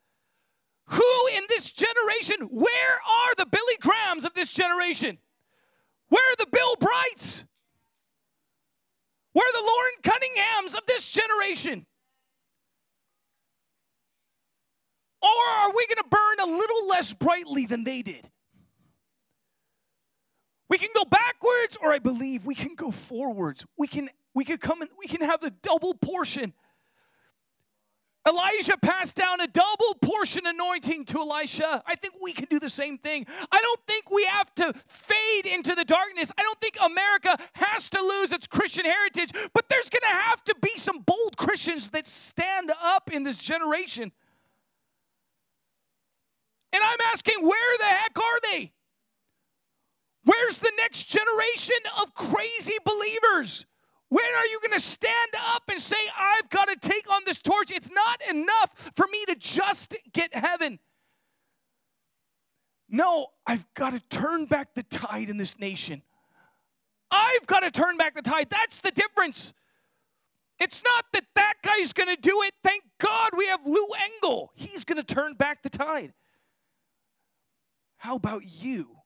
Who 0.86 1.26
in 1.36 1.44
this 1.50 1.70
generation, 1.70 2.48
where 2.50 2.94
are 2.94 3.34
the 3.36 3.46
Billy 3.46 3.76
Grahams 3.80 4.24
of 4.24 4.32
this 4.32 4.50
generation? 4.50 5.18
Where 6.08 6.32
are 6.32 6.36
the 6.36 6.48
Bill 6.50 6.74
Brights? 6.80 7.44
Where 9.32 9.46
are 9.46 9.52
the 9.52 9.66
Loren 9.66 9.92
Cunninghams 10.02 10.76
of 10.76 10.86
this 10.86 11.10
generation? 11.10 11.86
Or 15.22 15.28
are 15.28 15.70
we 15.70 15.86
going 15.86 15.98
to 15.98 16.08
burn 16.10 16.48
a 16.48 16.58
little 16.58 16.88
less 16.88 17.12
brightly 17.12 17.66
than 17.66 17.84
they 17.84 18.02
did? 18.02 18.28
We 20.68 20.78
can 20.78 20.88
go 20.94 21.04
backwards, 21.04 21.76
or 21.82 21.92
I 21.92 21.98
believe 21.98 22.46
we 22.46 22.54
can 22.54 22.74
go 22.74 22.90
forwards. 22.90 23.66
We 23.76 23.86
can 23.86 24.08
we 24.34 24.44
can 24.44 24.58
come 24.58 24.80
and 24.80 24.90
we 24.98 25.06
can 25.06 25.20
have 25.20 25.40
the 25.40 25.50
double 25.50 25.94
portion. 25.94 26.54
Elijah 28.28 28.76
passed 28.76 29.16
down 29.16 29.40
a 29.40 29.46
double 29.46 29.94
portion 30.02 30.46
anointing 30.46 31.06
to 31.06 31.20
Elisha. 31.20 31.82
I 31.86 31.94
think 31.94 32.14
we 32.22 32.32
can 32.32 32.46
do 32.50 32.58
the 32.58 32.68
same 32.68 32.98
thing. 32.98 33.26
I 33.50 33.60
don't 33.60 33.80
think 33.86 34.10
we 34.10 34.24
have 34.26 34.54
to 34.56 34.74
fade 34.86 35.46
into 35.46 35.74
the 35.74 35.84
darkness. 35.84 36.30
I 36.36 36.42
don't 36.42 36.60
think 36.60 36.76
America 36.84 37.36
has 37.54 37.88
to 37.90 38.02
lose 38.02 38.32
its 38.32 38.46
Christian 38.46 38.84
heritage, 38.84 39.30
but 39.54 39.68
there's 39.70 39.88
going 39.88 40.02
to 40.02 40.20
have 40.20 40.44
to 40.44 40.54
be 40.60 40.72
some 40.76 40.98
bold 40.98 41.38
Christians 41.38 41.88
that 41.90 42.06
stand 42.06 42.70
up 42.82 43.10
in 43.10 43.22
this 43.22 43.38
generation. 43.38 44.12
And 46.72 46.82
I'm 46.84 46.98
asking, 47.12 47.42
where 47.42 47.78
the 47.78 47.84
heck 47.84 48.18
are 48.18 48.40
they? 48.42 48.72
Where's 50.24 50.58
the 50.58 50.72
next 50.76 51.04
generation 51.04 51.78
of 52.02 52.14
crazy 52.14 52.76
believers? 52.84 53.64
When 54.10 54.24
are 54.24 54.46
you 54.46 54.58
going 54.60 54.72
to 54.72 54.84
stand 54.84 55.30
up 55.54 55.62
and 55.70 55.80
say, 55.80 55.96
I've 56.18 56.50
got 56.50 56.66
to 56.66 56.76
take 56.76 57.08
on 57.10 57.22
this 57.24 57.38
torch? 57.40 57.70
It's 57.70 57.90
not 57.90 58.20
enough 58.28 58.90
for 58.96 59.06
me 59.06 59.24
to 59.26 59.36
just 59.36 59.94
get 60.12 60.34
heaven. 60.34 60.80
No, 62.88 63.28
I've 63.46 63.64
got 63.74 63.92
to 63.92 64.00
turn 64.00 64.46
back 64.46 64.74
the 64.74 64.82
tide 64.82 65.28
in 65.28 65.36
this 65.36 65.60
nation. 65.60 66.02
I've 67.08 67.46
got 67.46 67.60
to 67.60 67.70
turn 67.70 67.96
back 67.96 68.16
the 68.16 68.22
tide. 68.22 68.48
That's 68.50 68.80
the 68.80 68.90
difference. 68.90 69.54
It's 70.58 70.82
not 70.82 71.04
that 71.12 71.24
that 71.36 71.54
guy's 71.62 71.92
going 71.92 72.14
to 72.14 72.20
do 72.20 72.42
it. 72.42 72.52
Thank 72.64 72.82
God 72.98 73.30
we 73.38 73.46
have 73.46 73.64
Lou 73.64 73.86
Engle. 74.12 74.50
He's 74.56 74.84
going 74.84 74.98
to 74.98 75.14
turn 75.14 75.34
back 75.34 75.62
the 75.62 75.70
tide. 75.70 76.12
How 77.98 78.16
about 78.16 78.42
you? 78.44 78.96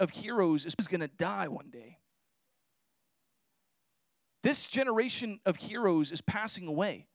Of 0.00 0.10
heroes 0.10 0.64
is 0.64 0.74
going 0.74 1.02
to 1.02 1.08
die 1.08 1.46
one 1.46 1.70
day. 1.70 1.98
This 4.44 4.66
generation 4.66 5.40
of 5.46 5.56
heroes 5.56 6.12
is 6.12 6.20
passing 6.20 6.68
away. 6.68 7.06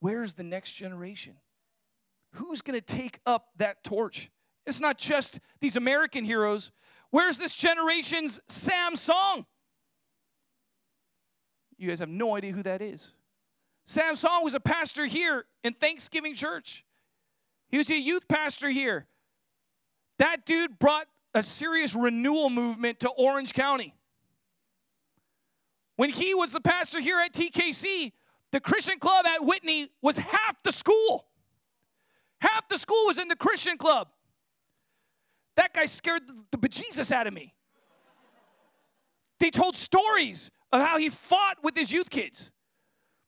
Where's 0.00 0.34
the 0.34 0.44
next 0.44 0.74
generation? 0.74 1.36
Who's 2.32 2.60
going 2.60 2.78
to 2.78 2.84
take 2.84 3.20
up 3.24 3.46
that 3.56 3.82
torch? 3.82 4.30
It's 4.66 4.80
not 4.80 4.98
just 4.98 5.40
these 5.62 5.76
American 5.76 6.24
heroes. 6.24 6.72
Where's 7.10 7.38
this 7.38 7.54
generation's 7.54 8.38
Sam 8.48 8.96
Song? 8.96 9.46
You 11.78 11.88
guys 11.88 12.00
have 12.00 12.10
no 12.10 12.36
idea 12.36 12.52
who 12.52 12.62
that 12.64 12.82
is. 12.82 13.12
Sam 13.86 14.14
Song 14.14 14.44
was 14.44 14.54
a 14.54 14.60
pastor 14.60 15.06
here 15.06 15.46
in 15.64 15.72
Thanksgiving 15.72 16.34
Church. 16.34 16.84
He 17.70 17.78
was 17.78 17.88
a 17.88 17.98
youth 17.98 18.28
pastor 18.28 18.68
here. 18.68 19.06
That 20.18 20.44
dude 20.44 20.78
brought 20.78 21.06
a 21.32 21.42
serious 21.42 21.94
renewal 21.94 22.50
movement 22.50 23.00
to 23.00 23.08
Orange 23.08 23.54
County. 23.54 23.94
When 25.96 26.10
he 26.10 26.34
was 26.34 26.52
the 26.52 26.60
pastor 26.60 27.00
here 27.00 27.20
at 27.20 27.32
TKC, 27.32 28.12
the 28.50 28.60
Christian 28.60 28.98
club 28.98 29.26
at 29.26 29.44
Whitney 29.44 29.88
was 30.00 30.16
half 30.18 30.62
the 30.62 30.72
school. 30.72 31.26
Half 32.40 32.68
the 32.68 32.78
school 32.78 33.06
was 33.06 33.18
in 33.18 33.28
the 33.28 33.36
Christian 33.36 33.78
club. 33.78 34.08
That 35.56 35.74
guy 35.74 35.86
scared 35.86 36.22
the 36.50 36.58
bejesus 36.58 37.12
out 37.12 37.26
of 37.26 37.34
me. 37.34 37.54
They 39.38 39.50
told 39.50 39.76
stories 39.76 40.50
of 40.72 40.80
how 40.80 40.98
he 40.98 41.08
fought 41.08 41.58
with 41.62 41.76
his 41.76 41.92
youth 41.92 42.08
kids. 42.08 42.52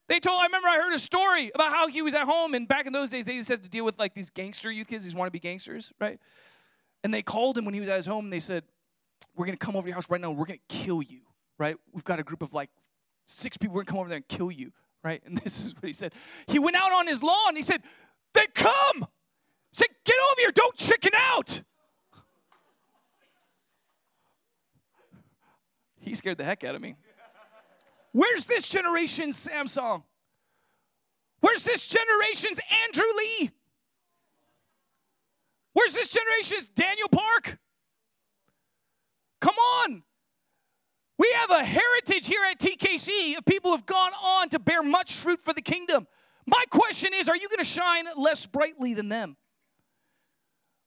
They 0.08 0.20
told, 0.20 0.40
I 0.40 0.46
remember 0.46 0.68
I 0.68 0.76
heard 0.76 0.92
a 0.92 0.98
story 0.98 1.50
about 1.54 1.72
how 1.72 1.88
he 1.88 2.02
was 2.02 2.14
at 2.14 2.24
home, 2.24 2.54
and 2.54 2.68
back 2.68 2.86
in 2.86 2.92
those 2.92 3.10
days, 3.10 3.24
they 3.24 3.36
just 3.36 3.48
had 3.48 3.62
to 3.62 3.70
deal 3.70 3.84
with 3.84 3.98
like 3.98 4.14
these 4.14 4.30
gangster 4.30 4.70
youth 4.70 4.86
kids, 4.86 5.04
these 5.04 5.14
wannabe 5.14 5.40
gangsters, 5.40 5.92
right? 6.00 6.18
And 7.02 7.12
they 7.12 7.22
called 7.22 7.56
him 7.58 7.64
when 7.64 7.74
he 7.74 7.80
was 7.80 7.88
at 7.88 7.96
his 7.96 8.06
home, 8.06 8.26
and 8.26 8.32
they 8.32 8.40
said, 8.40 8.64
We're 9.34 9.46
gonna 9.46 9.56
come 9.56 9.76
over 9.76 9.88
your 9.88 9.94
house 9.94 10.08
right 10.08 10.20
now, 10.20 10.30
we're 10.30 10.46
gonna 10.46 10.58
kill 10.68 11.02
you 11.02 11.23
right? 11.58 11.76
We've 11.92 12.04
got 12.04 12.18
a 12.18 12.22
group 12.22 12.42
of 12.42 12.52
like 12.52 12.70
six 13.26 13.56
people. 13.56 13.74
We're 13.74 13.82
gonna 13.82 13.92
come 13.92 14.00
over 14.00 14.08
there 14.08 14.16
and 14.16 14.28
kill 14.28 14.50
you, 14.50 14.72
right? 15.02 15.22
And 15.24 15.38
this 15.44 15.64
is 15.64 15.74
what 15.74 15.84
he 15.84 15.92
said. 15.92 16.12
He 16.46 16.58
went 16.58 16.76
out 16.76 16.92
on 16.92 17.06
his 17.06 17.22
lawn. 17.22 17.56
He 17.56 17.62
said, 17.62 17.82
"They 18.32 18.46
come." 18.54 19.00
He 19.70 19.76
said, 19.76 19.88
"Get 20.04 20.16
over 20.30 20.40
here! 20.40 20.52
Don't 20.52 20.76
chicken 20.76 21.12
out." 21.14 21.62
He 26.00 26.14
scared 26.14 26.36
the 26.36 26.44
heck 26.44 26.64
out 26.64 26.74
of 26.74 26.82
me. 26.82 26.96
Where's 28.12 28.44
this 28.44 28.68
generation's 28.68 29.36
Sam 29.36 29.66
Song? 29.66 30.04
Where's 31.40 31.64
this 31.64 31.86
generation's 31.86 32.60
Andrew 32.84 33.10
Lee? 33.16 33.50
Where's 35.72 35.94
this 35.94 36.08
generation's 36.08 36.68
Daniel 36.68 37.08
Park? 37.08 37.58
Come 39.40 39.56
on. 39.56 40.02
We 41.18 41.32
have 41.40 41.50
a 41.50 41.64
heritage 41.64 42.26
here 42.26 42.40
at 42.50 42.58
TKC 42.58 43.38
of 43.38 43.44
people 43.44 43.70
who 43.70 43.76
have 43.76 43.86
gone 43.86 44.12
on 44.12 44.48
to 44.50 44.58
bear 44.58 44.82
much 44.82 45.12
fruit 45.12 45.40
for 45.40 45.52
the 45.52 45.62
kingdom. 45.62 46.06
My 46.46 46.64
question 46.70 47.12
is 47.14 47.28
are 47.28 47.36
you 47.36 47.48
going 47.48 47.58
to 47.58 47.64
shine 47.64 48.06
less 48.16 48.46
brightly 48.46 48.94
than 48.94 49.08
them? 49.08 49.36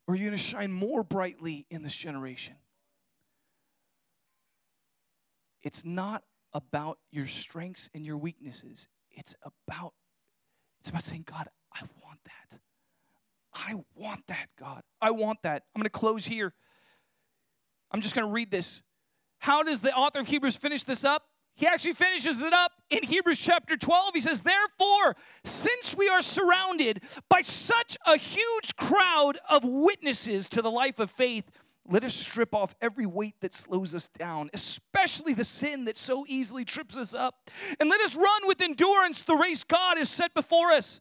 Or 0.08 0.14
are 0.14 0.18
you 0.18 0.26
going 0.26 0.38
to 0.38 0.44
shine 0.44 0.72
more 0.72 1.04
brightly 1.04 1.66
in 1.70 1.84
this 1.84 1.96
generation? 1.96 2.56
It's 5.62 5.84
not 5.84 6.24
about 6.54 6.98
your 7.12 7.28
strengths 7.28 7.90
and 7.94 8.06
your 8.06 8.18
weaknesses. 8.18 8.88
It's 9.12 9.36
about 9.44 9.94
it's 10.80 10.90
about 10.90 11.04
saying, 11.04 11.26
God, 11.30 11.48
I 11.74 11.82
want 12.04 12.20
that. 12.26 12.60
I 13.54 13.76
want 13.96 14.28
that, 14.28 14.48
God. 14.60 14.84
I 15.02 15.12
want 15.12 15.42
that. 15.44 15.64
I'm 15.76 15.82
going 15.82 15.86
to 15.86 15.90
close 15.90 16.26
here. 16.26 16.54
I'm 17.92 18.02
just 18.02 18.16
going 18.16 18.28
to 18.28 18.32
read 18.32 18.52
this. 18.52 18.84
How 19.40 19.64
does 19.64 19.82
the 19.82 19.94
author 19.94 20.20
of 20.20 20.28
Hebrews 20.28 20.58
finish 20.58 20.84
this 20.84 21.04
up? 21.04 21.24
He 21.56 21.66
actually 21.66 21.94
finishes 21.94 22.42
it 22.42 22.54
up 22.54 22.72
in 22.92 23.02
Hebrews 23.02 23.40
chapter 23.40 23.76
12. 23.76 24.14
He 24.14 24.20
says, 24.20 24.44
Therefore, 24.44 25.16
since 25.44 25.96
we 25.98 26.08
are 26.08 26.22
surrounded 26.22 27.02
by 27.30 27.42
such 27.42 27.98
a 28.06 28.16
huge 28.16 28.76
crowd 28.76 29.40
of 29.50 29.64
witnesses 29.64 30.48
to 30.50 30.62
the 30.62 30.70
life 30.70 31.00
of 31.00 31.10
faith, 31.10 31.50
let 31.90 32.04
us 32.04 32.14
strip 32.14 32.54
off 32.54 32.76
every 32.80 33.08
weight 33.08 33.36
that 33.40 33.56
slows 33.56 33.96
us 33.96 34.08
down, 34.08 34.52
especially 34.54 35.34
the 35.34 35.46
sin 35.46 35.86
that 35.86 35.98
so 35.98 36.26
easily 36.28 36.64
trips 36.64 36.96
us 36.96 37.16
up. 37.16 37.50
And 37.80 37.90
let 37.90 38.02
us 38.02 38.16
run 38.16 38.48
with 38.48 38.62
endurance 38.62 39.24
the 39.24 39.36
race 39.36 39.64
God 39.64 39.98
has 39.98 40.10
set 40.10 40.36
before 40.36 40.72
us. 40.72 41.00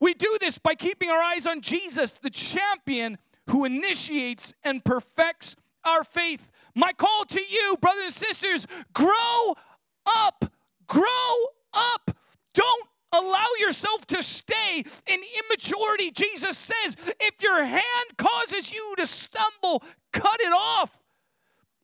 We 0.00 0.14
do 0.14 0.38
this 0.40 0.56
by 0.56 0.76
keeping 0.76 1.10
our 1.10 1.20
eyes 1.20 1.46
on 1.46 1.60
Jesus, 1.60 2.14
the 2.14 2.30
champion 2.30 3.18
who 3.50 3.64
initiates 3.64 4.54
and 4.62 4.82
perfects 4.84 5.56
our 5.86 6.04
faith. 6.04 6.50
My 6.74 6.92
call 6.92 7.24
to 7.26 7.40
you, 7.40 7.76
brothers 7.80 8.04
and 8.04 8.12
sisters, 8.12 8.66
grow 8.92 9.54
up. 10.06 10.52
Grow 10.86 11.34
up. 11.72 12.16
Don't 12.52 12.88
allow 13.12 13.46
yourself 13.60 14.06
to 14.06 14.22
stay 14.22 14.84
in 15.06 15.20
immaturity. 15.44 16.10
Jesus 16.10 16.58
says, 16.58 17.12
if 17.20 17.42
your 17.42 17.64
hand 17.64 18.16
causes 18.18 18.72
you 18.72 18.94
to 18.96 19.06
stumble, 19.06 19.82
cut 20.12 20.40
it 20.40 20.52
off. 20.52 21.02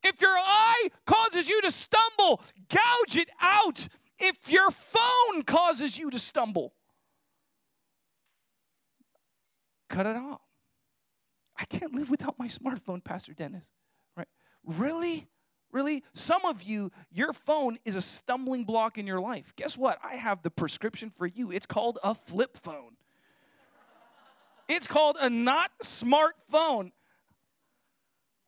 If 0.03 0.21
your 0.21 0.37
eye 0.37 0.89
causes 1.07 1.49
you 1.49 1.61
to 1.63 1.71
stumble, 1.71 2.41
gouge 2.69 3.17
it 3.17 3.31
out. 3.41 3.89
If 4.19 4.51
your 4.51 4.71
phone 4.71 5.43
causes 5.45 5.99
you 5.99 6.11
to 6.11 6.19
stumble, 6.19 6.75
cut 9.89 10.07
it 10.07 10.17
off. 10.17 10.41
I 11.59 11.65
can't 11.67 11.95
live 11.95 12.11
without 12.11 12.39
my 12.39 12.49
smartphone, 12.49 13.05
Pastor 13.05 13.35
Dennis. 13.35 13.71
Really? 14.65 15.29
Really? 15.73 16.03
Some 16.13 16.45
of 16.45 16.63
you, 16.63 16.91
your 17.13 17.33
phone 17.33 17.79
is 17.85 17.95
a 17.95 18.03
stumbling 18.03 18.65
block 18.65 18.99
in 18.99 19.07
your 19.07 19.21
life. 19.21 19.55
Guess 19.57 19.79
what? 19.79 19.99
I 20.03 20.17
have 20.17 20.43
the 20.43 20.51
prescription 20.51 21.11
for 21.11 21.27
you. 21.27 21.53
It's 21.53 21.67
called 21.67 21.99
a 22.03 22.15
flip 22.15 22.57
phone. 22.57 22.97
It's 24.69 24.87
called 24.87 25.17
a 25.21 25.31
not 25.31 25.71
smartphone. 25.83 26.93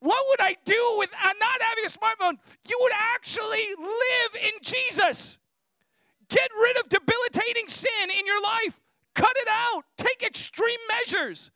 What 0.00 0.24
would 0.30 0.40
I 0.40 0.56
do 0.64 0.94
with 0.98 1.10
not 1.12 1.60
having 1.60 1.84
a 1.84 1.88
smartphone? 1.88 2.38
You 2.68 2.78
would 2.80 2.92
actually 2.94 3.66
live 3.78 4.42
in 4.42 4.50
Jesus. 4.60 5.38
Get 6.28 6.50
rid 6.60 6.78
of 6.78 6.88
debilitating 6.88 7.68
sin 7.68 8.10
in 8.18 8.26
your 8.26 8.42
life. 8.42 8.80
Cut 9.14 9.32
it 9.36 9.48
out. 9.48 9.82
Take 9.96 10.24
extreme 10.24 10.78
measures. 10.88 11.50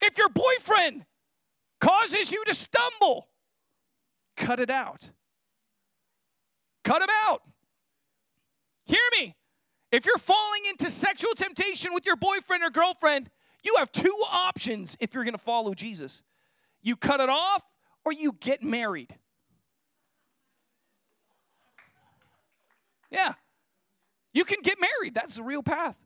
If 0.00 0.18
your 0.18 0.28
boyfriend 0.28 1.06
causes 1.82 2.30
you 2.30 2.44
to 2.44 2.54
stumble, 2.54 3.28
cut 4.36 4.60
it 4.60 4.70
out. 4.70 5.10
Cut 6.84 7.02
him 7.02 7.08
out. 7.26 7.42
Hear 8.84 8.98
me. 9.18 9.36
If 9.90 10.06
you're 10.06 10.18
falling 10.18 10.62
into 10.68 10.90
sexual 10.90 11.34
temptation 11.34 11.92
with 11.92 12.06
your 12.06 12.16
boyfriend 12.16 12.62
or 12.62 12.70
girlfriend, 12.70 13.30
you 13.62 13.76
have 13.78 13.92
two 13.92 14.16
options 14.30 14.96
if 15.00 15.14
you're 15.14 15.24
going 15.24 15.34
to 15.34 15.38
follow 15.38 15.74
Jesus 15.74 16.22
you 16.82 16.96
cut 16.96 17.20
it 17.20 17.28
off 17.28 17.62
or 18.04 18.12
you 18.12 18.32
get 18.32 18.62
married. 18.62 19.14
Yeah. 23.10 23.34
You 24.32 24.44
can 24.44 24.60
get 24.62 24.78
married. 24.80 25.14
That's 25.14 25.36
the 25.36 25.42
real 25.42 25.62
path. 25.62 25.96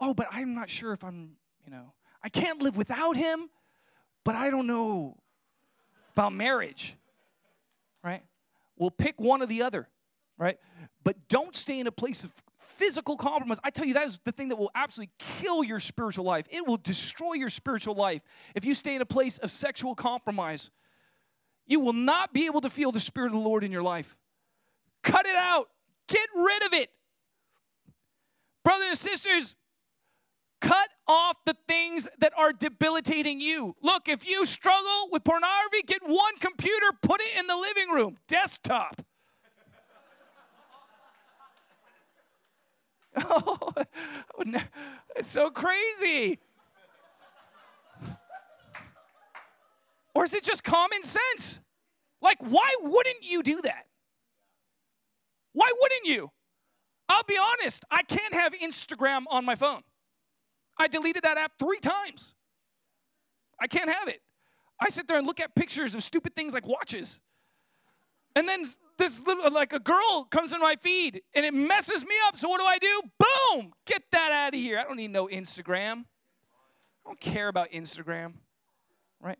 Oh, 0.00 0.14
but 0.14 0.26
I'm 0.30 0.54
not 0.54 0.68
sure 0.68 0.92
if 0.92 1.04
I'm, 1.04 1.36
you 1.64 1.70
know, 1.70 1.92
I 2.22 2.28
can't 2.28 2.60
live 2.60 2.76
without 2.76 3.16
him, 3.16 3.50
but 4.26 4.34
I 4.34 4.50
don't 4.50 4.66
know 4.66 5.16
about 6.12 6.34
marriage 6.34 6.96
right? 8.06 8.22
We'll 8.78 8.90
pick 8.90 9.20
one 9.20 9.42
or 9.42 9.46
the 9.46 9.62
other, 9.62 9.88
right? 10.38 10.58
But 11.02 11.28
don't 11.28 11.56
stay 11.56 11.80
in 11.80 11.86
a 11.86 11.92
place 11.92 12.24
of 12.24 12.32
physical 12.58 13.16
compromise. 13.16 13.58
I 13.64 13.70
tell 13.70 13.84
you, 13.84 13.94
that 13.94 14.06
is 14.06 14.18
the 14.24 14.32
thing 14.32 14.48
that 14.50 14.56
will 14.56 14.70
absolutely 14.74 15.12
kill 15.18 15.64
your 15.64 15.80
spiritual 15.80 16.24
life. 16.24 16.46
It 16.50 16.66
will 16.66 16.76
destroy 16.76 17.34
your 17.34 17.48
spiritual 17.48 17.94
life 17.94 18.22
if 18.54 18.64
you 18.64 18.74
stay 18.74 18.94
in 18.94 19.02
a 19.02 19.06
place 19.06 19.38
of 19.38 19.50
sexual 19.50 19.94
compromise. 19.94 20.70
You 21.66 21.80
will 21.80 21.92
not 21.92 22.32
be 22.32 22.46
able 22.46 22.60
to 22.60 22.70
feel 22.70 22.92
the 22.92 23.00
Spirit 23.00 23.26
of 23.26 23.32
the 23.32 23.38
Lord 23.38 23.64
in 23.64 23.72
your 23.72 23.82
life. 23.82 24.16
Cut 25.02 25.26
it 25.26 25.36
out, 25.36 25.68
get 26.06 26.28
rid 26.34 26.64
of 26.64 26.72
it. 26.74 26.90
Brothers 28.62 28.88
and 28.88 28.98
sisters, 28.98 29.56
Cut 30.60 30.88
off 31.06 31.36
the 31.44 31.54
things 31.68 32.08
that 32.18 32.32
are 32.36 32.52
debilitating 32.52 33.40
you. 33.40 33.76
Look, 33.82 34.08
if 34.08 34.26
you 34.26 34.44
struggle 34.46 35.08
with 35.10 35.22
pornography, 35.24 35.82
get 35.86 36.02
one 36.04 36.36
computer, 36.38 36.86
put 37.02 37.20
it 37.20 37.38
in 37.38 37.46
the 37.46 37.56
living 37.56 37.90
room, 37.90 38.16
desktop. 38.26 39.02
oh, 43.24 43.72
it's 45.14 45.30
so 45.30 45.50
crazy. 45.50 46.38
Or 50.14 50.24
is 50.24 50.32
it 50.32 50.42
just 50.42 50.64
common 50.64 51.02
sense? 51.02 51.60
Like, 52.22 52.38
why 52.40 52.74
wouldn't 52.80 53.22
you 53.22 53.42
do 53.42 53.60
that? 53.62 53.86
Why 55.52 55.70
wouldn't 55.80 56.06
you? 56.06 56.30
I'll 57.08 57.22
be 57.24 57.38
honest, 57.38 57.84
I 57.90 58.02
can't 58.02 58.34
have 58.34 58.52
Instagram 58.54 59.24
on 59.30 59.44
my 59.44 59.54
phone. 59.54 59.82
I 60.78 60.88
deleted 60.88 61.22
that 61.22 61.38
app 61.38 61.52
three 61.58 61.78
times. 61.78 62.34
I 63.60 63.66
can't 63.66 63.90
have 63.90 64.08
it. 64.08 64.20
I 64.80 64.90
sit 64.90 65.08
there 65.08 65.16
and 65.16 65.26
look 65.26 65.40
at 65.40 65.54
pictures 65.54 65.94
of 65.94 66.02
stupid 66.02 66.36
things 66.36 66.52
like 66.52 66.66
watches. 66.66 67.20
And 68.34 68.46
then 68.46 68.66
this 68.98 69.26
little, 69.26 69.50
like 69.50 69.72
a 69.72 69.80
girl 69.80 70.26
comes 70.30 70.52
in 70.52 70.60
my 70.60 70.76
feed 70.78 71.22
and 71.34 71.46
it 71.46 71.54
messes 71.54 72.04
me 72.04 72.14
up. 72.28 72.38
So 72.38 72.48
what 72.48 72.60
do 72.60 72.66
I 72.66 72.78
do? 72.78 73.02
Boom! 73.18 73.72
Get 73.86 74.02
that 74.12 74.30
out 74.30 74.54
of 74.54 74.60
here. 74.60 74.78
I 74.78 74.84
don't 74.84 74.96
need 74.96 75.10
no 75.10 75.26
Instagram. 75.26 76.04
I 77.04 77.08
don't 77.08 77.20
care 77.20 77.48
about 77.48 77.70
Instagram, 77.70 78.34
right? 79.20 79.38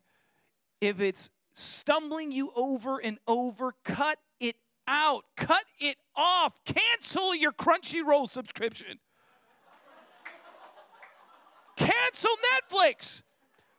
If 0.80 1.00
it's 1.00 1.28
stumbling 1.52 2.32
you 2.32 2.52
over 2.56 2.98
and 2.98 3.18
over, 3.26 3.74
cut 3.84 4.18
it 4.40 4.56
out. 4.88 5.24
Cut 5.36 5.64
it 5.78 5.96
off. 6.16 6.58
Cancel 6.64 7.34
your 7.34 7.52
Crunchyroll 7.52 8.28
subscription. 8.28 8.98
Cancel 11.86 12.36
Netflix. 12.54 13.22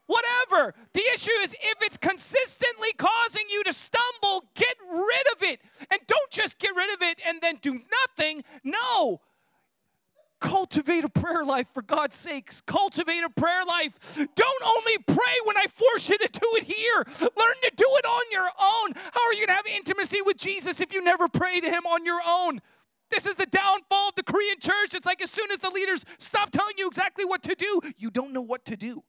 Whatever. 0.06 0.74
The 0.94 1.04
issue 1.14 1.32
is 1.42 1.54
if 1.54 1.82
it's 1.82 1.98
consistently 1.98 2.94
causing 2.98 3.44
you 3.52 3.64
to 3.66 3.74
stumble, 3.74 4.46
get 4.56 4.76
rid 4.90 5.28
of 5.36 5.44
it. 5.44 5.60
And 5.92 6.00
don't 6.08 6.32
just 6.32 6.60
get 6.60 6.74
rid 6.76 6.94
of 6.94 7.02
it 7.02 7.20
and 7.28 7.42
then 7.42 7.58
do 7.62 7.74
nothing. 7.74 8.44
No. 8.64 9.20
Cultivate 10.40 11.04
a 11.04 11.10
prayer 11.10 11.44
life 11.44 11.68
for 11.74 11.82
God's 11.82 12.16
sakes. 12.16 12.62
Cultivate 12.62 13.24
a 13.24 13.30
prayer 13.30 13.66
life. 13.66 14.18
Don't 14.36 14.64
only 14.64 14.98
pray 15.00 15.36
when 15.46 15.58
I 15.58 15.66
force 15.66 16.10
you 16.10 16.18
to 16.18 16.30
do 16.32 16.48
it 16.54 16.64
here. 16.64 17.04
Learn 17.22 17.56
to 17.64 17.72
do 17.76 17.86
it 17.88 18.06
on 18.06 18.24
your 18.32 18.44
own. 18.44 18.94
How 19.14 19.26
are 19.26 19.34
you 19.34 19.46
going 19.46 19.48
to 19.48 19.54
have 19.54 19.66
intimacy 19.66 20.22
with 20.22 20.38
Jesus 20.38 20.80
if 20.80 20.94
you 20.94 21.04
never 21.04 21.28
pray 21.28 21.60
to 21.60 21.68
Him 21.68 21.86
on 21.86 22.06
your 22.06 22.22
own? 22.26 22.62
This 23.10 23.26
is 23.26 23.36
the 23.36 23.46
downfall 23.46 24.10
of 24.10 24.16
the 24.16 24.24
Korean 24.24 24.60
church. 24.60 24.94
It's 24.94 25.06
like 25.06 25.22
as 25.22 25.32
soon 25.32 25.52
as 25.52 25.60
the 25.60 25.70
leaders 25.70 26.04
stop 26.18 26.52
telling 26.52 26.74
you 26.78 26.88
exactly 26.88 27.26
what 27.26 27.44
to 27.44 27.56
do, 27.56 27.82
you 27.98 28.12
don't 28.12 28.34
know 28.34 28.42
what 28.42 28.66
to 28.66 28.76
do 28.76 29.04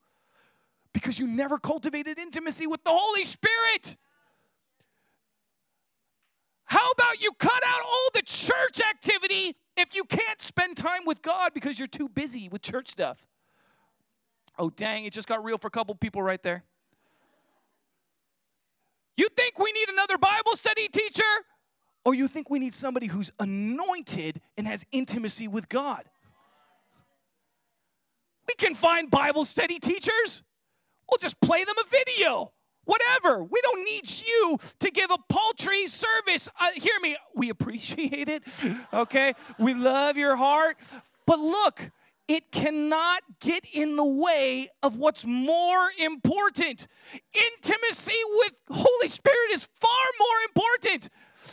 because 0.93 1.19
you 1.19 1.27
never 1.27 1.59
cultivated 1.59 2.19
intimacy 2.19 2.67
with 2.67 2.83
the 2.85 2.91
Holy 2.91 3.25
Spirit. 3.25 3.97
How 6.65 6.91
about 6.91 7.21
you 7.21 7.33
cut 7.39 7.63
out 7.67 7.81
all 7.83 8.09
the 8.15 8.23
church 8.23 8.81
activity 8.81 9.57
if 9.77 9.95
you 9.95 10.05
can't 10.05 10.41
spend 10.41 10.77
time 10.77 11.03
with 11.07 11.23
God 11.23 11.53
because 11.55 11.79
you're 11.79 11.89
too 11.89 12.09
busy 12.09 12.49
with 12.49 12.63
church 12.63 12.89
stuff? 12.89 13.27
Oh, 14.59 14.71
dang, 14.71 15.05
it 15.05 15.13
just 15.13 15.29
got 15.29 15.43
real 15.43 15.57
for 15.57 15.69
a 15.69 15.71
couple 15.71 15.95
people 15.95 16.23
right 16.23 16.43
there. 16.43 16.65
You 19.17 19.29
think 19.35 19.59
we 19.59 19.73
need 19.73 19.89
another 19.89 20.19
Bible 20.19 20.57
study 20.57 20.89
teacher? 20.89 21.23
Or 22.05 22.15
you 22.15 22.29
think 22.29 22.49
we 22.49 22.59
need 22.59 22.75
somebody 22.75 23.07
who's 23.07 23.31
anointed 23.39 24.41
and 24.57 24.67
has 24.67 24.85
intimacy 24.93 25.49
with 25.49 25.69
God? 25.69 26.05
We 28.47 28.55
can 28.55 28.75
find 28.75 29.11
Bible 29.11 29.45
study 29.45 29.79
teachers. 29.79 30.43
We'll 31.11 31.19
just 31.19 31.41
play 31.41 31.65
them 31.65 31.75
a 31.79 31.89
video. 31.89 32.53
Whatever. 32.85 33.45
We 33.45 33.61
don't 33.61 33.85
need 33.85 34.11
you 34.27 34.59
to 34.79 34.91
give 34.91 35.11
a 35.11 35.19
paltry 35.29 35.87
service. 35.87 36.49
Uh, 36.59 36.69
hear 36.75 36.99
me. 37.03 37.17
We 37.35 37.51
appreciate 37.51 38.29
it. 38.29 38.43
Okay. 38.95 39.35
We 39.59 39.75
love 39.75 40.17
your 40.17 40.37
heart. 40.37 40.79
But 41.27 41.39
look, 41.39 41.91
it 42.27 42.51
cannot 42.51 43.23
get 43.41 43.67
in 43.73 43.97
the 43.97 44.05
way 44.05 44.69
of 44.83 44.97
what's 44.97 45.27
more 45.27 45.89
important. 45.99 46.87
Intimacy 47.35 48.19
with 48.37 48.53
Holy 48.71 49.09
Spirit 49.09 49.51
is 49.53 49.69
far 49.75 49.91
more 50.19 50.39
important. 50.47 51.09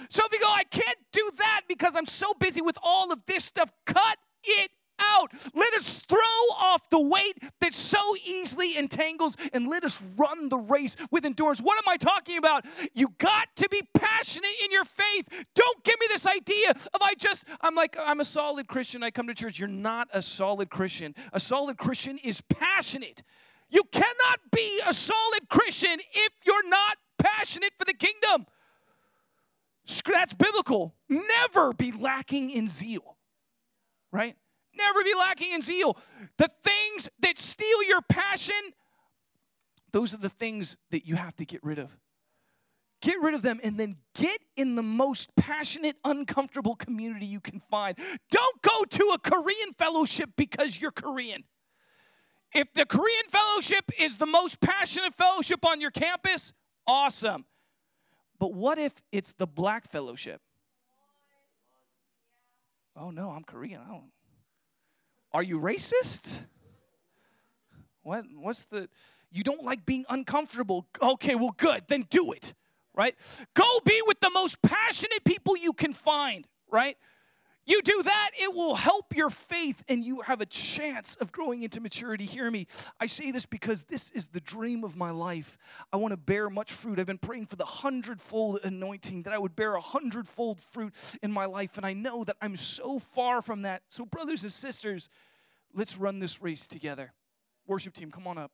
So 0.10 0.24
if 0.26 0.32
you 0.32 0.40
go, 0.40 0.50
I 0.50 0.64
can't 0.64 0.98
do 1.12 1.30
that 1.38 1.62
because 1.68 1.96
I'm 1.96 2.06
so 2.06 2.34
busy 2.40 2.62
with 2.62 2.78
all 2.84 3.12
of 3.12 3.26
this 3.26 3.46
stuff, 3.46 3.72
cut 3.86 4.18
it 4.44 4.72
out. 5.00 5.32
Let 5.54 5.74
us 5.74 5.96
throw 5.96 6.20
off 6.58 6.90
the 6.90 7.00
weight 7.00 7.38
that 7.60 7.74
so 7.74 8.00
easily 8.26 8.78
entangles 8.78 9.36
and 9.54 9.68
let 9.68 9.84
us 9.84 10.02
run 10.18 10.50
the 10.50 10.58
race 10.58 10.96
with 11.12 11.26
endurance. 11.26 11.60
What 11.60 11.78
am 11.78 11.92
I 11.92 11.98
talking 11.98 12.38
about? 12.38 12.66
You 12.94 13.10
got 13.18 13.48
to 13.58 13.70
be 13.70 13.82
passionate 13.94 14.52
in 14.64 14.72
your 14.72 14.86
faith. 14.86 15.46
Don't 15.54 15.84
give 15.84 16.00
me 16.00 16.08
this 16.10 16.26
idea 16.26 16.70
of 16.72 17.02
I 17.02 17.14
just, 17.18 17.46
I'm 17.62 17.76
like, 17.76 17.98
I'm 18.00 18.20
a 18.20 18.26
solid 18.26 18.68
Christian. 18.68 19.04
I 19.04 19.12
come 19.12 19.28
to 19.28 19.34
church. 19.34 19.60
You're 19.60 19.68
not 19.68 20.08
a 20.14 20.22
solid 20.22 20.70
Christian. 20.70 21.16
A 21.34 21.40
solid 21.40 21.78
Christian 21.78 22.18
is 22.24 22.42
passionate. 22.42 23.24
You 23.70 23.84
cannot 23.92 24.40
be 24.52 24.82
a 24.88 24.94
solid 24.94 25.50
Christian 25.50 26.00
if 26.14 26.34
you're 26.46 26.68
not 26.70 26.98
passionate 27.18 27.72
for 27.78 27.86
the 27.86 27.94
kingdom. 27.94 28.46
That's 30.26 30.34
biblical. 30.34 30.96
Never 31.08 31.74
be 31.74 31.92
lacking 31.92 32.50
in 32.50 32.68
zeal, 32.68 33.18
right? 34.12 34.36
Never 34.76 35.04
be 35.04 35.14
lacking 35.14 35.52
in 35.52 35.62
zeal. 35.62 35.98
The 36.38 36.50
things 36.64 37.10
that 37.20 37.38
steal 37.38 37.84
your 37.84 38.02
passion, 38.02 38.56
those 39.92 40.16
are 40.16 40.18
the 40.18 40.30
things 40.30 40.78
that 40.90 41.06
you 41.06 41.16
have 41.16 41.36
to 41.36 41.46
get 41.46 41.64
rid 41.64 41.78
of. 41.78 41.96
Get 43.02 43.22
rid 43.22 43.36
of 43.36 43.44
them 43.44 43.60
and 43.64 43.80
then 43.80 43.98
get 44.16 44.40
in 44.56 44.74
the 44.74 44.82
most 44.82 45.36
passionate, 45.36 45.98
uncomfortable 46.04 46.76
community 46.76 47.28
you 47.28 47.40
can 47.40 47.60
find. 47.60 47.96
Don't 48.32 48.62
go 48.64 48.84
to 48.84 49.12
a 49.14 49.20
Korean 49.20 49.74
fellowship 49.78 50.32
because 50.36 50.82
you're 50.82 50.90
Korean. 50.90 51.44
If 52.52 52.74
the 52.74 52.86
Korean 52.86 53.28
fellowship 53.30 53.92
is 54.00 54.18
the 54.18 54.26
most 54.26 54.60
passionate 54.60 55.14
fellowship 55.14 55.64
on 55.66 55.82
your 55.82 55.92
campus, 55.92 56.52
awesome. 56.88 57.46
But 58.40 58.54
what 58.54 58.78
if 58.78 58.94
it's 59.12 59.34
the 59.34 59.48
black 59.48 59.88
fellowship? 59.88 60.42
Oh 62.96 63.12
no, 63.12 63.32
I'm 63.32 63.44
Korean. 63.44 63.82
I 63.86 63.92
don't 63.92 64.12
are 65.36 65.44
you 65.44 65.60
racist? 65.60 66.46
What 68.04 68.24
what's 68.36 68.64
the 68.66 68.88
you 69.32 69.44
don't 69.44 69.64
like 69.64 69.86
being 69.86 70.06
uncomfortable. 70.10 70.88
Okay, 71.02 71.36
well 71.36 71.54
good. 71.58 71.84
Then 71.90 72.06
do 72.10 72.32
it. 72.32 72.54
Right? 72.94 73.16
Go 73.54 73.66
be 73.84 74.02
with 74.08 74.22
the 74.22 74.30
most 74.30 74.62
passionate 74.62 75.26
people 75.26 75.58
you 75.58 75.74
can 75.74 75.92
find, 75.92 76.48
right? 76.72 76.96
You 77.68 77.82
do 77.82 78.04
that, 78.04 78.32
it 78.40 78.54
will 78.54 78.76
help 78.76 79.16
your 79.16 79.32
faith 79.32 79.84
and 79.90 80.06
you 80.06 80.22
have 80.22 80.40
a 80.40 80.46
chance 80.46 81.16
of 81.16 81.32
growing 81.32 81.64
into 81.64 81.82
maturity. 81.82 82.24
Hear 82.24 82.52
me. 82.52 82.68
I 83.00 83.08
say 83.08 83.32
this 83.32 83.48
because 83.48 83.86
this 83.86 84.12
is 84.12 84.28
the 84.28 84.40
dream 84.40 84.84
of 84.84 84.96
my 84.96 85.10
life. 85.10 85.58
I 85.92 85.98
want 85.98 86.12
to 86.12 86.18
bear 86.18 86.50
much 86.52 86.72
fruit. 86.72 87.00
I've 87.00 87.08
been 87.08 87.18
praying 87.18 87.48
for 87.48 87.56
the 87.56 87.66
hundredfold 87.66 88.60
anointing 88.64 89.24
that 89.24 89.34
I 89.34 89.40
would 89.40 89.56
bear 89.56 89.74
a 89.76 89.82
hundredfold 89.82 90.62
fruit 90.62 90.94
in 91.24 91.32
my 91.32 91.46
life. 91.46 91.78
And 91.78 91.86
I 91.86 91.94
know 91.94 92.24
that 92.24 92.38
I'm 92.40 92.56
so 92.56 93.00
far 93.00 93.42
from 93.42 93.64
that. 93.64 93.82
So, 93.90 94.06
brothers 94.06 94.44
and 94.44 94.52
sisters, 94.52 95.10
let's 95.74 95.98
run 95.98 96.20
this 96.20 96.44
race 96.44 96.68
together. 96.68 97.14
Worship 97.66 97.96
team, 97.96 98.12
come 98.12 98.28
on 98.28 98.38
up. 98.38 98.52